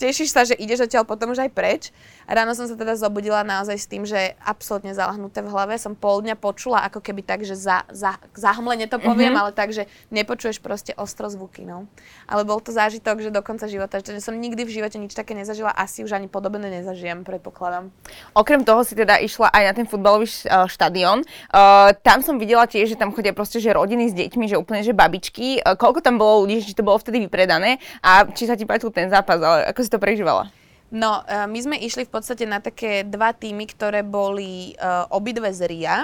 tešíš 0.01 0.33
sa, 0.33 0.49
že 0.49 0.57
ideš 0.57 0.89
odtiaľ 0.89 1.05
potom 1.05 1.37
už 1.37 1.45
aj 1.45 1.51
preč. 1.53 1.83
A 2.25 2.33
ráno 2.33 2.55
som 2.55 2.65
sa 2.65 2.79
teda 2.79 2.95
zobudila 2.97 3.43
naozaj 3.43 3.77
s 3.77 3.91
tým, 3.91 4.07
že 4.07 4.39
absolútne 4.41 4.95
zalahnuté 4.95 5.43
v 5.43 5.51
hlave. 5.51 5.75
Som 5.83 5.99
pol 5.99 6.23
dňa 6.23 6.39
počula 6.39 6.87
ako 6.87 7.03
keby 7.03 7.27
tak, 7.27 7.43
že 7.43 7.59
za, 7.59 7.83
za, 7.91 8.17
zahmlene 8.39 8.87
to 8.87 9.03
poviem, 9.03 9.35
mm-hmm. 9.35 9.43
ale 9.43 9.51
tak, 9.51 9.75
že 9.75 9.91
nepočuješ 10.15 10.63
proste 10.63 10.95
ostro 10.95 11.27
zvuky. 11.27 11.67
No. 11.67 11.91
Ale 12.31 12.47
bol 12.47 12.63
to 12.63 12.71
zážitok, 12.71 13.19
že 13.19 13.35
do 13.35 13.43
konca 13.43 13.67
života, 13.67 13.99
že 13.99 14.23
som 14.23 14.39
nikdy 14.39 14.63
v 14.63 14.71
živote 14.79 14.95
nič 15.03 15.11
také 15.11 15.35
nezažila, 15.35 15.75
asi 15.75 16.07
už 16.07 16.15
ani 16.15 16.31
podobné 16.31 16.71
nezažijem, 16.71 17.27
predpokladám. 17.27 17.91
Okrem 18.31 18.63
toho 18.63 18.87
si 18.87 18.95
teda 18.95 19.19
išla 19.19 19.51
aj 19.51 19.65
na 19.67 19.73
ten 19.75 19.87
futbalový 19.91 20.31
štadión. 20.71 21.27
Uh, 21.51 21.91
tam 22.07 22.23
som 22.23 22.39
videla 22.39 22.71
tiež, 22.71 22.95
že 22.95 22.97
tam 22.97 23.11
chodia 23.11 23.35
proste 23.35 23.59
že 23.59 23.75
rodiny 23.75 24.07
s 24.07 24.15
deťmi, 24.15 24.47
že 24.47 24.55
úplne 24.55 24.87
že 24.87 24.95
babičky. 24.95 25.67
Uh, 25.67 25.75
koľko 25.75 25.99
tam 25.99 26.15
bolo 26.15 26.47
ľudí, 26.47 26.63
či 26.63 26.79
to 26.79 26.87
bolo 26.87 26.95
vtedy 26.95 27.10
vypredané 27.19 27.83
a 27.99 28.23
či 28.31 28.47
sa 28.47 28.55
ti 28.55 28.63
páčil 28.63 28.95
ten 28.95 29.11
zápas, 29.11 29.43
ale 29.43 29.67
ako 29.67 29.81
si 29.83 29.91
to 29.91 29.99
prežívala? 29.99 30.47
No, 30.91 31.23
uh, 31.23 31.47
my 31.47 31.59
sme 31.59 31.77
išli 31.79 32.07
v 32.07 32.13
podstate 32.15 32.47
na 32.47 32.63
také 32.63 33.07
dva 33.07 33.35
týmy, 33.35 33.67
ktoré 33.67 34.07
boli 34.07 34.75
uh, 34.79 35.07
obidve 35.11 35.51
z 35.51 35.67
RIA 35.67 35.97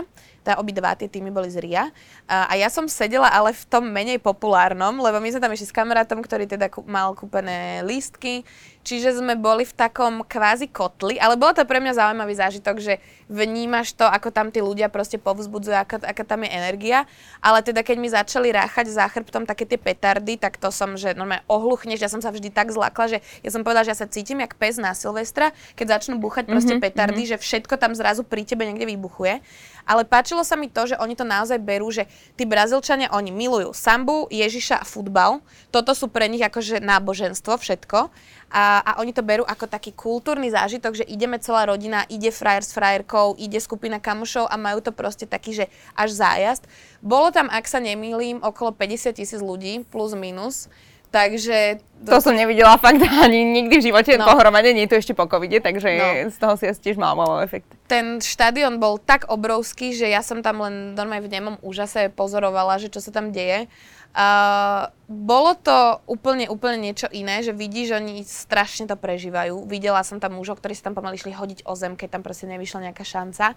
teda 0.47 0.63
obidva 0.63 0.95
tie 0.95 1.11
týmy 1.11 1.35
boli 1.35 1.51
z 1.51 1.59
RIA. 1.59 1.91
A, 2.31 2.47
a 2.47 2.55
ja 2.55 2.71
som 2.71 2.87
sedela 2.87 3.27
ale 3.35 3.51
v 3.51 3.67
tom 3.67 3.91
menej 3.91 4.23
populárnom, 4.23 4.95
lebo 5.03 5.19
my 5.19 5.35
sme 5.35 5.43
tam 5.43 5.51
išli 5.51 5.67
s 5.67 5.75
kamarátom, 5.75 6.23
ktorý 6.23 6.47
teda 6.47 6.71
kú, 6.71 6.87
mal 6.87 7.19
kúpené 7.19 7.83
lístky, 7.83 8.47
čiže 8.87 9.19
sme 9.19 9.35
boli 9.35 9.67
v 9.67 9.75
takom 9.75 10.23
kvázi 10.23 10.71
kotli, 10.71 11.19
ale 11.19 11.35
bolo 11.35 11.59
to 11.59 11.67
pre 11.67 11.83
mňa 11.83 11.99
zaujímavý 11.99 12.35
zážitok, 12.39 12.79
že 12.79 13.03
vnímaš 13.27 13.99
to, 13.99 14.07
ako 14.07 14.31
tam 14.31 14.55
tí 14.55 14.63
ľudia 14.63 14.87
proste 14.87 15.19
povzbudzujú, 15.19 15.75
aká, 15.75 15.99
aká 15.99 16.23
tam 16.23 16.47
je 16.47 16.55
energia, 16.55 17.11
ale 17.43 17.67
teda 17.67 17.83
keď 17.83 17.97
mi 17.99 18.07
začali 18.07 18.55
ráchať 18.55 18.87
za 18.87 19.11
chrbtom 19.11 19.43
také 19.43 19.67
tie 19.67 19.75
petardy, 19.75 20.39
tak 20.39 20.63
to 20.63 20.71
som, 20.71 20.95
že 20.95 21.19
normálne 21.19 21.43
ohluchneš, 21.51 21.99
ja 21.99 22.07
som 22.07 22.23
sa 22.23 22.31
vždy 22.31 22.55
tak 22.55 22.71
zlakla, 22.71 23.19
že 23.19 23.19
ja 23.43 23.51
som 23.51 23.67
povedala, 23.67 23.83
že 23.83 23.99
ja 23.99 23.99
sa 23.99 24.07
cítim 24.07 24.39
jak 24.39 24.55
pes 24.55 24.79
na 24.79 24.95
Silvestra, 24.95 25.51
keď 25.75 25.99
začnú 25.99 26.23
búchať 26.23 26.47
proste 26.47 26.79
mm-hmm, 26.79 26.87
petardy, 26.87 27.27
mm-hmm. 27.27 27.43
že 27.43 27.43
všetko 27.43 27.75
tam 27.83 27.99
zrazu 27.99 28.23
pri 28.23 28.47
tebe 28.47 28.63
niekde 28.63 28.87
vybuchuje. 28.87 29.43
Ale 29.87 30.03
páčilo 30.03 30.43
sa 30.43 30.59
mi 30.59 30.67
to, 30.67 30.91
že 30.91 30.99
oni 30.99 31.15
to 31.15 31.23
naozaj 31.23 31.63
berú, 31.63 31.95
že 31.95 32.11
tí 32.35 32.43
Brazílčania, 32.43 33.07
oni 33.15 33.31
milujú 33.31 33.71
sambu, 33.71 34.27
Ježiša 34.35 34.83
a 34.83 34.85
futbal. 34.85 35.39
Toto 35.71 35.95
sú 35.95 36.11
pre 36.11 36.27
nich 36.27 36.43
akože 36.43 36.83
náboženstvo, 36.83 37.55
všetko. 37.55 38.11
A, 38.47 38.79
a 38.79 38.91
oni 39.03 39.11
to 39.11 39.27
berú 39.27 39.43
ako 39.43 39.67
taký 39.67 39.91
kultúrny 39.91 40.55
zážitok, 40.55 41.03
že 41.03 41.05
ideme 41.11 41.43
celá 41.43 41.67
rodina, 41.67 42.07
ide 42.07 42.31
frajer 42.31 42.63
s 42.63 42.71
frajerkou, 42.71 43.35
ide 43.37 43.59
skupina 43.59 43.99
kamošov 43.99 44.47
a 44.47 44.55
majú 44.55 44.79
to 44.79 44.95
proste 44.95 45.27
taký, 45.27 45.53
že 45.53 45.65
až 45.99 46.15
zájazd. 46.15 46.63
Bolo 47.03 47.35
tam, 47.35 47.51
ak 47.51 47.67
sa 47.67 47.83
nemýlim, 47.83 48.39
okolo 48.41 48.71
50 48.71 49.19
tisíc 49.19 49.41
ľudí, 49.43 49.83
plus 49.91 50.15
minus. 50.15 50.71
Takže... 51.11 51.81
To, 52.05 52.19
to 52.19 52.29
som 52.29 52.37
nevidela 52.37 52.77
fakt 52.77 53.01
ani 53.01 53.41
nikdy 53.41 53.81
v 53.81 53.87
živote 53.89 54.21
no. 54.21 54.29
pohromade, 54.29 54.69
nie 54.77 54.85
je 54.85 54.93
to 54.93 55.01
ešte 55.01 55.15
po 55.17 55.25
covide, 55.25 55.65
takže 55.65 55.89
no. 55.97 56.09
z 56.29 56.37
toho 56.37 56.55
si 56.61 56.69
asi 56.69 56.81
tiež 56.83 57.01
mal 57.01 57.17
mal 57.17 57.41
efekt. 57.41 57.73
Ten 57.89 58.21
štadión 58.21 58.77
bol 58.77 59.01
tak 59.01 59.25
obrovský, 59.33 59.97
že 59.97 60.13
ja 60.13 60.21
som 60.21 60.45
tam 60.45 60.61
len 60.61 60.93
normálne 60.93 61.25
v 61.25 61.33
nemom 61.33 61.57
úžase 61.65 62.13
pozorovala, 62.13 62.77
že 62.83 62.93
čo 62.93 63.01
sa 63.01 63.15
tam 63.15 63.33
deje. 63.33 63.71
Uh, 64.17 64.89
bolo 65.13 65.53
to 65.61 66.01
úplne, 66.09 66.49
úplne 66.49 66.89
niečo 66.89 67.05
iné, 67.13 67.45
že 67.45 67.53
vidíš, 67.53 67.93
že 67.93 67.99
oni 68.01 68.15
strašne 68.25 68.89
to 68.89 68.97
prežívajú. 68.97 69.69
Videla 69.69 70.01
som 70.01 70.17
tam 70.17 70.41
mužov, 70.41 70.57
ktorí 70.57 70.73
sa 70.73 70.89
tam 70.89 70.97
pomaly 70.97 71.21
išli 71.21 71.37
hodiť 71.37 71.69
o 71.69 71.77
zem, 71.77 72.01
keď 72.01 72.17
tam 72.17 72.23
proste 72.25 72.49
nevyšla 72.49 72.89
nejaká 72.89 73.05
šanca. 73.05 73.53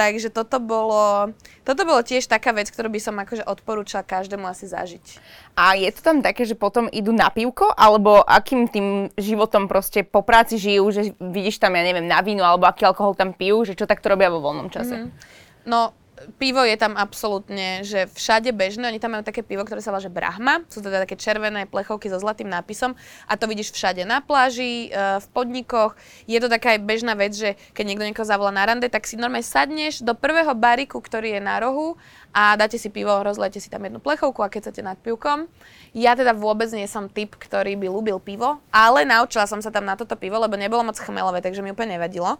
Takže 0.00 0.32
toto 0.32 0.56
bolo, 0.56 1.36
toto 1.68 1.84
bolo 1.84 2.00
tiež 2.00 2.24
taká 2.32 2.56
vec, 2.56 2.72
ktorú 2.72 2.88
by 2.88 2.96
som 2.96 3.20
akože 3.20 3.44
odporúčala 3.44 4.00
každému 4.00 4.48
asi 4.48 4.72
zažiť. 4.72 5.20
A 5.52 5.76
je 5.76 5.92
to 5.92 6.00
tam 6.00 6.24
také, 6.24 6.48
že 6.48 6.56
potom 6.56 6.88
idú 6.88 7.12
na 7.12 7.28
pivko, 7.28 7.68
alebo 7.68 8.24
akým 8.24 8.72
tým 8.72 9.12
životom 9.20 9.68
proste 9.68 10.00
po 10.00 10.24
práci 10.24 10.56
žijú, 10.56 10.88
že 10.96 11.12
vidíš 11.20 11.60
tam, 11.60 11.76
ja 11.76 11.84
neviem, 11.84 12.08
na 12.08 12.24
vínu, 12.24 12.40
alebo 12.40 12.64
aký 12.64 12.88
alkohol 12.88 13.12
tam 13.12 13.36
pijú, 13.36 13.68
že 13.68 13.76
čo 13.76 13.84
takto 13.84 14.08
robia 14.08 14.32
vo 14.32 14.40
voľnom 14.40 14.72
čase? 14.72 14.96
Mm-hmm. 14.96 15.38
No, 15.68 15.92
pivo 16.36 16.60
je 16.60 16.76
tam 16.76 16.96
absolútne, 16.96 17.80
že 17.80 18.04
všade 18.12 18.52
bežné. 18.52 18.92
Oni 18.92 19.00
tam 19.00 19.16
majú 19.16 19.24
také 19.24 19.40
pivo, 19.40 19.64
ktoré 19.64 19.80
sa 19.80 19.92
volá 19.92 20.04
Brahma. 20.12 20.64
Sú 20.68 20.84
teda 20.84 21.04
také 21.04 21.16
červené 21.16 21.64
plechovky 21.64 22.12
so 22.12 22.20
zlatým 22.20 22.48
nápisom 22.52 22.92
a 23.24 23.32
to 23.40 23.48
vidíš 23.48 23.72
všade 23.72 24.04
na 24.04 24.20
pláži, 24.20 24.92
e, 24.92 25.18
v 25.20 25.26
podnikoch. 25.32 25.96
Je 26.28 26.36
to 26.40 26.52
taká 26.52 26.76
aj 26.76 26.80
bežná 26.84 27.16
vec, 27.16 27.32
že 27.32 27.56
keď 27.72 27.84
niekto 27.84 28.04
niekoho 28.04 28.28
zavolá 28.28 28.52
na 28.52 28.68
rande, 28.68 28.88
tak 28.92 29.08
si 29.08 29.16
normálne 29.16 29.46
sadneš 29.46 30.04
do 30.04 30.12
prvého 30.12 30.52
bariku, 30.52 31.00
ktorý 31.00 31.38
je 31.38 31.40
na 31.40 31.56
rohu 31.60 31.96
a 32.30 32.54
dáte 32.54 32.78
si 32.78 32.92
pivo, 32.92 33.10
rozlejete 33.24 33.58
si 33.58 33.68
tam 33.72 33.82
jednu 33.82 33.98
plechovku 33.98 34.44
a 34.44 34.52
keď 34.52 34.70
chcete 34.70 34.82
nad 34.86 34.98
pivkom. 35.00 35.50
Ja 35.90 36.14
teda 36.14 36.30
vôbec 36.36 36.70
nie 36.70 36.86
som 36.86 37.10
typ, 37.10 37.34
ktorý 37.34 37.74
by 37.74 37.90
ľúbil 37.90 38.22
pivo, 38.22 38.62
ale 38.70 39.02
naučila 39.02 39.50
som 39.50 39.58
sa 39.58 39.74
tam 39.74 39.82
na 39.82 39.98
toto 39.98 40.14
pivo, 40.14 40.38
lebo 40.38 40.54
nebolo 40.54 40.86
moc 40.86 40.94
chmelové, 40.94 41.42
takže 41.42 41.64
mi 41.64 41.74
úplne 41.74 41.98
nevadilo. 41.98 42.38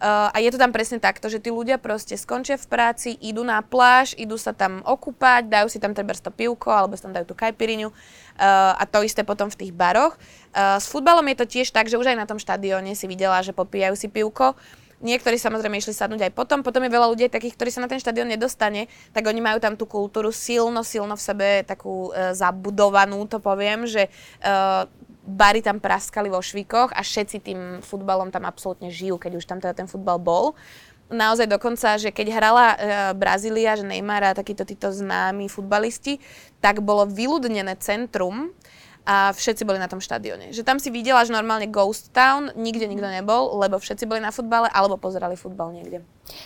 Uh, 0.00 0.32
a 0.32 0.40
je 0.40 0.48
to 0.48 0.56
tam 0.56 0.72
presne 0.72 0.96
takto, 0.96 1.28
že 1.28 1.44
tí 1.44 1.52
ľudia 1.52 1.76
proste 1.76 2.16
skončia 2.16 2.56
v 2.56 2.64
práci, 2.72 3.20
idú 3.20 3.44
na 3.44 3.60
pláž, 3.60 4.16
idú 4.16 4.40
sa 4.40 4.56
tam 4.56 4.80
okúpať, 4.80 5.52
dajú 5.52 5.68
si 5.68 5.76
tam 5.76 5.92
treba 5.92 6.16
to 6.16 6.32
pivko, 6.32 6.72
alebo 6.72 6.96
si 6.96 7.04
tam 7.04 7.12
dajú 7.12 7.28
tú 7.28 7.36
kajpiriňu 7.36 7.92
uh, 7.92 8.80
a 8.80 8.88
to 8.88 9.04
isté 9.04 9.28
potom 9.28 9.52
v 9.52 9.60
tých 9.60 9.72
baroch. 9.76 10.16
Uh, 10.56 10.80
s 10.80 10.88
futbalom 10.88 11.28
je 11.28 11.36
to 11.36 11.46
tiež 11.46 11.68
tak, 11.68 11.92
že 11.92 12.00
už 12.00 12.16
aj 12.16 12.16
na 12.16 12.24
tom 12.24 12.40
štadióne 12.40 12.96
si 12.96 13.04
videla, 13.04 13.44
že 13.44 13.52
popíjajú 13.52 13.92
si 13.92 14.08
pivko. 14.08 14.56
Niektorí 15.00 15.40
samozrejme 15.40 15.80
išli 15.80 15.96
sadnúť 15.96 16.28
aj 16.28 16.32
potom. 16.36 16.60
Potom 16.60 16.84
je 16.84 16.92
veľa 16.92 17.08
ľudí 17.08 17.32
takých, 17.32 17.56
ktorí 17.56 17.72
sa 17.72 17.80
na 17.80 17.88
ten 17.88 17.96
štadión 17.96 18.28
nedostane, 18.28 18.84
tak 19.16 19.24
oni 19.24 19.40
majú 19.40 19.56
tam 19.56 19.72
tú 19.72 19.88
kultúru 19.88 20.28
silno, 20.28 20.84
silno 20.84 21.16
v 21.16 21.24
sebe 21.24 21.48
takú 21.64 22.12
e, 22.12 22.36
zabudovanú, 22.36 23.24
to 23.24 23.40
poviem, 23.40 23.88
že 23.88 24.04
e, 24.04 24.48
bary 25.24 25.60
tam 25.60 25.78
praskali 25.78 26.32
vo 26.32 26.40
švikoch 26.40 26.92
a 26.96 27.00
všetci 27.04 27.36
tým 27.44 27.60
futbalom 27.84 28.32
tam 28.32 28.48
absolútne 28.48 28.88
žijú, 28.88 29.20
keď 29.20 29.32
už 29.36 29.44
tam 29.44 29.60
teda 29.60 29.76
ten 29.76 29.88
futbal 29.88 30.16
bol. 30.16 30.56
naozaj 31.10 31.50
dokonca, 31.50 31.98
že 31.98 32.14
keď 32.14 32.26
hrala 32.30 32.66
uh, 32.70 32.76
Brazília, 33.18 33.74
že 33.74 33.82
Neymar 33.82 34.30
a 34.30 34.38
takíto 34.38 34.62
títo 34.62 34.94
známi 34.94 35.50
futbalisti, 35.50 36.22
tak 36.62 36.80
bolo 36.86 37.02
vyľudnené 37.04 37.74
centrum 37.82 38.54
a 39.08 39.32
všetci 39.32 39.64
boli 39.64 39.80
na 39.80 39.88
tom 39.88 39.98
štadióne. 39.98 40.52
Že 40.52 40.62
tam 40.62 40.76
si 40.76 40.92
videla, 40.92 41.24
že 41.24 41.32
normálne 41.32 41.66
Ghost 41.68 42.12
Town, 42.12 42.52
nikde 42.54 42.84
nikto 42.84 43.08
nebol, 43.08 43.56
lebo 43.56 43.80
všetci 43.80 44.04
boli 44.04 44.20
na 44.20 44.30
futbale 44.30 44.68
alebo 44.68 45.00
pozerali 45.00 45.34
futbal 45.34 45.72
niekde. 45.72 46.04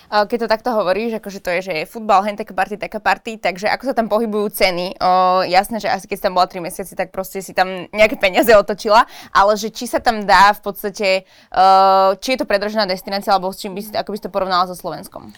Keď 0.09 0.39
to 0.41 0.49
takto 0.49 0.71
hovoríš, 0.73 1.21
akože 1.21 1.45
to 1.45 1.51
je, 1.59 1.61
že 1.61 1.73
je 1.85 1.91
futbal, 1.91 2.25
hen 2.25 2.41
taká 2.41 2.57
party, 2.57 2.81
taká 2.81 3.05
party, 3.05 3.37
takže 3.37 3.69
ako 3.69 3.93
sa 3.93 3.95
tam 3.95 4.09
pohybujú 4.09 4.49
ceny? 4.49 4.97
O, 4.97 5.45
jasné, 5.45 5.77
že 5.77 5.93
asi 5.93 6.09
keď 6.09 6.17
si 6.17 6.25
tam 6.25 6.35
bola 6.39 6.49
3 6.49 6.65
mesiace, 6.65 6.93
tak 6.97 7.13
proste 7.13 7.45
si 7.45 7.53
tam 7.53 7.91
nejaké 7.93 8.17
peniaze 8.17 8.49
otočila, 8.57 9.05
ale 9.29 9.53
že 9.61 9.69
či 9.69 9.85
sa 9.85 10.01
tam 10.01 10.25
dá 10.25 10.57
v 10.57 10.61
podstate, 10.65 11.09
uh, 11.53 12.17
či 12.17 12.33
je 12.33 12.39
to 12.41 12.49
predržná 12.49 12.89
destinácia, 12.89 13.35
alebo 13.35 13.53
s 13.53 13.61
čím 13.61 13.77
by 13.77 13.81
si, 13.85 13.91
ako 13.93 14.09
by 14.15 14.17
si 14.17 14.25
to 14.25 14.33
porovnala 14.33 14.65
so 14.65 14.77
Slovenskom? 14.79 15.37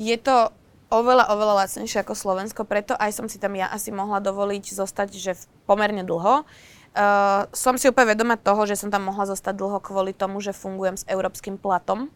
Je 0.00 0.16
to 0.16 0.48
oveľa, 0.94 1.34
oveľa 1.34 1.66
lacnejšie 1.66 2.06
ako 2.06 2.14
Slovensko, 2.14 2.62
preto 2.62 2.94
aj 2.94 3.10
som 3.10 3.26
si 3.26 3.42
tam 3.42 3.58
ja 3.58 3.66
asi 3.66 3.90
mohla 3.90 4.22
dovoliť 4.22 4.64
zostať, 4.70 5.10
že 5.18 5.34
pomerne 5.66 6.06
dlho. 6.06 6.46
Uh, 6.94 7.50
som 7.50 7.74
si 7.74 7.90
úplne 7.90 8.14
vedoma 8.14 8.38
toho, 8.38 8.70
že 8.70 8.78
som 8.78 8.86
tam 8.86 9.10
mohla 9.10 9.26
zostať 9.26 9.58
dlho 9.58 9.82
kvôli 9.82 10.14
tomu, 10.14 10.38
že 10.38 10.54
fungujem 10.54 10.94
s 10.94 11.02
európskym 11.10 11.58
platom. 11.58 12.06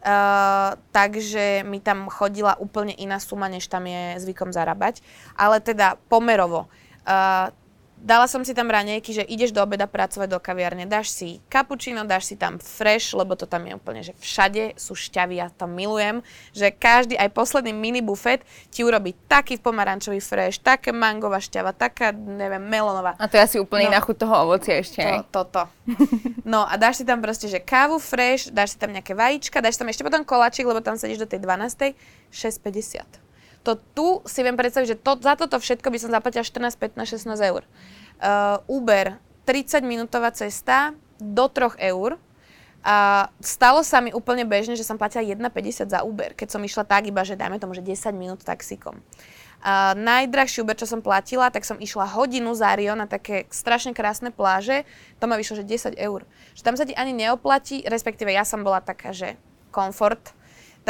Uh, 0.00 0.74
takže 0.90 1.62
mi 1.62 1.78
tam 1.78 2.10
chodila 2.10 2.58
úplne 2.58 2.96
iná 2.96 3.22
suma, 3.22 3.46
než 3.46 3.70
tam 3.70 3.86
je 3.86 4.18
zvykom 4.18 4.50
zarábať. 4.50 5.04
Ale 5.38 5.62
teda 5.62 5.94
pomerovo. 6.10 6.66
Uh, 7.06 7.54
Dala 8.00 8.24
som 8.24 8.40
si 8.40 8.56
tam 8.56 8.72
ranejky, 8.72 9.12
že 9.12 9.28
ideš 9.28 9.52
do 9.52 9.60
obeda 9.60 9.84
pracovať 9.84 10.28
do 10.32 10.40
kaviarne, 10.40 10.88
dáš 10.88 11.12
si 11.12 11.44
kapučino, 11.52 12.08
dáš 12.08 12.32
si 12.32 12.34
tam 12.40 12.56
fresh, 12.56 13.12
lebo 13.12 13.36
to 13.36 13.44
tam 13.44 13.68
je 13.68 13.76
úplne, 13.76 14.00
že 14.00 14.16
všade 14.16 14.80
sú 14.80 14.96
šťavy, 14.96 15.36
ja 15.36 15.52
to 15.52 15.68
milujem, 15.68 16.24
že 16.56 16.72
každý, 16.72 17.20
aj 17.20 17.28
posledný 17.36 17.76
mini 17.76 18.00
bufet 18.00 18.40
ti 18.72 18.80
urobí 18.88 19.12
taký 19.28 19.60
pomarančový 19.60 20.16
fresh, 20.24 20.64
také 20.64 20.96
mangová 20.96 21.44
šťava, 21.44 21.76
taká, 21.76 22.16
neviem, 22.16 22.64
melonová. 22.64 23.20
A 23.20 23.28
to 23.28 23.36
je 23.36 23.44
asi 23.44 23.56
úplne 23.60 23.86
no, 23.86 23.92
iná 23.92 24.00
chuť 24.00 24.16
toho 24.16 24.34
ovocia 24.48 24.80
ešte. 24.80 25.04
To, 25.28 25.44
toto. 25.44 25.68
No 26.40 26.64
a 26.64 26.74
dáš 26.80 27.02
si 27.02 27.04
tam 27.04 27.20
proste, 27.20 27.52
že 27.52 27.60
kávu 27.60 28.00
fresh, 28.00 28.48
dáš 28.48 28.74
si 28.74 28.78
tam 28.80 28.96
nejaké 28.96 29.12
vajíčka, 29.12 29.60
dáš 29.60 29.76
tam 29.76 29.92
ešte 29.92 30.02
potom 30.02 30.24
koláčik, 30.24 30.64
lebo 30.64 30.80
tam 30.80 30.96
sedíš 30.96 31.22
do 31.22 31.28
tej 31.28 31.44
12. 31.44 31.94
6,50 32.30 33.29
to 33.60 33.76
tu 33.92 34.24
si 34.24 34.40
viem 34.40 34.56
predstaviť, 34.56 34.96
že 34.96 35.00
to, 35.00 35.20
za 35.20 35.36
toto 35.36 35.60
všetko 35.60 35.88
by 35.92 35.98
som 36.00 36.10
zaplatila 36.10 36.44
14, 36.44 36.80
15, 36.80 37.28
16 37.28 37.50
eur. 37.50 37.62
Uh, 38.20 38.60
Uber, 38.68 39.20
30 39.44 39.84
minútová 39.84 40.32
cesta 40.32 40.96
do 41.20 41.44
3 41.48 41.76
eur. 41.92 42.16
A 42.80 43.28
stalo 43.44 43.84
sa 43.84 44.00
mi 44.00 44.08
úplne 44.08 44.48
bežne, 44.48 44.72
že 44.72 44.88
som 44.88 44.96
platila 44.96 45.20
1,50 45.20 45.92
za 45.92 46.00
Uber, 46.00 46.32
keď 46.32 46.56
som 46.56 46.64
išla 46.64 46.88
tak 46.88 47.04
iba, 47.04 47.20
že 47.28 47.36
dajme 47.36 47.60
tomu, 47.60 47.76
že 47.76 47.84
10 47.84 48.16
minút 48.16 48.40
taxikom. 48.40 49.04
Uh, 49.60 49.92
najdrahší 49.92 50.64
Uber, 50.64 50.72
čo 50.72 50.88
som 50.88 51.04
platila, 51.04 51.52
tak 51.52 51.68
som 51.68 51.76
išla 51.76 52.08
hodinu 52.08 52.56
za 52.56 52.72
Rio 52.72 52.96
na 52.96 53.04
také 53.04 53.44
strašne 53.52 53.92
krásne 53.92 54.32
pláže, 54.32 54.88
to 55.20 55.28
ma 55.28 55.36
vyšlo, 55.36 55.60
že 55.60 55.68
10 55.68 56.00
eur. 56.00 56.24
Že 56.56 56.62
tam 56.64 56.74
sa 56.80 56.88
ti 56.88 56.96
ani 56.96 57.12
neoplatí, 57.12 57.84
respektíve 57.84 58.32
ja 58.32 58.48
som 58.48 58.64
bola 58.64 58.80
taká, 58.80 59.12
že 59.12 59.36
komfort, 59.68 60.32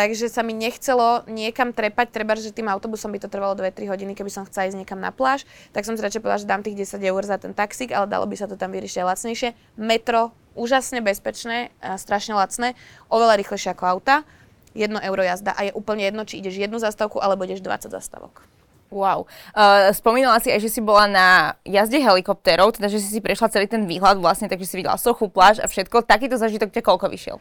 Takže 0.00 0.32
sa 0.32 0.40
mi 0.40 0.56
nechcelo 0.56 1.28
niekam 1.28 1.76
trepať, 1.76 2.08
treba, 2.08 2.32
že 2.32 2.56
tým 2.56 2.72
autobusom 2.72 3.12
by 3.12 3.20
to 3.20 3.28
trvalo 3.28 3.52
2-3 3.52 3.84
hodiny, 3.84 4.16
keby 4.16 4.32
som 4.32 4.48
chcela 4.48 4.72
ísť 4.72 4.80
niekam 4.80 4.96
na 4.96 5.12
pláž, 5.12 5.44
tak 5.76 5.84
som 5.84 5.92
si 5.92 6.00
radšej 6.00 6.24
povedala, 6.24 6.40
že 6.40 6.48
dám 6.48 6.64
tých 6.64 6.88
10 6.88 7.04
eur 7.04 7.20
za 7.20 7.36
ten 7.36 7.52
taxík, 7.52 7.92
ale 7.92 8.08
dalo 8.08 8.24
by 8.24 8.32
sa 8.32 8.48
to 8.48 8.56
tam 8.56 8.72
vyriešiť 8.72 9.04
lacnejšie. 9.04 9.52
Metro, 9.76 10.32
úžasne 10.56 11.04
bezpečné, 11.04 11.68
a 11.84 12.00
strašne 12.00 12.32
lacné, 12.32 12.80
oveľa 13.12 13.44
rýchlejšie 13.44 13.76
ako 13.76 13.84
auta. 14.00 14.24
1 14.72 14.88
euro 15.04 15.20
jazda 15.20 15.52
a 15.52 15.68
je 15.68 15.76
úplne 15.76 16.08
jedno, 16.08 16.24
či 16.24 16.40
ideš 16.40 16.56
jednu 16.56 16.80
zastavku 16.80 17.20
alebo 17.20 17.44
ideš 17.44 17.60
20 17.60 17.92
zastavok. 17.92 18.40
Wow. 18.88 19.28
Uh, 19.52 19.92
spomínala 19.92 20.40
si 20.40 20.48
aj, 20.48 20.64
že 20.64 20.72
si 20.72 20.80
bola 20.80 21.04
na 21.12 21.28
jazde 21.68 22.00
helikoptérov, 22.00 22.72
teda 22.72 22.88
že 22.88 23.04
si 23.04 23.12
si 23.12 23.20
prešla 23.20 23.52
celý 23.52 23.68
ten 23.68 23.84
výhľad 23.84 24.16
vlastne, 24.16 24.48
takže 24.48 24.64
si 24.64 24.80
videla 24.80 24.96
sochu, 24.96 25.28
pláž 25.28 25.60
a 25.60 25.68
všetko. 25.68 26.08
Takýto 26.08 26.40
zažitok 26.40 26.72
ťa 26.72 26.88
koľko 26.88 27.12
vyšiel? 27.12 27.36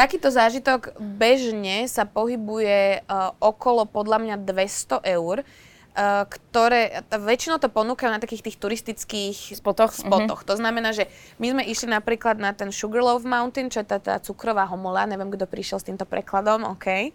Takýto 0.00 0.32
zážitok 0.32 0.96
bežne 0.96 1.84
sa 1.84 2.08
pohybuje 2.08 3.04
uh, 3.04 3.36
okolo 3.36 3.84
podľa 3.84 4.16
mňa 4.24 4.36
200 4.48 5.04
eur. 5.12 5.44
Uh, 5.90 6.24
ktoré, 6.24 7.04
väčšinou 7.12 7.60
to 7.60 7.68
ponúkajú 7.68 8.08
na 8.08 8.22
takých 8.22 8.48
tých 8.48 8.56
turistických 8.56 9.60
spotoch. 9.60 9.92
spotoch. 9.92 10.40
Mm-hmm. 10.40 10.48
To 10.48 10.54
znamená, 10.56 10.96
že 10.96 11.04
my 11.36 11.52
sme 11.52 11.62
išli 11.68 11.92
napríklad 11.92 12.40
na 12.40 12.56
ten 12.56 12.72
Sugarloaf 12.72 13.28
Mountain, 13.28 13.68
čo 13.68 13.84
je 13.84 13.92
tá, 13.92 14.00
tá 14.00 14.16
cukrová 14.24 14.64
homola, 14.64 15.04
neviem, 15.04 15.28
kto 15.28 15.44
prišiel 15.44 15.84
s 15.84 15.84
týmto 15.92 16.08
prekladom, 16.08 16.64
OK. 16.64 17.12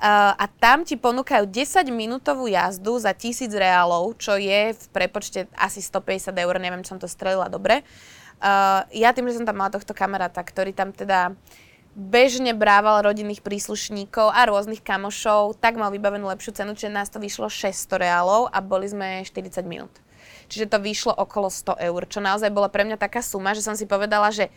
Uh, 0.00 0.32
a 0.32 0.48
tam 0.48 0.80
ti 0.88 0.96
ponúkajú 0.96 1.44
10-minútovú 1.44 2.48
jazdu 2.48 2.96
za 3.04 3.12
1000 3.12 3.52
reálov, 3.52 4.16
čo 4.16 4.40
je 4.40 4.72
v 4.72 4.84
prepočte 4.96 5.44
asi 5.60 5.84
150 5.84 6.32
eur, 6.32 6.54
neviem, 6.56 6.80
či 6.80 6.96
som 6.96 7.02
to 7.02 7.10
strelila 7.10 7.52
dobre. 7.52 7.84
Uh, 8.40 8.80
ja 8.96 9.12
tým, 9.12 9.28
že 9.28 9.36
som 9.36 9.44
tam 9.44 9.60
mala 9.60 9.76
tohto 9.76 9.92
kamaráta, 9.92 10.40
ktorý 10.40 10.72
tam 10.72 10.88
teda 10.88 11.36
bežne 11.94 12.58
brával 12.58 13.06
rodinných 13.06 13.40
príslušníkov 13.40 14.34
a 14.34 14.50
rôznych 14.50 14.82
kamošov, 14.82 15.58
tak 15.62 15.78
mal 15.78 15.94
vybavenú 15.94 16.26
lepšiu 16.26 16.50
cenu, 16.62 16.74
čiže 16.74 16.90
nás 16.90 17.08
to 17.08 17.22
vyšlo 17.22 17.46
600 17.46 18.02
reálov 18.02 18.50
a 18.50 18.58
boli 18.58 18.90
sme 18.90 19.22
40 19.22 19.62
minút. 19.62 19.94
Čiže 20.50 20.68
to 20.74 20.82
vyšlo 20.82 21.14
okolo 21.14 21.48
100 21.48 21.78
eur, 21.78 22.02
čo 22.10 22.18
naozaj 22.18 22.50
bola 22.50 22.68
pre 22.68 22.82
mňa 22.84 22.98
taká 22.98 23.22
suma, 23.22 23.54
že 23.54 23.64
som 23.64 23.78
si 23.78 23.86
povedala, 23.86 24.28
že 24.34 24.50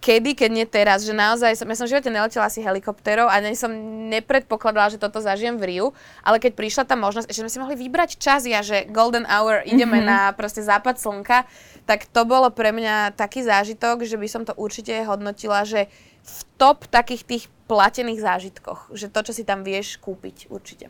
kedy, 0.00 0.36
keď 0.36 0.50
nie 0.52 0.66
teraz, 0.68 1.02
že 1.02 1.16
naozaj, 1.16 1.56
som, 1.56 1.66
ja 1.66 1.76
som 1.78 1.86
v 1.88 1.96
živote 1.96 2.12
neletela 2.12 2.46
asi 2.46 2.60
helikopterov 2.60 3.26
a 3.32 3.40
ani 3.40 3.56
som 3.56 3.72
nepredpokladala, 4.12 4.92
že 4.92 5.00
toto 5.00 5.24
zažijem 5.24 5.56
v 5.56 5.64
Riu, 5.72 5.86
ale 6.20 6.36
keď 6.36 6.52
prišla 6.52 6.84
tá 6.84 6.94
možnosť, 6.94 7.32
že 7.32 7.42
sme 7.42 7.50
si 7.50 7.58
mohli 7.58 7.76
vybrať 7.80 8.20
čas, 8.20 8.44
ja, 8.44 8.60
že 8.60 8.86
golden 8.92 9.24
hour, 9.24 9.64
ideme 9.64 9.98
mm-hmm. 9.98 10.10
na 10.10 10.20
proste 10.36 10.60
západ 10.60 11.00
slnka, 11.00 11.48
tak 11.88 12.04
to 12.06 12.22
bolo 12.28 12.52
pre 12.52 12.70
mňa 12.70 13.16
taký 13.16 13.42
zážitok, 13.46 14.04
že 14.04 14.20
by 14.20 14.28
som 14.28 14.42
to 14.44 14.52
určite 14.54 14.92
hodnotila, 15.06 15.64
že 15.64 15.88
v 16.26 16.38
top 16.58 16.90
takých 16.90 17.22
tých 17.22 17.44
platených 17.66 18.22
zážitkoch. 18.22 18.94
Že 18.94 19.06
to, 19.10 19.20
čo 19.30 19.32
si 19.34 19.42
tam 19.42 19.66
vieš 19.66 19.98
kúpiť, 19.98 20.50
určite. 20.50 20.86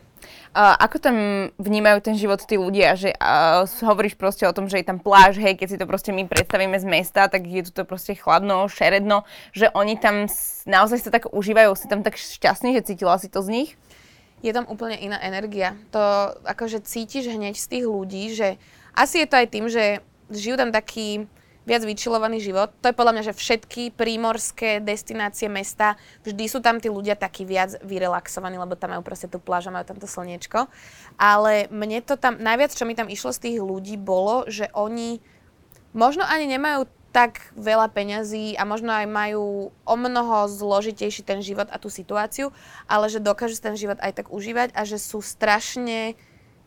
Uh, 0.53 0.77
ako 0.77 0.97
tam 1.01 1.15
vnímajú 1.57 2.05
ten 2.05 2.15
život 2.17 2.41
tí 2.45 2.57
ľudia? 2.57 2.93
Že 2.93 3.17
uh, 3.17 3.65
hovoríš 3.85 4.17
proste 4.17 4.45
o 4.45 4.53
tom, 4.53 4.69
že 4.69 4.81
je 4.81 4.85
tam 4.85 5.01
pláž, 5.01 5.41
hej, 5.41 5.57
keď 5.57 5.67
si 5.73 5.77
to 5.81 5.89
proste 5.89 6.13
my 6.13 6.25
predstavíme 6.29 6.77
z 6.77 6.85
mesta, 6.85 7.29
tak 7.29 7.45
je 7.49 7.65
tu 7.65 7.71
to 7.73 7.83
proste 7.85 8.17
chladno, 8.17 8.69
šeredno, 8.69 9.25
že 9.53 9.73
oni 9.73 9.97
tam 9.97 10.29
naozaj 10.69 11.05
sa 11.05 11.09
tak 11.09 11.29
užívajú, 11.33 11.73
si 11.73 11.89
tam 11.89 12.05
tak 12.05 12.17
šťastní, 12.17 12.77
že 12.77 12.85
cítila 12.93 13.17
si 13.17 13.29
to 13.29 13.41
z 13.41 13.49
nich? 13.49 13.69
Je 14.45 14.53
tam 14.53 14.69
úplne 14.69 15.01
iná 15.01 15.17
energia. 15.17 15.73
To 15.89 16.01
akože 16.45 16.85
cítiš 16.85 17.33
hneď 17.33 17.57
z 17.57 17.67
tých 17.73 17.85
ľudí, 17.89 18.37
že 18.37 18.61
asi 18.93 19.25
je 19.25 19.27
to 19.29 19.35
aj 19.41 19.47
tým, 19.49 19.65
že 19.65 20.05
žijú 20.29 20.61
tam 20.61 20.69
taký 20.69 21.25
viac 21.67 21.83
vyčilovaný 21.83 22.39
život. 22.39 22.71
To 22.79 22.87
je 22.87 22.95
podľa 22.95 23.13
mňa, 23.19 23.23
že 23.27 23.35
všetky 23.35 23.91
prímorské 23.91 24.79
destinácie 24.79 25.51
mesta, 25.51 25.99
vždy 26.23 26.47
sú 26.47 26.63
tam 26.63 26.79
tí 26.79 26.87
ľudia 26.87 27.19
takí 27.19 27.43
viac 27.43 27.75
vyrelaxovaní, 27.83 28.55
lebo 28.55 28.79
tam 28.79 28.95
majú 28.95 29.03
proste 29.03 29.27
tú 29.27 29.43
pláž 29.43 29.67
a 29.67 29.75
majú 29.75 29.83
tam 29.83 29.99
to 29.99 30.07
slniečko. 30.07 30.71
Ale 31.19 31.67
mne 31.67 31.99
to 32.07 32.15
tam, 32.15 32.39
najviac, 32.39 32.71
čo 32.71 32.87
mi 32.87 32.95
tam 32.95 33.11
išlo 33.11 33.35
z 33.35 33.43
tých 33.51 33.57
ľudí, 33.59 33.99
bolo, 33.99 34.47
že 34.47 34.71
oni 34.71 35.19
možno 35.91 36.23
ani 36.23 36.47
nemajú 36.47 36.87
tak 37.11 37.51
veľa 37.57 37.89
peňazí 37.91 38.53
a 38.55 38.63
možno 38.63 38.93
aj 38.93 39.09
majú 39.09 39.73
o 39.73 39.95
mnoho 39.97 40.45
zložitejší 40.47 41.25
ten 41.25 41.41
život 41.41 41.65
a 41.73 41.81
tú 41.81 41.89
situáciu, 41.89 42.53
ale 42.85 43.09
že 43.09 43.17
dokážu 43.17 43.57
ten 43.57 43.73
život 43.73 43.97
aj 43.99 44.23
tak 44.23 44.27
užívať 44.29 44.71
a 44.77 44.85
že 44.85 45.01
sú 45.01 45.19
strašne 45.19 46.13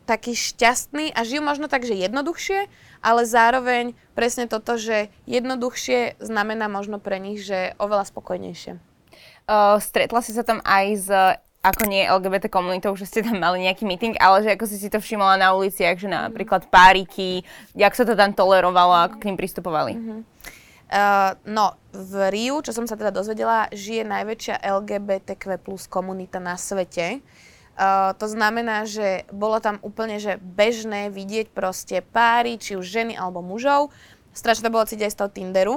takí 0.05 0.33
šťastní 0.33 1.13
a 1.13 1.21
žijú 1.21 1.45
možno 1.45 1.69
tak, 1.69 1.85
že 1.85 1.93
jednoduchšie, 1.97 2.67
ale 3.01 3.21
zároveň 3.23 3.93
presne 4.17 4.49
toto, 4.49 4.75
že 4.77 5.13
jednoduchšie 5.29 6.21
znamená 6.21 6.67
možno 6.67 6.97
pre 6.97 7.21
nich, 7.21 7.41
že 7.45 7.77
oveľa 7.77 8.09
spokojnejšie. 8.09 8.81
Uh, 9.49 9.77
stretla 9.81 10.21
si 10.21 10.31
sa 10.33 10.45
tam 10.45 10.61
aj 10.63 10.85
s 10.97 11.09
ako 11.61 11.85
nie 11.85 12.09
LGBT 12.09 12.49
komunitou, 12.49 12.97
že 12.97 13.05
ste 13.05 13.21
tam 13.21 13.37
mali 13.37 13.61
nejaký 13.69 13.85
meeting, 13.85 14.17
ale 14.17 14.41
že 14.41 14.57
ako 14.57 14.65
si 14.65 14.81
si 14.81 14.89
to 14.89 14.97
všimla 14.97 15.37
na 15.37 15.53
uliciach, 15.53 15.93
že 15.93 16.09
napríklad 16.09 16.65
páriky, 16.73 17.45
jak 17.77 17.93
sa 17.93 18.01
to 18.01 18.17
tam 18.17 18.33
tolerovalo, 18.33 19.05
ako 19.05 19.21
k 19.21 19.29
ním 19.29 19.37
pristupovali? 19.37 19.93
Uh, 20.89 21.37
no, 21.45 21.77
v 21.93 22.33
Riu, 22.33 22.65
čo 22.65 22.73
som 22.73 22.89
sa 22.89 22.97
teda 22.97 23.13
dozvedela, 23.13 23.69
žije 23.69 24.01
najväčšia 24.09 24.57
LGBTQ 24.57 25.61
plus 25.61 25.85
komunita 25.85 26.41
na 26.41 26.57
svete. 26.57 27.21
Uh, 27.21 27.50
to 28.17 28.25
znamená, 28.29 28.85
že 28.85 29.25
bolo 29.33 29.57
tam 29.57 29.81
úplne 29.81 30.21
že 30.21 30.37
bežné 30.37 31.09
vidieť 31.09 31.49
proste 31.49 32.05
páry, 32.05 32.61
či 32.61 32.77
už 32.77 32.85
ženy 32.85 33.17
alebo 33.17 33.41
mužov. 33.41 33.89
Strašne 34.31 34.69
to 34.69 34.73
bolo 34.73 34.85
cítiť 34.85 35.09
aj 35.09 35.13
z 35.13 35.19
toho 35.19 35.29
Tinderu. 35.33 35.75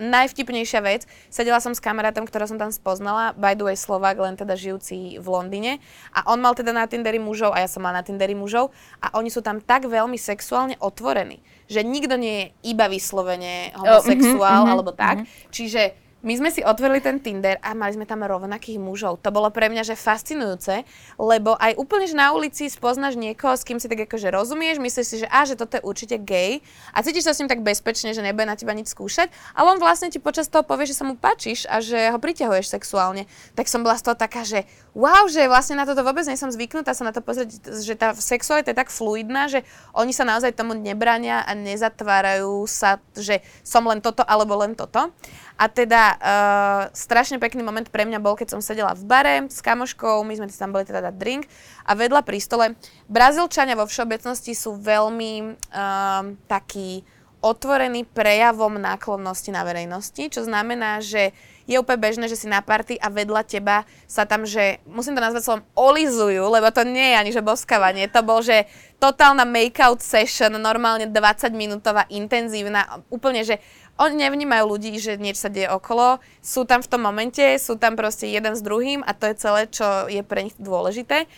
Najvtipnejšia 0.00 0.80
vec, 0.80 1.04
sedela 1.28 1.60
som 1.60 1.76
s 1.76 1.84
kamarátom, 1.84 2.24
ktorého 2.24 2.48
som 2.48 2.56
tam 2.56 2.72
spoznala, 2.72 3.36
by 3.36 3.52
the 3.52 3.68
way 3.68 3.76
Slovak, 3.76 4.16
len 4.16 4.40
teda 4.40 4.56
žijúci 4.56 5.20
v 5.20 5.26
Londýne. 5.28 5.84
A 6.16 6.32
on 6.32 6.40
mal 6.40 6.56
teda 6.56 6.72
na 6.72 6.88
Tinderi 6.88 7.20
mužov 7.20 7.52
a 7.52 7.60
ja 7.60 7.68
som 7.68 7.84
mala 7.84 8.00
na 8.00 8.06
Tinderi 8.06 8.32
mužov. 8.32 8.72
A 9.04 9.12
oni 9.20 9.28
sú 9.28 9.44
tam 9.44 9.60
tak 9.60 9.84
veľmi 9.84 10.16
sexuálne 10.16 10.80
otvorení, 10.80 11.44
že 11.68 11.84
nikto 11.84 12.16
nie 12.16 12.48
je 12.64 12.72
iba 12.72 12.88
vyslovene 12.88 13.76
homosexuál 13.76 14.64
oh, 14.64 14.64
mm-hmm, 14.64 14.72
alebo 14.72 14.90
tak. 14.96 15.16
Mm-hmm. 15.22 15.52
Čiže 15.52 15.82
my 16.22 16.38
sme 16.38 16.54
si 16.54 16.62
otvorili 16.62 17.02
ten 17.02 17.18
Tinder 17.18 17.58
a 17.58 17.74
mali 17.74 17.98
sme 17.98 18.06
tam 18.06 18.22
rovnakých 18.22 18.78
mužov. 18.78 19.18
To 19.26 19.34
bolo 19.34 19.50
pre 19.50 19.66
mňa 19.66 19.82
že 19.82 19.98
fascinujúce, 19.98 20.86
lebo 21.18 21.58
aj 21.58 21.74
úplne, 21.74 22.06
že 22.06 22.14
na 22.14 22.30
ulici 22.30 22.70
spoznáš 22.70 23.18
niekoho, 23.18 23.58
s 23.58 23.66
kým 23.66 23.82
si 23.82 23.90
tak 23.90 24.06
akože 24.06 24.30
rozumieš, 24.30 24.78
myslíš 24.78 25.06
si, 25.06 25.16
že 25.22 25.28
a, 25.28 25.42
že 25.42 25.58
toto 25.58 25.78
je 25.78 25.82
určite 25.82 26.22
gay 26.22 26.62
a 26.94 27.02
cítiš 27.02 27.26
sa 27.26 27.34
s 27.34 27.42
ním 27.42 27.50
tak 27.50 27.66
bezpečne, 27.66 28.14
že 28.14 28.22
nebude 28.22 28.46
na 28.46 28.54
teba 28.54 28.70
nič 28.70 28.94
skúšať, 28.94 29.34
ale 29.58 29.74
on 29.74 29.82
vlastne 29.82 30.14
ti 30.14 30.22
počas 30.22 30.46
toho 30.46 30.62
povie, 30.62 30.86
že 30.86 30.94
sa 30.94 31.02
mu 31.02 31.18
páčiš 31.18 31.66
a 31.66 31.82
že 31.82 32.14
ho 32.14 32.18
priťahuješ 32.22 32.70
sexuálne. 32.70 33.26
Tak 33.58 33.66
som 33.66 33.82
bola 33.82 33.98
z 33.98 34.06
toho 34.06 34.14
taká, 34.14 34.46
že 34.46 34.62
wow, 34.94 35.26
že 35.26 35.50
vlastne 35.50 35.74
na 35.74 35.88
toto 35.88 36.06
vôbec 36.06 36.22
nie 36.30 36.38
som 36.38 36.54
zvyknutá 36.54 36.94
sa 36.94 37.02
na 37.02 37.10
to 37.10 37.18
pozrieť, 37.18 37.50
že 37.82 37.98
tá 37.98 38.14
sexualita 38.14 38.70
je 38.70 38.78
tak 38.78 38.94
fluidná, 38.94 39.50
že 39.50 39.66
oni 39.90 40.14
sa 40.14 40.22
naozaj 40.22 40.54
tomu 40.54 40.78
nebrania 40.78 41.42
a 41.42 41.50
nezatvárajú 41.58 42.62
sa, 42.70 43.02
že 43.18 43.42
som 43.66 43.82
len 43.90 43.98
toto 43.98 44.22
alebo 44.22 44.54
len 44.62 44.78
toto. 44.78 45.10
A 45.56 45.68
teda 45.68 46.11
uh, 46.18 46.82
strašne 46.92 47.40
pekný 47.40 47.64
moment 47.64 47.86
pre 47.88 48.04
mňa 48.08 48.18
bol, 48.18 48.36
keď 48.36 48.56
som 48.56 48.60
sedela 48.64 48.92
v 48.92 49.04
bare 49.04 49.36
s 49.48 49.60
kamoškou, 49.64 50.24
my 50.24 50.34
sme 50.36 50.46
tam 50.52 50.72
boli 50.72 50.84
teda 50.84 51.10
dať 51.10 51.14
drink 51.16 51.48
a 51.84 51.92
vedľa 51.96 52.20
pri 52.22 52.38
stole. 52.38 52.66
Brazílčania 53.08 53.78
vo 53.78 53.88
všeobecnosti 53.88 54.52
sú 54.52 54.76
veľmi 54.78 55.32
uh, 55.72 56.22
takí 56.48 57.02
otvorení 57.42 58.06
prejavom 58.06 58.78
náklonnosti 58.78 59.50
na 59.50 59.66
verejnosti, 59.66 60.30
čo 60.30 60.46
znamená, 60.46 61.02
že 61.02 61.34
je 61.66 61.76
úplne 61.78 62.00
bežné, 62.02 62.26
že 62.26 62.38
si 62.38 62.46
na 62.50 62.62
party 62.62 62.98
a 62.98 63.10
vedľa 63.12 63.42
teba 63.46 63.86
sa 64.10 64.26
tam, 64.26 64.46
že 64.46 64.82
musím 64.88 65.18
to 65.18 65.24
nazvať 65.24 65.42
slovom 65.44 65.66
olizujú, 65.74 66.42
lebo 66.50 66.68
to 66.74 66.82
nie 66.86 67.14
je 67.14 67.18
ani 67.18 67.30
že 67.30 67.42
boskávanie, 67.42 68.10
to 68.10 68.20
bol, 68.22 68.42
že 68.42 68.66
totálna 69.02 69.42
make-out 69.42 70.02
session, 70.02 70.54
normálne 70.58 71.10
20 71.10 71.18
minútová, 71.54 72.06
intenzívna, 72.10 73.02
úplne, 73.10 73.42
že 73.42 73.58
oni 74.00 74.26
nevnímajú 74.26 74.64
ľudí, 74.66 74.96
že 74.96 75.20
niečo 75.20 75.46
sa 75.46 75.50
deje 75.52 75.68
okolo, 75.68 76.18
sú 76.40 76.64
tam 76.64 76.80
v 76.80 76.90
tom 76.90 77.02
momente, 77.04 77.42
sú 77.60 77.76
tam 77.76 77.94
proste 77.94 78.30
jeden 78.30 78.56
s 78.56 78.64
druhým 78.64 79.04
a 79.04 79.12
to 79.12 79.28
je 79.30 79.34
celé, 79.36 79.60
čo 79.68 80.08
je 80.08 80.22
pre 80.24 80.48
nich 80.48 80.56
dôležité. 80.56 81.28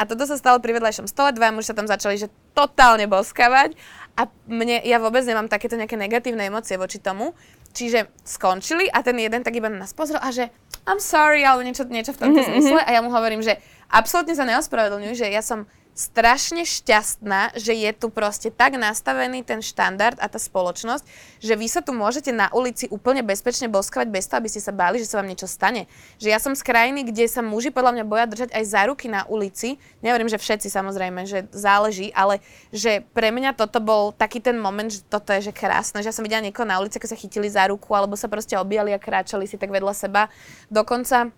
A 0.00 0.08
toto 0.08 0.24
sa 0.24 0.40
stalo 0.40 0.56
pri 0.64 0.80
vedľajšom 0.80 1.04
stole, 1.12 1.36
dva 1.36 1.52
muži 1.52 1.70
sa 1.70 1.76
tam 1.76 1.84
začali 1.84 2.16
že 2.16 2.32
totálne 2.56 3.04
boskavať. 3.04 3.76
A 4.16 4.28
mne, 4.48 4.80
ja 4.80 4.96
vôbec 4.96 5.20
nemám 5.28 5.48
takéto 5.48 5.76
nejaké 5.76 6.00
negatívne 6.00 6.48
emócie 6.48 6.80
voči 6.80 6.96
tomu. 6.96 7.36
Čiže 7.70 8.10
skončili 8.26 8.90
a 8.90 9.02
ten 9.06 9.14
jeden 9.18 9.46
tak 9.46 9.54
iba 9.54 9.70
na 9.70 9.86
nás 9.86 9.94
pozrel 9.94 10.18
a 10.18 10.34
že 10.34 10.50
I'm 10.88 10.98
sorry, 10.98 11.46
alebo 11.46 11.62
niečo, 11.62 11.86
niečo 11.86 12.16
v 12.16 12.26
tomto 12.26 12.40
mm-hmm. 12.40 12.56
zmysle 12.56 12.80
a 12.82 12.90
ja 12.90 13.00
mu 13.04 13.14
hovorím, 13.14 13.44
že 13.44 13.60
absolútne 13.92 14.34
sa 14.34 14.48
neospravedlňujem, 14.48 15.14
že 15.14 15.26
ja 15.30 15.44
som 15.44 15.70
strašne 16.00 16.64
šťastná, 16.64 17.60
že 17.60 17.76
je 17.76 17.90
tu 17.92 18.08
proste 18.08 18.48
tak 18.48 18.80
nastavený 18.80 19.44
ten 19.44 19.60
štandard 19.60 20.16
a 20.16 20.32
tá 20.32 20.40
spoločnosť, 20.40 21.04
že 21.44 21.52
vy 21.52 21.68
sa 21.68 21.84
tu 21.84 21.92
môžete 21.92 22.32
na 22.32 22.48
ulici 22.56 22.88
úplne 22.88 23.20
bezpečne 23.20 23.68
boskovať 23.68 24.08
bez 24.08 24.24
toho, 24.24 24.40
aby 24.40 24.48
ste 24.48 24.64
sa 24.64 24.72
báli, 24.72 24.96
že 24.96 25.12
sa 25.12 25.20
vám 25.20 25.28
niečo 25.28 25.44
stane. 25.44 25.84
Že 26.16 26.28
ja 26.32 26.40
som 26.40 26.56
z 26.56 26.64
krajiny, 26.64 27.04
kde 27.04 27.28
sa 27.28 27.44
muži 27.44 27.68
podľa 27.68 28.00
mňa 28.00 28.04
boja 28.08 28.24
držať 28.24 28.48
aj 28.56 28.64
za 28.64 28.82
ruky 28.88 29.12
na 29.12 29.28
ulici. 29.28 29.76
Nehovorím, 30.00 30.32
že 30.32 30.40
všetci 30.40 30.72
samozrejme, 30.72 31.28
že 31.28 31.44
záleží, 31.52 32.08
ale 32.16 32.40
že 32.72 33.04
pre 33.12 33.28
mňa 33.28 33.52
toto 33.52 33.84
bol 33.84 34.16
taký 34.16 34.40
ten 34.40 34.56
moment, 34.56 34.88
že 34.88 35.04
toto 35.04 35.36
je 35.36 35.44
že 35.44 35.52
krásne, 35.52 36.00
že 36.00 36.08
ja 36.08 36.16
som 36.16 36.24
videla 36.24 36.40
niekoho 36.40 36.64
na 36.64 36.80
ulici, 36.80 36.96
ako 36.96 37.12
sa 37.12 37.20
chytili 37.20 37.52
za 37.52 37.68
ruku 37.68 37.92
alebo 37.92 38.16
sa 38.16 38.32
proste 38.32 38.56
objali 38.56 38.96
a 38.96 39.02
kráčali 39.02 39.44
si 39.44 39.60
tak 39.60 39.68
vedľa 39.68 39.92
seba. 39.92 40.32
Dokonca 40.72 41.28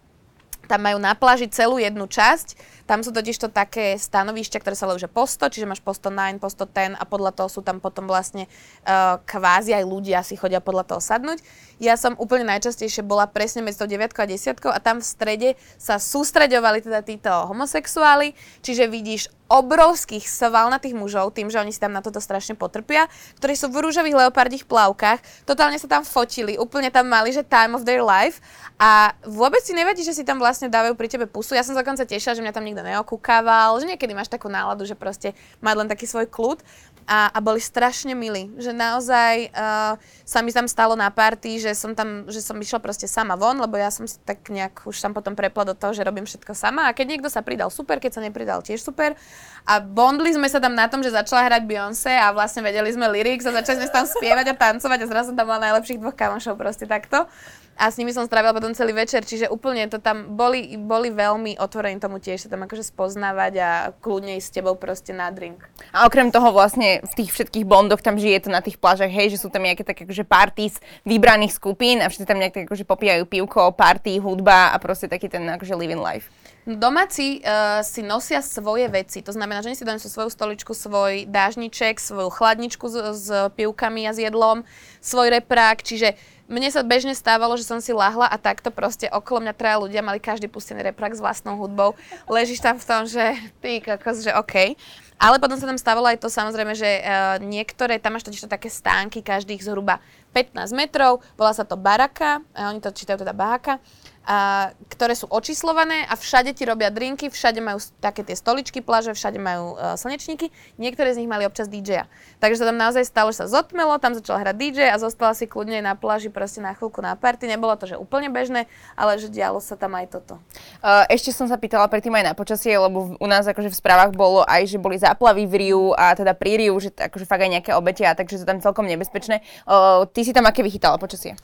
tam 0.66 0.80
majú 0.82 0.98
na 1.02 1.12
pláži 1.14 1.50
celú 1.50 1.78
jednu 1.78 2.06
časť. 2.06 2.58
Tam 2.82 3.00
sú 3.00 3.14
totiž 3.14 3.38
to 3.38 3.48
také 3.48 3.94
stanovišťa, 3.94 4.58
ktoré 4.58 4.74
sa 4.74 4.90
volajú, 4.90 5.06
že 5.06 5.10
posto, 5.10 5.46
čiže 5.46 5.70
máš 5.70 5.80
posto 5.80 6.10
9, 6.10 6.42
posto 6.42 6.66
10 6.66 6.98
a 6.98 7.04
podľa 7.06 7.30
toho 7.32 7.48
sú 7.48 7.60
tam 7.62 7.78
potom 7.78 8.10
vlastne 8.10 8.50
uh, 8.84 9.22
kvázi 9.22 9.72
aj 9.72 9.84
ľudia 9.86 10.20
si 10.26 10.34
chodia 10.34 10.58
podľa 10.58 10.90
toho 10.90 11.00
sadnúť. 11.00 11.40
Ja 11.78 11.94
som 11.94 12.18
úplne 12.18 12.46
najčastejšie 12.50 13.06
bola 13.06 13.30
presne 13.30 13.62
medzi 13.62 13.80
tou 13.80 13.88
9 13.88 14.12
a 14.12 14.26
10 14.26 14.58
a 14.70 14.78
tam 14.82 14.98
v 14.98 15.06
strede 15.06 15.48
sa 15.78 15.98
sústreďovali 16.02 16.82
teda 16.82 17.00
títo 17.06 17.30
homosexuáli, 17.50 18.34
čiže 18.60 18.90
vidíš 18.90 19.30
obrovských 19.52 20.24
svalnatých 20.24 20.96
mužov, 20.96 21.36
tým, 21.36 21.52
že 21.52 21.60
oni 21.60 21.68
si 21.68 21.76
tam 21.76 21.92
na 21.92 22.00
toto 22.00 22.24
strašne 22.24 22.56
potrpia, 22.56 23.12
ktorí 23.36 23.52
sú 23.52 23.68
v 23.68 23.84
rúžových 23.84 24.16
leopardích 24.16 24.64
plavkách, 24.64 25.44
totálne 25.44 25.76
sa 25.76 25.84
tam 25.84 26.08
fotili, 26.08 26.56
úplne 26.56 26.88
tam 26.88 27.04
mali, 27.12 27.36
že 27.36 27.44
time 27.44 27.76
of 27.76 27.84
their 27.84 28.00
life 28.00 28.40
a 28.80 29.12
vôbec 29.28 29.60
si 29.60 29.76
nevadí, 29.76 30.00
že 30.00 30.16
si 30.16 30.24
tam 30.24 30.40
vlastne 30.40 30.72
dávajú 30.72 30.96
pri 30.96 31.08
tebe 31.12 31.26
pusu. 31.28 31.52
Ja 31.52 31.62
som 31.62 31.76
dokonca 31.76 32.08
tešila, 32.08 32.32
že 32.32 32.40
mňa 32.40 32.56
tam 32.56 32.64
nikto 32.64 32.80
neokúkával, 32.80 33.76
že 33.78 33.92
niekedy 33.92 34.16
máš 34.16 34.32
takú 34.32 34.48
náladu, 34.48 34.88
že 34.88 34.96
proste 34.96 35.36
mať 35.60 35.74
len 35.76 35.88
taký 35.92 36.08
svoj 36.08 36.26
kľud 36.32 36.64
a, 37.04 37.30
a 37.30 37.38
boli 37.42 37.58
strašne 37.58 38.14
milí, 38.14 38.50
že 38.58 38.70
naozaj 38.70 39.50
uh, 39.50 39.98
sa 40.22 40.38
mi 40.40 40.54
tam 40.54 40.70
stalo 40.70 40.94
na 40.94 41.10
party, 41.10 41.58
že 41.58 41.74
som 41.74 41.92
tam, 41.92 42.26
že 42.30 42.38
som 42.38 42.54
išla 42.58 42.78
proste 42.78 43.10
sama 43.10 43.34
von, 43.34 43.58
lebo 43.58 43.74
ja 43.74 43.90
som 43.90 44.06
tak 44.26 44.46
nejak 44.48 44.86
už 44.86 44.96
tam 44.98 45.12
potom 45.12 45.34
prepla 45.34 45.70
do 45.70 45.74
toho, 45.74 45.92
že 45.92 46.06
robím 46.06 46.24
všetko 46.24 46.54
sama. 46.54 46.88
A 46.88 46.94
keď 46.94 47.16
niekto 47.16 47.28
sa 47.28 47.42
pridal 47.42 47.68
super, 47.68 47.98
keď 47.98 48.18
sa 48.18 48.20
nepridal 48.22 48.62
tiež 48.62 48.82
super. 48.82 49.18
A 49.62 49.78
bondli 49.78 50.34
sme 50.34 50.50
sa 50.50 50.58
tam 50.58 50.74
na 50.74 50.90
tom, 50.90 51.06
že 51.06 51.14
začala 51.14 51.46
hrať 51.46 51.62
Beyoncé 51.66 52.18
a 52.18 52.34
vlastne 52.34 52.66
vedeli 52.66 52.90
sme 52.90 53.06
lyrics 53.06 53.46
a 53.46 53.54
začali 53.54 53.86
sme 53.86 53.90
tam 53.94 54.06
spievať 54.10 54.46
a 54.50 54.54
tancovať 54.58 54.98
a 55.02 55.06
zrazu 55.06 55.30
tam 55.38 55.46
bola 55.46 55.70
najlepších 55.70 56.02
dvoch 56.02 56.18
kamošov 56.18 56.58
proste 56.58 56.86
takto 56.90 57.30
a 57.76 57.90
s 57.90 57.98
nimi 57.98 58.12
som 58.12 58.28
strávila 58.28 58.52
potom 58.52 58.76
celý 58.76 58.92
večer, 58.92 59.24
čiže 59.24 59.48
úplne 59.48 59.88
to 59.88 59.98
tam 59.98 60.36
boli, 60.36 60.76
boli 60.76 61.08
veľmi 61.10 61.56
otvorení 61.58 61.98
tomu 61.98 62.20
tiež 62.20 62.46
sa 62.46 62.48
tam 62.52 62.68
akože 62.68 62.84
spoznávať 62.84 63.52
a 63.58 63.70
kľudne 63.98 64.36
s 64.38 64.52
tebou 64.52 64.76
proste 64.76 65.10
na 65.16 65.32
drink. 65.32 65.64
A 65.90 66.06
okrem 66.06 66.30
toho 66.30 66.52
vlastne 66.52 67.00
v 67.02 67.12
tých 67.18 67.32
všetkých 67.32 67.64
bondoch 67.66 68.04
tam 68.04 68.20
žije 68.20 68.46
to 68.46 68.50
na 68.52 68.60
tých 68.60 68.76
plážach, 68.76 69.10
hej, 69.10 69.34
že 69.34 69.40
sú 69.40 69.48
tam 69.48 69.64
nejaké 69.64 69.82
také 69.82 70.04
akože 70.04 70.24
parties 70.28 70.78
vybraných 71.08 71.56
skupín 71.56 72.04
a 72.04 72.12
všetci 72.12 72.28
tam 72.28 72.38
nejak 72.38 72.54
tak 72.54 72.64
akože 72.68 72.84
popíjajú 72.84 73.24
pivko, 73.26 73.72
party, 73.74 74.20
hudba 74.20 74.70
a 74.70 74.76
proste 74.78 75.08
taký 75.08 75.32
ten 75.32 75.42
akože 75.48 75.74
living 75.74 76.00
life. 76.00 76.30
Domáci 76.62 77.42
uh, 77.42 77.82
si 77.82 78.06
nosia 78.06 78.38
svoje 78.38 78.86
veci, 78.86 79.18
to 79.18 79.34
znamená, 79.34 79.66
že 79.66 79.74
oni 79.74 79.78
si 79.82 79.82
donesú 79.82 80.06
svoju 80.06 80.30
stoličku, 80.30 80.70
svoj 80.78 81.26
dážniček, 81.26 81.98
svoju 81.98 82.30
chladničku 82.30 82.86
s, 82.86 82.96
s 83.18 83.28
pivkami 83.58 84.06
a 84.06 84.14
s 84.14 84.22
jedlom, 84.22 84.62
svoj 85.02 85.42
reprák, 85.42 85.82
čiže 85.82 86.14
mne 86.52 86.68
sa 86.68 86.84
bežne 86.84 87.16
stávalo, 87.16 87.56
že 87.56 87.64
som 87.64 87.80
si 87.80 87.96
lahla 87.96 88.28
a 88.28 88.36
takto 88.36 88.68
proste 88.68 89.08
okolo 89.08 89.48
mňa 89.48 89.56
traja 89.56 89.80
ľudia 89.80 90.04
mali 90.04 90.20
každý 90.20 90.52
pustený 90.52 90.84
reprak 90.84 91.16
s 91.16 91.24
vlastnou 91.24 91.56
hudbou. 91.56 91.96
Ležíš 92.28 92.60
tam 92.60 92.76
v 92.76 92.84
tom, 92.84 93.08
že 93.08 93.24
ty 93.64 93.80
kokos, 93.80 94.20
že 94.20 94.36
OK. 94.36 94.76
Ale 95.16 95.38
potom 95.40 95.56
sa 95.56 95.70
tam 95.70 95.78
stávalo 95.78 96.10
aj 96.10 96.18
to 96.20 96.28
samozrejme, 96.28 96.74
že 96.76 97.00
uh, 97.00 97.38
niektoré, 97.40 97.96
tam 97.96 98.18
máš 98.18 98.26
totiž 98.26 98.44
to 98.44 98.50
také 98.50 98.68
stánky, 98.68 99.22
každých 99.22 99.62
zhruba 99.64 100.02
15 100.34 100.74
metrov, 100.74 101.22
volá 101.38 101.54
sa 101.54 101.62
to 101.62 101.78
baraka, 101.78 102.42
a 102.52 102.74
oni 102.74 102.82
to 102.82 102.90
čítajú 102.90 103.22
teda 103.22 103.30
bahaka 103.30 103.78
a, 104.22 104.70
ktoré 104.86 105.18
sú 105.18 105.26
očíslované 105.26 106.06
a 106.06 106.14
všade 106.14 106.54
ti 106.54 106.62
robia 106.62 106.94
drinky, 106.94 107.26
všade 107.26 107.58
majú 107.58 107.82
také 107.98 108.22
tie 108.22 108.38
stoličky 108.38 108.78
pláže, 108.78 109.10
všade 109.18 109.42
majú 109.42 109.74
uh, 109.74 109.98
slnečníky. 109.98 110.54
Niektoré 110.78 111.10
z 111.10 111.24
nich 111.24 111.30
mali 111.30 111.42
občas 111.42 111.66
DJ-a. 111.66 112.06
Takže 112.38 112.62
sa 112.62 112.70
tam 112.70 112.78
naozaj 112.78 113.02
stalo, 113.02 113.34
že 113.34 113.42
sa 113.42 113.46
zotmelo, 113.50 113.98
tam 113.98 114.14
začal 114.14 114.38
hrať 114.38 114.54
DJ 114.54 114.78
a 114.94 114.96
zostala 115.02 115.34
si 115.34 115.50
kľudne 115.50 115.82
na 115.82 115.98
pláži 115.98 116.30
proste 116.30 116.62
na 116.62 116.70
chvíľku 116.74 117.02
na 117.02 117.18
party. 117.18 117.50
Nebolo 117.50 117.74
to, 117.74 117.90
že 117.90 117.98
úplne 117.98 118.30
bežné, 118.30 118.70
ale 118.94 119.18
že 119.18 119.26
dialo 119.26 119.58
sa 119.58 119.74
tam 119.74 119.98
aj 119.98 120.14
toto. 120.14 120.38
Uh, 120.78 121.02
ešte 121.10 121.34
som 121.34 121.50
sa 121.50 121.58
pýtala 121.58 121.90
predtým 121.90 122.14
aj 122.14 122.30
na 122.30 122.34
počasie, 122.38 122.78
lebo 122.78 123.18
u 123.18 123.26
nás 123.26 123.42
akože 123.42 123.74
v 123.74 123.76
správach 123.76 124.14
bolo 124.14 124.46
aj, 124.46 124.70
že 124.70 124.78
boli 124.78 125.02
záplavy 125.02 125.50
v 125.50 125.54
Riu 125.66 125.84
a 125.98 126.14
teda 126.14 126.38
pri 126.38 126.62
Riu, 126.62 126.78
že 126.78 126.94
akože 126.94 127.26
fakt 127.26 127.42
aj 127.42 127.50
nejaké 127.58 127.70
obete 127.74 128.06
a 128.06 128.14
takže 128.14 128.38
to 128.38 128.46
tam 128.46 128.62
celkom 128.62 128.86
nebezpečné. 128.86 129.42
Uh, 129.66 130.06
ty 130.06 130.22
si 130.22 130.30
tam 130.30 130.46
aké 130.46 130.62
vychytala 130.62 130.94
počasie? 131.02 131.34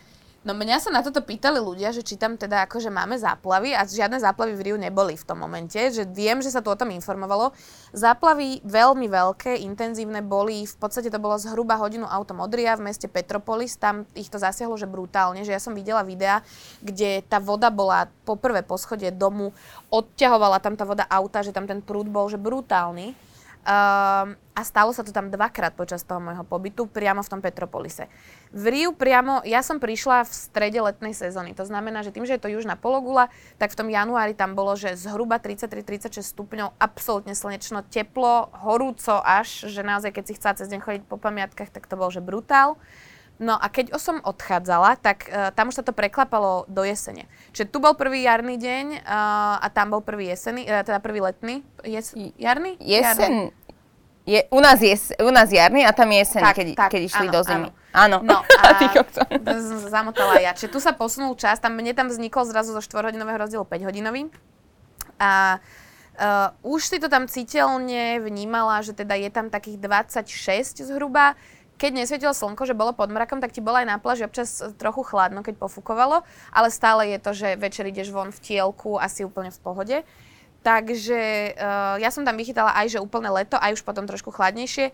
No 0.47 0.55
mňa 0.55 0.79
sa 0.79 0.95
na 0.95 1.03
toto 1.03 1.19
pýtali 1.19 1.59
ľudia, 1.59 1.91
že 1.91 2.07
či 2.07 2.15
tam 2.15 2.39
teda 2.39 2.63
akože 2.71 2.95
máme 2.95 3.19
záplavy 3.19 3.75
a 3.75 3.83
žiadne 3.83 4.23
záplavy 4.23 4.55
v 4.55 4.65
Riu 4.71 4.79
neboli 4.79 5.19
v 5.19 5.27
tom 5.27 5.43
momente, 5.43 5.75
že 5.91 6.07
viem, 6.07 6.39
že 6.39 6.55
sa 6.55 6.63
tu 6.63 6.71
o 6.71 6.79
tom 6.79 6.95
informovalo. 6.95 7.51
Záplavy 7.91 8.63
veľmi 8.63 9.11
veľké, 9.11 9.59
intenzívne 9.67 10.23
boli, 10.23 10.63
v 10.63 10.77
podstate 10.79 11.11
to 11.11 11.19
bolo 11.19 11.35
zhruba 11.43 11.75
hodinu 11.75 12.07
autom 12.07 12.39
od 12.39 12.55
Ria 12.55 12.79
v 12.79 12.87
meste 12.87 13.11
Petropolis, 13.11 13.75
tam 13.83 14.07
ich 14.15 14.31
to 14.31 14.39
zasiahlo, 14.39 14.79
že 14.79 14.87
brutálne, 14.87 15.43
že 15.43 15.51
ja 15.51 15.59
som 15.59 15.75
videla 15.75 16.07
videa, 16.07 16.47
kde 16.87 17.19
tá 17.27 17.43
voda 17.43 17.67
bola 17.75 18.07
poprvé 18.23 18.63
po 18.63 18.79
schode 18.79 19.11
domu, 19.11 19.51
odťahovala 19.91 20.63
tam 20.63 20.79
tá 20.79 20.87
voda 20.87 21.03
auta, 21.11 21.43
že 21.43 21.51
tam 21.51 21.67
ten 21.67 21.83
prúd 21.83 22.07
bol, 22.07 22.31
že 22.31 22.39
brutálny. 22.39 23.11
Um, 23.67 24.39
a 24.59 24.63
stalo 24.67 24.91
sa 24.91 25.07
to 25.07 25.15
tam 25.15 25.31
dvakrát 25.31 25.77
počas 25.79 26.03
toho 26.03 26.19
môjho 26.19 26.43
pobytu, 26.43 26.91
priamo 26.91 27.23
v 27.23 27.31
tom 27.31 27.39
Petropolise. 27.39 28.11
V 28.51 28.65
Riu 28.67 28.91
priamo, 28.91 29.45
ja 29.47 29.63
som 29.63 29.79
prišla 29.79 30.27
v 30.27 30.33
strede 30.35 30.81
letnej 30.83 31.15
sezóny, 31.15 31.55
to 31.55 31.63
znamená, 31.63 32.03
že 32.03 32.11
tým, 32.11 32.27
že 32.27 32.39
je 32.39 32.43
to 32.43 32.51
južná 32.51 32.75
pologula, 32.75 33.31
tak 33.61 33.71
v 33.71 33.79
tom 33.79 33.89
januári 33.93 34.35
tam 34.35 34.59
bolo, 34.59 34.75
že 34.75 34.99
zhruba 34.99 35.39
33-36 35.39 36.27
stupňov, 36.27 36.75
absolútne 36.81 37.39
slnečno, 37.39 37.87
teplo, 37.87 38.51
horúco 38.67 39.23
až, 39.23 39.71
že 39.71 39.87
naozaj 39.87 40.11
keď 40.11 40.25
si 40.27 40.37
chcela 40.41 40.59
cez 40.59 40.67
deň 40.73 40.81
chodiť 40.83 41.03
po 41.07 41.21
pamiatkách, 41.21 41.71
tak 41.71 41.87
to 41.87 41.95
bol, 41.95 42.11
že 42.11 42.25
brutál. 42.25 42.81
No 43.39 43.55
a 43.55 43.71
keď 43.71 43.95
som 44.03 44.19
odchádzala, 44.19 44.99
tak 44.99 45.31
uh, 45.31 45.55
tam 45.55 45.71
už 45.71 45.79
sa 45.79 45.85
to 45.87 45.95
preklapalo 45.95 46.67
do 46.67 46.83
jesene. 46.83 47.31
Čiže 47.55 47.71
tu 47.71 47.79
bol 47.79 47.95
prvý 47.95 48.27
jarný 48.27 48.59
deň 48.59 49.07
uh, 49.07 49.63
a 49.63 49.67
tam 49.71 49.95
bol 49.95 50.03
prvý 50.03 50.35
jesený, 50.35 50.67
uh, 50.67 50.83
teda 50.83 50.99
prvý 50.99 51.23
letný. 51.23 51.63
Jes, 51.87 52.19
jarný? 52.35 52.75
Jesen. 52.83 53.55
Je, 54.29 54.45
u, 54.53 54.61
nás 54.61 54.77
je, 54.83 54.93
u 55.25 55.31
nás 55.33 55.49
jarný 55.49 55.89
a 55.89 55.93
tam 55.97 56.13
jeseň, 56.13 56.43
tak, 56.45 56.57
keď, 56.61 56.67
tak, 56.77 56.91
keď 56.93 57.03
išli 57.09 57.27
áno, 57.31 57.33
do 57.33 57.41
zimy. 57.47 57.69
Áno. 57.73 57.79
Áno, 57.97 58.17
No 58.21 58.37
a 58.61 58.69
zamotala 59.95 60.37
ja. 60.43 60.53
Čiže 60.53 60.69
tu 60.69 60.79
sa 60.85 60.93
posunul 60.93 61.33
čas, 61.39 61.63
tam, 61.63 61.73
mne 61.73 61.97
tam 61.97 62.13
vznikol 62.13 62.45
zrazu 62.45 62.77
zo 62.77 62.83
4-hodinového 62.85 63.41
rozdielu 63.41 63.65
5-hodinový. 63.65 64.29
A 65.17 65.57
uh, 66.21 66.53
už 66.61 66.93
si 66.93 66.97
to 67.01 67.09
tam 67.09 67.25
citeľne 67.25 68.21
vnímala, 68.21 68.85
že 68.85 68.93
teda 68.93 69.17
je 69.17 69.31
tam 69.33 69.49
takých 69.49 69.81
26 69.81 70.85
zhruba. 70.85 71.33
Keď 71.79 71.91
nesvietilo 71.95 72.35
slnko, 72.35 72.67
že 72.67 72.75
bolo 72.75 72.91
pod 72.91 73.07
mrakom, 73.15 73.39
tak 73.39 73.55
ti 73.55 73.63
bolo 73.63 73.79
aj 73.79 73.87
na 73.87 73.97
pláži 74.03 74.27
občas 74.27 74.59
trochu 74.83 75.07
chladno, 75.07 75.47
keď 75.47 75.63
pofúkovalo, 75.63 76.27
ale 76.51 76.69
stále 76.75 77.15
je 77.15 77.19
to, 77.23 77.31
že 77.31 77.55
večer 77.55 77.87
ideš 77.87 78.11
von 78.11 78.35
v 78.35 78.43
tielku 78.43 78.99
asi 78.99 79.23
úplne 79.23 79.55
v 79.55 79.63
pohode. 79.63 79.97
Takže 80.67 81.55
uh, 81.55 81.97
ja 82.03 82.11
som 82.11 82.27
tam 82.27 82.35
vychytala 82.35 82.75
aj, 82.75 82.99
že 82.99 82.99
úplne 82.99 83.31
leto, 83.31 83.55
aj 83.63 83.79
už 83.79 83.87
potom 83.87 84.11
trošku 84.11 84.35
chladnejšie, 84.35 84.91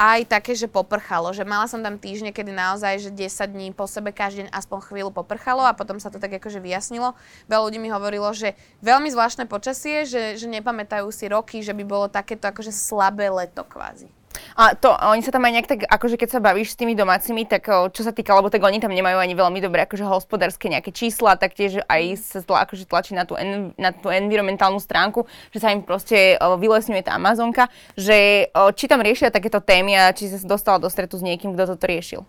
aj 0.00 0.24
také, 0.26 0.56
že 0.56 0.66
poprchalo. 0.72 1.30
Že 1.36 1.44
mala 1.44 1.68
som 1.68 1.84
tam 1.84 2.00
týždne, 2.00 2.32
kedy 2.32 2.50
naozaj, 2.50 3.06
že 3.06 3.10
10 3.12 3.52
dní 3.52 3.68
po 3.76 3.84
sebe 3.84 4.10
každý 4.10 4.48
deň 4.48 4.56
aspoň 4.56 4.78
chvíľu 4.88 5.10
poprchalo 5.12 5.62
a 5.62 5.76
potom 5.76 6.00
sa 6.00 6.08
to 6.08 6.18
tak 6.18 6.32
akože 6.42 6.58
vyjasnilo. 6.58 7.14
Veľa 7.46 7.62
ľudí 7.68 7.78
mi 7.78 7.92
hovorilo, 7.92 8.32
že 8.32 8.56
veľmi 8.80 9.12
zvláštne 9.12 9.44
počasie, 9.46 10.08
že, 10.08 10.40
že 10.40 10.46
nepamätajú 10.48 11.06
si 11.12 11.28
roky, 11.28 11.60
že 11.60 11.76
by 11.76 11.84
bolo 11.84 12.06
takéto 12.08 12.48
akože 12.48 12.72
slabé 12.72 13.28
leto 13.28 13.62
kvázi. 13.62 14.08
A 14.56 14.76
to, 14.76 14.92
oni 14.92 15.24
sa 15.24 15.32
tam 15.32 15.44
aj 15.48 15.52
nejak 15.52 15.68
tak, 15.68 15.80
akože 15.88 16.20
keď 16.20 16.28
sa 16.28 16.40
bavíš 16.44 16.72
s 16.72 16.78
tými 16.78 16.92
domácimi, 16.92 17.48
tak 17.48 17.66
čo 17.66 18.02
sa 18.04 18.12
týka, 18.12 18.36
lebo 18.36 18.52
tak 18.52 18.60
oni 18.60 18.78
tam 18.78 18.92
nemajú 18.92 19.16
ani 19.16 19.32
veľmi 19.32 19.58
dobré 19.64 19.84
akože 19.88 20.04
hospodárske 20.04 20.68
nejaké 20.68 20.92
čísla, 20.92 21.40
tak 21.40 21.56
tiež 21.56 21.84
aj 21.88 22.02
sa 22.20 22.38
tla, 22.44 22.64
akože 22.68 22.84
tlačí 22.84 23.16
na 23.16 23.24
tú, 23.24 23.34
en, 23.36 23.72
na 23.80 23.92
tú 23.92 24.12
environmentálnu 24.12 24.80
stránku, 24.80 25.24
že 25.50 25.64
sa 25.64 25.72
im 25.72 25.80
proste 25.80 26.36
vylesňuje 26.36 27.02
tá 27.04 27.16
Amazonka, 27.16 27.72
že 27.96 28.48
či 28.76 28.84
tam 28.86 29.00
riešia 29.00 29.32
takéto 29.32 29.60
témy 29.60 29.96
a 29.96 30.12
či 30.12 30.28
sa 30.28 30.40
dostala 30.44 30.76
do 30.76 30.88
stretu 30.92 31.16
s 31.16 31.24
niekým, 31.24 31.56
kto 31.56 31.76
toto 31.76 31.84
riešil. 31.88 32.20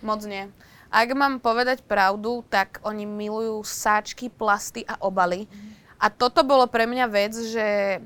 Moc 0.00 0.24
nie. 0.24 0.48
Ak 0.86 1.10
mám 1.18 1.42
povedať 1.42 1.82
pravdu, 1.82 2.46
tak 2.46 2.78
oni 2.86 3.04
milujú 3.04 3.60
sáčky, 3.66 4.30
plasty 4.30 4.86
a 4.86 4.96
obaly. 5.02 5.50
A 5.98 6.12
toto 6.12 6.46
bolo 6.46 6.68
pre 6.70 6.86
mňa 6.86 7.06
vec, 7.10 7.34
že 7.34 7.98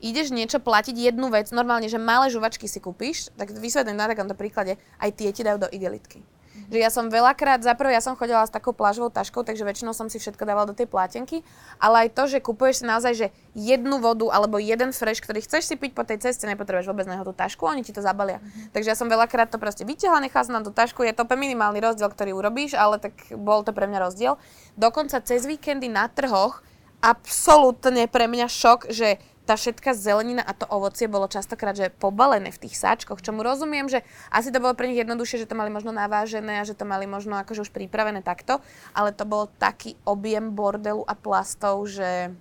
ideš 0.00 0.32
niečo 0.32 0.60
platiť, 0.60 0.96
jednu 0.96 1.32
vec, 1.32 1.48
normálne, 1.52 1.88
že 1.88 2.00
malé 2.00 2.28
žuvačky 2.28 2.68
si 2.68 2.80
kúpiš, 2.80 3.32
tak 3.36 3.52
vysvetlím 3.52 3.96
na 3.96 4.10
takomto 4.10 4.36
príklade, 4.36 4.76
aj 5.00 5.10
tie 5.16 5.32
ti 5.32 5.42
dajú 5.44 5.62
do 5.62 5.68
igelitky. 5.72 6.24
Že 6.66 6.78
ja 6.82 6.90
som 6.90 7.06
veľakrát, 7.06 7.62
zaprvé 7.62 7.94
ja 7.94 8.02
som 8.02 8.18
chodila 8.18 8.42
s 8.42 8.50
takou 8.50 8.74
plážovou 8.74 9.12
taškou, 9.12 9.46
takže 9.46 9.62
väčšinou 9.62 9.94
som 9.94 10.10
si 10.10 10.18
všetko 10.18 10.42
dávala 10.42 10.66
do 10.66 10.74
tej 10.74 10.90
plátenky, 10.90 11.46
ale 11.78 12.08
aj 12.08 12.16
to, 12.16 12.22
že 12.26 12.42
kupuješ 12.42 12.82
si 12.82 12.84
naozaj, 12.88 13.12
že 13.14 13.26
jednu 13.54 14.02
vodu 14.02 14.26
alebo 14.34 14.58
jeden 14.58 14.90
fresh, 14.90 15.22
ktorý 15.22 15.44
chceš 15.46 15.68
si 15.70 15.74
piť 15.78 15.94
po 15.94 16.02
tej 16.02 16.18
ceste, 16.26 16.48
nepotrebuješ 16.48 16.90
vôbec 16.90 17.06
na 17.06 17.22
tú 17.22 17.30
tašku, 17.30 17.62
oni 17.68 17.86
ti 17.86 17.94
to 17.94 18.02
zabalia. 18.02 18.42
Takže 18.74 18.88
ja 18.88 18.96
som 18.98 19.06
veľakrát 19.06 19.52
to 19.52 19.62
proste 19.62 19.86
vytiahla, 19.86 20.24
nechala 20.24 20.42
som 20.42 20.58
na 20.58 20.64
tú 20.64 20.74
tašku, 20.74 21.06
je 21.06 21.14
to 21.14 21.28
minimálny 21.28 21.78
rozdiel, 21.78 22.10
ktorý 22.10 22.34
urobíš, 22.34 22.74
ale 22.74 22.98
tak 22.98 23.14
bol 23.36 23.62
to 23.62 23.70
pre 23.70 23.86
mňa 23.86 24.02
rozdiel. 24.02 24.34
Dokonca 24.74 25.22
cez 25.22 25.46
víkendy 25.46 25.86
na 25.86 26.10
trhoch 26.10 26.66
absolútne 27.04 28.08
pre 28.10 28.26
mňa 28.26 28.48
šok, 28.50 28.90
že 28.90 29.20
tá 29.46 29.54
všetká 29.54 29.94
zelenina 29.94 30.42
a 30.42 30.52
to 30.52 30.66
ovocie 30.66 31.06
bolo 31.06 31.30
častokrát 31.30 31.78
že 31.78 31.94
pobalené 31.94 32.50
v 32.50 32.66
tých 32.66 32.74
sáčkoch, 32.74 33.22
čomu 33.22 33.46
rozumiem, 33.46 33.86
že 33.86 34.02
asi 34.34 34.50
to 34.50 34.58
bolo 34.58 34.74
pre 34.74 34.90
nich 34.90 34.98
jednoduchšie, 34.98 35.46
že 35.46 35.48
to 35.48 35.54
mali 35.54 35.70
možno 35.70 35.94
navážené 35.94 36.58
a 36.58 36.66
že 36.66 36.74
to 36.74 36.82
mali 36.82 37.06
možno 37.06 37.38
akože 37.38 37.70
už 37.70 37.70
pripravené 37.70 38.26
takto, 38.26 38.58
ale 38.90 39.14
to 39.14 39.22
bol 39.22 39.46
taký 39.62 39.94
objem 40.02 40.50
bordelu 40.50 41.06
a 41.06 41.14
plastov, 41.14 41.86
že 41.86 42.34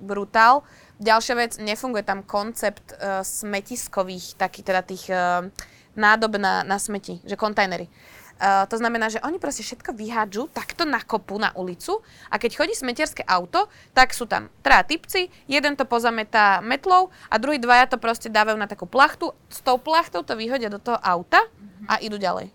brutál. 0.00 0.64
Ďalšia 1.02 1.34
vec, 1.36 1.52
nefunguje 1.60 2.06
tam 2.06 2.24
koncept 2.24 2.96
uh, 2.96 3.20
smetiskových, 3.20 4.38
taký 4.38 4.62
teda 4.62 4.82
tých 4.82 5.10
uh, 5.10 5.46
nádob 5.98 6.38
na, 6.38 6.62
na 6.62 6.78
smeti, 6.78 7.18
že 7.26 7.34
kontajnery. 7.34 7.90
Uh, 8.38 8.70
to 8.70 8.78
znamená, 8.78 9.10
že 9.10 9.18
oni 9.26 9.42
proste 9.42 9.66
všetko 9.66 9.98
vyhádžu 9.98 10.46
takto 10.54 10.86
na 10.86 11.02
kopu 11.02 11.42
na 11.42 11.50
ulicu 11.58 11.98
a 12.30 12.38
keď 12.38 12.54
chodí 12.54 12.74
smetiarské 12.78 13.26
auto, 13.26 13.66
tak 13.90 14.14
sú 14.14 14.30
tam 14.30 14.46
traja 14.62 14.86
typci, 14.86 15.26
jeden 15.50 15.74
to 15.74 15.82
pozametá 15.82 16.62
metlou 16.62 17.10
a 17.26 17.34
druhý 17.42 17.58
dvaja 17.58 17.90
to 17.90 17.98
proste 17.98 18.30
dávajú 18.30 18.54
na 18.54 18.70
takú 18.70 18.86
plachtu, 18.86 19.34
s 19.50 19.58
tou 19.58 19.74
plachtou 19.74 20.22
to 20.22 20.38
vyhodia 20.38 20.70
do 20.70 20.78
toho 20.78 21.02
auta 21.02 21.42
a 21.90 21.98
idú 21.98 22.14
ďalej. 22.14 22.54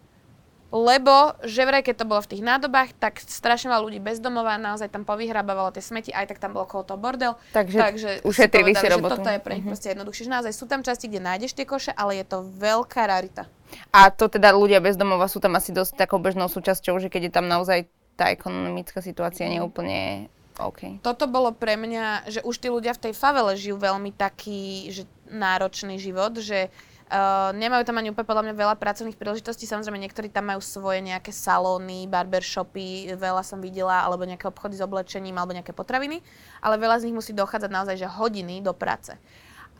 Lebo, 0.73 1.37
že 1.45 1.69
vraj, 1.69 1.85
keď 1.85 2.01
to 2.01 2.09
bolo 2.09 2.17
v 2.25 2.33
tých 2.33 2.41
nádobách, 2.41 2.97
tak 2.97 3.21
strašne 3.21 3.69
veľa 3.69 3.85
ľudí 3.85 4.01
bezdomová 4.01 4.57
naozaj 4.57 4.89
tam 4.89 5.05
povyhrabávalo 5.05 5.69
tie 5.69 5.85
smeti, 5.85 6.09
aj 6.09 6.33
tak 6.33 6.41
tam 6.41 6.57
bolo 6.57 6.65
okolo 6.65 6.81
toho 6.81 6.97
bordel. 6.97 7.37
Takže 7.53 7.77
Takže 7.77 8.09
ušetrili 8.25 8.73
si 8.73 8.81
si 8.81 8.89
povedali, 8.89 8.97
robotu. 8.97 9.13
že 9.13 9.17
toto 9.21 9.29
je 9.29 9.41
pre 9.45 9.53
nich 9.53 9.67
proste 9.69 9.87
jednoduchšie. 9.93 10.25
Že 10.25 10.33
naozaj 10.33 10.53
sú 10.57 10.65
tam 10.65 10.81
časti, 10.81 11.05
kde 11.13 11.21
nájdeš 11.21 11.53
tie 11.53 11.69
koše, 11.69 11.93
ale 11.93 12.17
je 12.17 12.25
to 12.25 12.41
veľká 12.57 13.05
rarita. 13.05 13.45
A 13.93 14.09
to 14.13 14.29
teda 14.29 14.53
ľudia 14.53 14.81
bez 14.81 14.97
domova 14.97 15.29
sú 15.29 15.37
tam 15.37 15.57
asi 15.57 15.73
dosť 15.73 15.97
takou 16.05 16.17
bežnou 16.17 16.49
súčasťou, 16.49 16.97
že 17.01 17.09
keď 17.09 17.29
je 17.29 17.33
tam 17.33 17.45
naozaj 17.45 17.89
tá 18.13 18.29
ekonomická 18.29 19.01
situácia 19.01 19.49
neúplne 19.49 20.29
OK. 20.61 21.01
Toto 21.01 21.25
bolo 21.25 21.49
pre 21.49 21.73
mňa, 21.73 22.29
že 22.29 22.39
už 22.45 22.61
tí 22.61 22.69
ľudia 22.69 22.93
v 22.93 23.09
tej 23.09 23.13
favele 23.17 23.57
žijú 23.57 23.81
veľmi 23.81 24.13
taký 24.13 24.93
že 24.93 25.03
náročný 25.33 25.97
život, 25.97 26.37
že 26.37 26.69
uh, 26.69 27.49
nemajú 27.57 27.81
tam 27.89 27.97
ani 27.97 28.13
úplne 28.13 28.29
podľa 28.29 28.45
mňa 28.45 28.61
veľa 28.61 28.75
pracovných 28.77 29.17
príležitostí. 29.17 29.65
Samozrejme, 29.65 29.97
niektorí 29.97 30.29
tam 30.29 30.53
majú 30.53 30.61
svoje 30.61 31.01
nejaké 31.01 31.33
salóny, 31.33 32.05
barbershopy, 32.05 33.17
veľa 33.17 33.41
som 33.41 33.57
videla, 33.57 34.05
alebo 34.05 34.29
nejaké 34.29 34.45
obchody 34.45 34.77
s 34.77 34.85
oblečením, 34.85 35.41
alebo 35.41 35.57
nejaké 35.57 35.73
potraviny, 35.73 36.21
ale 36.61 36.77
veľa 36.77 37.01
z 37.01 37.09
nich 37.09 37.17
musí 37.17 37.33
dochádzať 37.33 37.71
naozaj 37.73 37.95
že 37.97 38.05
hodiny 38.05 38.61
do 38.61 38.77
práce. 38.77 39.17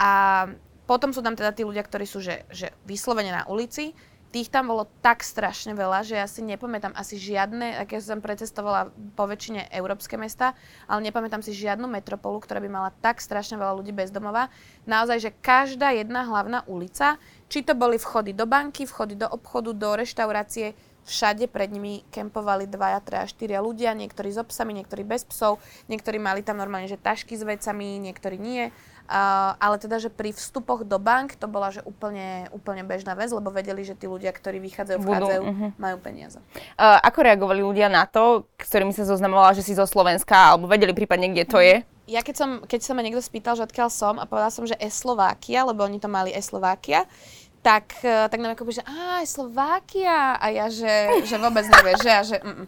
A 0.01 0.49
potom 0.83 1.15
sú 1.15 1.23
tam 1.23 1.35
teda 1.35 1.55
tí 1.55 1.63
ľudia, 1.63 1.83
ktorí 1.83 2.03
sú 2.03 2.19
že, 2.19 2.43
že 2.51 2.71
vyslovene 2.83 3.31
na 3.31 3.43
ulici, 3.47 3.95
tých 4.33 4.49
tam 4.49 4.73
bolo 4.73 4.89
tak 5.05 5.21
strašne 5.21 5.77
veľa, 5.77 6.01
že 6.01 6.17
ja 6.17 6.25
si 6.25 6.41
nepamätám 6.41 6.97
asi 6.97 7.21
žiadne, 7.21 7.77
ak 7.77 7.93
ja 7.93 8.01
som 8.01 8.17
precestovala 8.17 8.89
po 9.13 9.29
väčšine 9.29 9.69
európske 9.69 10.17
mesta, 10.17 10.57
ale 10.89 11.05
nepamätám 11.05 11.45
si 11.45 11.53
žiadnu 11.53 11.85
metropolu, 11.85 12.41
ktorá 12.41 12.57
by 12.57 12.65
mala 12.65 12.89
tak 12.97 13.21
strašne 13.21 13.61
veľa 13.61 13.77
ľudí 13.77 13.93
bez 13.93 14.09
domova. 14.09 14.49
Naozaj, 14.89 15.17
že 15.21 15.37
každá 15.37 15.93
jedna 15.93 16.25
hlavná 16.25 16.65
ulica, 16.65 17.21
či 17.45 17.61
to 17.61 17.77
boli 17.77 18.01
vchody 18.01 18.33
do 18.33 18.49
banky, 18.49 18.89
vchody 18.89 19.13
do 19.13 19.29
obchodu, 19.29 19.69
do 19.69 19.89
reštaurácie, 19.93 20.73
všade 21.03 21.51
pred 21.51 21.69
nimi 21.71 22.03
kempovali 22.09 22.67
dvaja, 22.67 22.99
traja, 23.03 23.27
štyria 23.27 23.59
ľudia, 23.59 23.95
niektorí 23.95 24.31
s 24.31 24.39
psami, 24.43 24.75
niektorí 24.81 25.03
bez 25.03 25.27
psov, 25.27 25.59
niektorí 25.91 26.17
mali 26.19 26.41
tam 26.41 26.59
normálne, 26.59 26.87
že 26.87 26.99
tašky 26.99 27.35
s 27.35 27.43
vecami, 27.43 27.99
niektorí 27.99 28.39
nie. 28.39 28.71
Uh, 29.03 29.59
ale 29.59 29.75
teda, 29.83 29.99
že 29.99 30.07
pri 30.07 30.31
vstupoch 30.31 30.87
do 30.87 30.95
bank 30.95 31.35
to 31.35 31.43
bola 31.51 31.75
že 31.75 31.83
úplne, 31.83 32.47
úplne 32.55 32.87
bežná 32.87 33.19
vec, 33.19 33.35
lebo 33.35 33.51
vedeli, 33.51 33.83
že 33.83 33.99
tí 33.99 34.07
ľudia, 34.07 34.31
ktorí 34.31 34.63
vychádzajú, 34.63 34.99
Budú, 35.03 35.11
vchádzajú, 35.11 35.43
mhm. 35.43 35.67
majú 35.75 35.97
peniaze. 35.99 36.39
Uh, 36.79 37.03
ako 37.03 37.19
reagovali 37.19 37.59
ľudia 37.59 37.91
na 37.91 38.07
to, 38.07 38.47
ktorými 38.55 38.95
sa 38.95 39.03
zoznamovala, 39.03 39.59
že 39.59 39.67
si 39.67 39.75
zo 39.75 39.83
Slovenska, 39.83 40.55
alebo 40.55 40.71
vedeli 40.71 40.95
prípadne, 40.95 41.35
kde 41.35 41.43
to 41.43 41.59
je? 41.59 41.83
Ja 42.03 42.19
keď 42.19 42.35
som, 42.35 42.49
keď 42.63 42.79
sa 42.83 42.91
ma 42.95 43.03
niekto 43.03 43.23
spýtal, 43.23 43.55
že 43.55 43.63
odkiaľ 43.63 43.87
som 43.91 44.19
a 44.19 44.27
povedala 44.27 44.51
som, 44.51 44.67
že 44.67 44.75
Eslovákia, 44.75 45.63
lebo 45.63 45.87
oni 45.87 46.03
to 46.03 46.11
mali 46.11 46.35
Eslovákia, 46.35 47.07
tak, 47.63 47.95
eh, 48.03 48.27
tak 48.27 48.37
nám 48.43 48.53
ako 48.53 48.69
že 48.69 48.83
á, 48.83 49.23
Slovákia. 49.23 50.35
A 50.35 50.51
ja, 50.51 50.67
že, 50.67 51.23
že 51.23 51.39
vôbec 51.39 51.63
nevieš, 51.63 51.99
že 52.03 52.09
ja, 52.11 52.21
že 52.21 52.37
mm, 52.43 52.67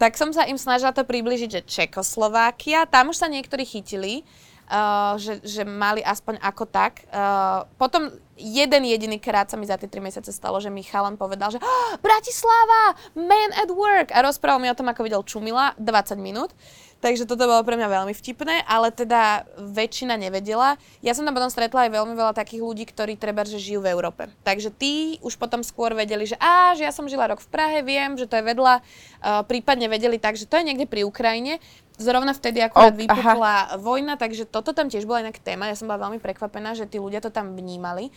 Tak 0.00 0.16
som 0.16 0.32
sa 0.32 0.48
im 0.48 0.56
snažila 0.56 0.96
to 0.96 1.04
približiť, 1.04 1.60
že 1.60 1.68
Čekoslovákia, 1.68 2.88
tam 2.88 3.12
už 3.12 3.20
sa 3.20 3.28
niektorí 3.28 3.68
chytili, 3.68 4.24
uh, 4.70 5.18
že, 5.18 5.42
že 5.42 5.66
mali 5.66 6.00
aspoň 6.00 6.38
ako 6.38 6.64
tak. 6.70 7.04
Uh, 7.10 7.66
potom 7.74 8.08
jeden 8.38 8.82
jediný 8.86 9.18
krát 9.20 9.50
sa 9.50 9.58
mi 9.58 9.68
za 9.68 9.76
tie 9.76 9.90
3 9.90 10.00
mesiace 10.00 10.30
stalo, 10.32 10.62
že 10.62 10.72
mi 10.72 10.86
chalan 10.86 11.18
povedal, 11.18 11.52
že 11.52 11.60
oh, 11.60 11.92
Bratislava, 12.00 12.96
man 13.18 13.50
at 13.58 13.68
work 13.68 14.14
a 14.14 14.22
rozprával 14.24 14.62
mi 14.62 14.70
o 14.70 14.78
tom, 14.78 14.88
ako 14.88 15.04
videl 15.04 15.26
Čumila 15.26 15.76
20 15.76 16.16
minút. 16.16 16.54
Takže 17.00 17.24
toto 17.24 17.48
bolo 17.48 17.64
pre 17.64 17.80
mňa 17.80 17.88
veľmi 17.88 18.12
vtipné, 18.12 18.60
ale 18.68 18.92
teda 18.92 19.48
väčšina 19.56 20.20
nevedela. 20.20 20.76
Ja 21.00 21.16
som 21.16 21.24
tam 21.24 21.32
potom 21.32 21.48
stretla 21.48 21.88
aj 21.88 21.96
veľmi 21.96 22.12
veľa 22.12 22.36
takých 22.36 22.60
ľudí, 22.60 22.84
ktorí 22.92 23.16
treba, 23.16 23.40
že 23.48 23.56
žijú 23.56 23.80
v 23.80 23.88
Európe. 23.88 24.28
Takže 24.44 24.68
tí 24.68 25.16
už 25.24 25.40
potom 25.40 25.64
skôr 25.64 25.96
vedeli, 25.96 26.28
že 26.28 26.36
á, 26.36 26.76
že 26.76 26.84
ja 26.84 26.92
som 26.92 27.08
žila 27.08 27.32
rok 27.32 27.40
v 27.40 27.48
Prahe, 27.48 27.80
viem, 27.80 28.20
že 28.20 28.28
to 28.28 28.36
je 28.36 28.44
vedľa, 28.44 28.84
uh, 28.84 29.40
prípadne 29.48 29.88
vedeli 29.88 30.20
tak, 30.20 30.36
že 30.36 30.44
to 30.44 30.60
je 30.60 30.68
niekde 30.68 30.84
pri 30.84 31.08
Ukrajine. 31.08 31.56
Zrovna 32.00 32.32
vtedy 32.32 32.64
akurát 32.64 32.96
Ok, 32.96 33.04
vypukla 33.04 33.76
vojna, 33.76 34.16
takže 34.16 34.48
toto 34.48 34.72
tam 34.72 34.88
tiež 34.88 35.04
bola 35.04 35.20
inak 35.28 35.36
téma. 35.36 35.68
Ja 35.68 35.76
som 35.76 35.84
bola 35.84 36.08
veľmi 36.08 36.16
prekvapená, 36.16 36.72
že 36.72 36.88
tí 36.88 36.96
ľudia 36.96 37.20
to 37.20 37.28
tam 37.28 37.52
vnímali. 37.52 38.08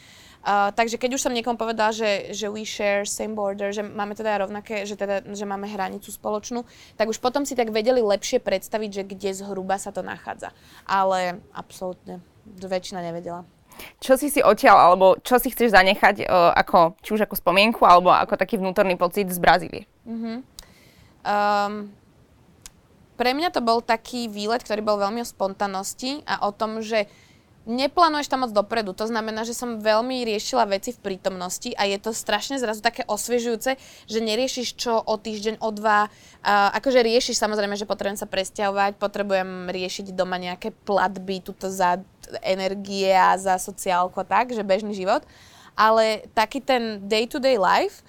Uh, 0.43 0.71
takže 0.71 0.95
keď 0.95 1.19
už 1.19 1.23
som 1.23 1.35
niekomu 1.35 1.59
povedala, 1.59 1.91
že, 1.91 2.31
že 2.31 2.47
we 2.47 2.63
share 2.63 3.03
same 3.03 3.35
border, 3.35 3.75
že 3.75 3.83
máme 3.83 4.15
teda 4.15 4.43
rovnaké, 4.43 4.87
že, 4.87 4.95
teda, 4.95 5.23
že 5.23 5.43
máme 5.43 5.67
hranicu 5.67 6.11
spoločnú, 6.11 6.63
tak 6.95 7.11
už 7.11 7.19
potom 7.19 7.43
si 7.43 7.55
tak 7.55 7.71
vedeli 7.71 7.99
lepšie 7.99 8.39
predstaviť, 8.43 8.89
že 8.91 9.03
kde 9.07 9.29
zhruba 9.35 9.75
sa 9.79 9.91
to 9.91 9.99
nachádza. 10.03 10.55
Ale 10.87 11.43
absolútne, 11.55 12.23
väčšina 12.59 13.03
nevedela. 13.03 13.47
Čo 13.99 14.19
si 14.19 14.31
si 14.31 14.39
odtiaľ, 14.43 14.91
alebo 14.91 15.19
čo 15.23 15.39
si 15.39 15.51
chceš 15.51 15.75
zanechať, 15.75 16.27
uh, 16.27 16.55
ako, 16.55 16.99
či 17.03 17.19
už 17.19 17.23
ako 17.27 17.35
spomienku, 17.35 17.83
alebo 17.83 18.11
ako 18.11 18.35
taký 18.35 18.59
vnútorný 18.59 18.95
pocit 18.95 19.31
z 19.31 19.39
Brazílie? 19.39 19.87
Um, 21.23 21.87
pre 23.13 23.37
mňa 23.37 23.49
to 23.53 23.61
bol 23.61 23.79
taký 23.79 24.27
výlet, 24.27 24.61
ktorý 24.65 24.81
bol 24.81 24.97
veľmi 24.97 25.21
o 25.21 25.27
spontannosti 25.27 26.25
a 26.25 26.45
o 26.45 26.51
tom, 26.51 26.81
že 26.81 27.05
neplánuješ 27.63 28.27
tam 28.27 28.43
moc 28.43 28.51
dopredu. 28.51 28.91
To 28.91 29.07
znamená, 29.07 29.47
že 29.47 29.55
som 29.55 29.79
veľmi 29.79 30.27
riešila 30.27 30.67
veci 30.67 30.91
v 30.91 30.99
prítomnosti 30.99 31.71
a 31.79 31.87
je 31.87 31.95
to 31.99 32.11
strašne 32.11 32.59
zrazu 32.59 32.83
také 32.83 33.07
osviežujúce, 33.07 33.79
že 34.07 34.19
neriešiš 34.19 34.75
čo 34.75 34.99
o 34.99 35.15
týždeň, 35.15 35.63
o 35.63 35.69
dva. 35.71 36.11
Uh, 36.43 36.75
akože 36.75 36.99
riešiš 36.99 37.39
samozrejme, 37.39 37.79
že 37.79 37.87
potrebujem 37.87 38.19
sa 38.19 38.27
presťahovať, 38.27 38.99
potrebujem 38.99 39.71
riešiť 39.71 40.11
doma 40.11 40.35
nejaké 40.35 40.75
platby, 40.83 41.39
tuto 41.39 41.71
za 41.71 42.03
energie 42.43 43.11
a 43.11 43.35
za 43.39 43.55
sociálku 43.55 44.19
a 44.19 44.27
tak, 44.27 44.51
že 44.51 44.63
bežný 44.63 44.91
život. 44.91 45.23
Ale 45.73 46.27
taký 46.37 46.61
ten 46.61 47.01
day-to-day 47.01 47.57
life, 47.57 48.05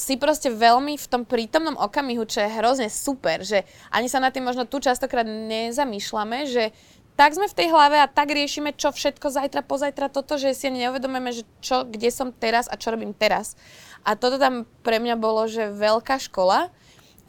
si 0.00 0.16
proste 0.16 0.48
veľmi 0.48 0.96
v 0.96 1.06
tom 1.12 1.28
prítomnom 1.28 1.76
okamihu, 1.76 2.24
čo 2.24 2.40
je 2.40 2.56
hrozne 2.56 2.88
super, 2.88 3.44
že 3.44 3.68
ani 3.92 4.08
sa 4.08 4.16
na 4.16 4.32
tým 4.32 4.48
možno 4.48 4.64
tu 4.64 4.80
častokrát 4.80 5.28
nezamýšľame, 5.28 6.48
že 6.48 6.72
tak 7.20 7.36
sme 7.36 7.52
v 7.52 7.58
tej 7.60 7.68
hlave 7.68 8.00
a 8.00 8.08
tak 8.08 8.32
riešime, 8.32 8.72
čo 8.72 8.96
všetko 8.96 9.28
zajtra, 9.28 9.60
pozajtra, 9.60 10.08
toto, 10.08 10.40
že 10.40 10.56
si 10.56 10.72
ani 10.72 10.88
neuvedomujeme, 10.88 11.36
že 11.36 11.44
čo, 11.60 11.84
kde 11.84 12.08
som 12.08 12.32
teraz 12.32 12.64
a 12.64 12.80
čo 12.80 12.96
robím 12.96 13.12
teraz. 13.12 13.60
A 14.08 14.16
toto 14.16 14.40
tam 14.40 14.64
pre 14.80 14.96
mňa 14.96 15.20
bolo, 15.20 15.44
že 15.44 15.68
veľká 15.68 16.16
škola, 16.16 16.72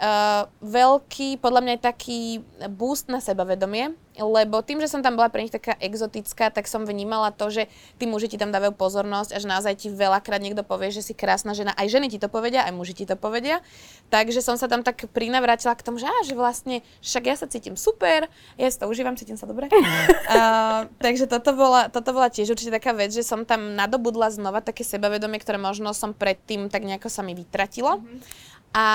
uh, 0.01 0.49
veľký, 0.65 1.37
podľa 1.37 1.61
mňa 1.61 1.73
aj 1.77 1.81
taký 1.93 2.41
boost 2.73 3.07
na 3.07 3.21
sebavedomie, 3.21 3.93
lebo 4.19 4.59
tým, 4.59 4.83
že 4.83 4.91
som 4.91 4.99
tam 4.99 5.15
bola 5.15 5.31
pre 5.31 5.45
nich 5.45 5.53
taká 5.53 5.77
exotická, 5.79 6.51
tak 6.51 6.67
som 6.67 6.83
vnímala 6.83 7.31
to, 7.31 7.47
že 7.47 7.71
tí 7.95 8.09
muži 8.09 8.27
ti 8.27 8.35
tam 8.35 8.51
dávajú 8.51 8.75
pozornosť 8.75 9.31
a 9.31 9.37
že 9.39 9.47
naozaj 9.47 9.73
ti 9.79 9.87
veľakrát 9.87 10.43
niekto 10.43 10.67
povie, 10.67 10.91
že 10.91 10.99
si 10.99 11.13
krásna 11.15 11.55
žena. 11.55 11.71
Aj 11.79 11.87
ženy 11.87 12.11
ti 12.11 12.19
to 12.19 12.27
povedia, 12.27 12.67
aj 12.67 12.75
muži 12.75 12.91
ti 12.91 13.05
to 13.07 13.15
povedia. 13.15 13.63
Takže 14.11 14.43
som 14.43 14.59
sa 14.59 14.67
tam 14.67 14.83
tak 14.83 15.07
prinavrátila 15.15 15.77
k 15.79 15.85
tomu, 15.85 15.95
že, 15.95 16.11
á, 16.11 16.17
že 16.27 16.35
vlastne 16.35 16.83
však 16.99 17.23
ja 17.23 17.35
sa 17.39 17.47
cítim 17.47 17.79
super, 17.79 18.27
ja 18.59 18.67
si 18.67 18.75
to 18.75 18.91
užívam, 18.91 19.15
cítim 19.15 19.39
sa 19.39 19.47
dobre. 19.47 19.71
uh, 19.73 20.91
takže 20.99 21.31
toto 21.31 21.55
bola, 21.55 21.87
toto 21.87 22.11
bola 22.11 22.27
tiež 22.27 22.51
určite 22.51 22.75
taká 22.75 22.91
vec, 22.91 23.15
že 23.15 23.23
som 23.23 23.47
tam 23.47 23.79
nadobudla 23.79 24.27
znova 24.27 24.59
také 24.59 24.83
sebavedomie, 24.83 25.39
ktoré 25.39 25.55
možno 25.55 25.95
som 25.95 26.11
predtým 26.11 26.67
tak 26.67 26.83
nejako 26.83 27.07
sa 27.07 27.23
mi 27.23 27.31
vytratilo. 27.31 28.03
Mm-hmm. 28.03 28.49
A 28.71 28.85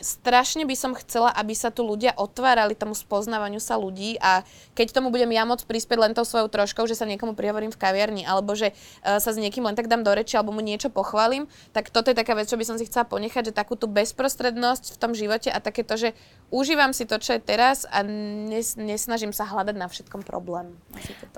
strašne 0.00 0.64
by 0.64 0.74
som 0.74 0.92
chcela, 0.96 1.30
aby 1.36 1.52
sa 1.52 1.68
tu 1.68 1.84
ľudia 1.84 2.16
otvárali 2.16 2.72
tomu 2.74 2.96
spoznávaniu 2.96 3.60
sa 3.60 3.76
ľudí 3.76 4.16
a 4.18 4.42
keď 4.74 4.96
tomu 4.96 5.12
budem 5.12 5.28
ja 5.30 5.44
môcť 5.44 5.68
prispieť 5.68 5.98
len 6.00 6.12
tou 6.16 6.24
svojou 6.24 6.48
troškou, 6.48 6.88
že 6.88 6.96
sa 6.96 7.04
niekomu 7.06 7.36
prihovorím 7.36 7.70
v 7.70 7.78
kaviarni 7.78 8.22
alebo 8.24 8.56
že 8.56 8.72
uh, 8.72 9.20
sa 9.20 9.30
s 9.30 9.38
niekým 9.38 9.62
len 9.62 9.76
tak 9.76 9.86
dám 9.86 10.02
do 10.02 10.10
reči 10.10 10.40
alebo 10.40 10.56
mu 10.56 10.64
niečo 10.64 10.88
pochválim, 10.88 11.46
tak 11.76 11.92
toto 11.92 12.08
je 12.10 12.16
taká 12.16 12.32
vec, 12.34 12.48
čo 12.48 12.56
by 12.56 12.64
som 12.66 12.76
si 12.80 12.88
chcela 12.88 13.04
ponechať, 13.06 13.52
že 13.52 13.54
takú 13.54 13.76
tú 13.76 13.86
bezprostrednosť 13.86 14.96
v 14.96 15.00
tom 15.00 15.12
živote 15.12 15.52
a 15.52 15.60
takéto, 15.60 15.94
že 16.00 16.16
užívam 16.48 16.96
si 16.96 17.04
to, 17.04 17.20
čo 17.20 17.36
je 17.36 17.40
teraz 17.44 17.84
a 17.86 18.02
nes, 18.02 18.74
nesnažím 18.74 19.30
sa 19.36 19.46
hľadať 19.46 19.76
na 19.76 19.86
všetkom 19.86 20.24
problém. 20.24 20.74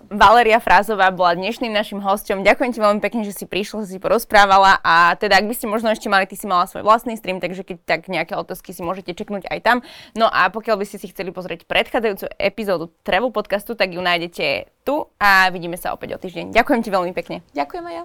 Valeria 0.09 0.63
Frázová 0.63 1.11
bola 1.11 1.37
dnešným 1.37 1.75
našim 1.75 2.01
hostom. 2.01 2.47
Ďakujem 2.47 2.71
ti 2.73 2.81
veľmi 2.81 3.01
pekne, 3.03 3.27
že 3.27 3.35
si 3.35 3.45
prišla, 3.45 3.85
si 3.85 3.99
porozprávala 3.99 4.79
a 4.81 5.13
teda 5.19 5.43
ak 5.43 5.51
by 5.51 5.55
ste 5.59 5.67
možno 5.67 5.91
ešte 5.91 6.07
mali, 6.07 6.25
ty 6.31 6.39
si 6.39 6.47
mala 6.47 6.71
svoj 6.71 6.87
vlastný 6.87 7.19
stream, 7.19 7.43
takže 7.43 7.67
keď 7.67 7.77
tak 7.85 8.01
nejaké 8.07 8.39
otázky 8.53 8.77
si 8.77 8.85
môžete 8.85 9.17
čeknúť 9.17 9.49
aj 9.49 9.59
tam. 9.65 9.81
No 10.13 10.29
a 10.29 10.53
pokiaľ 10.53 10.77
by 10.77 10.85
ste 10.85 11.01
si 11.01 11.09
chceli 11.09 11.33
pozrieť 11.33 11.65
predchádzajúcu 11.65 12.29
epizódu 12.37 12.93
Travel 13.01 13.33
podcastu, 13.33 13.73
tak 13.73 13.97
ju 13.97 14.05
nájdete 14.05 14.69
tu 14.85 15.09
a 15.17 15.49
vidíme 15.49 15.81
sa 15.81 15.97
opäť 15.97 16.15
o 16.15 16.21
týždeň. 16.21 16.53
Ďakujem 16.53 16.81
ti 16.85 16.91
veľmi 16.93 17.13
pekne. 17.17 17.41
Ďakujem 17.57 17.85
aj 17.89 17.95
ja. 17.97 18.05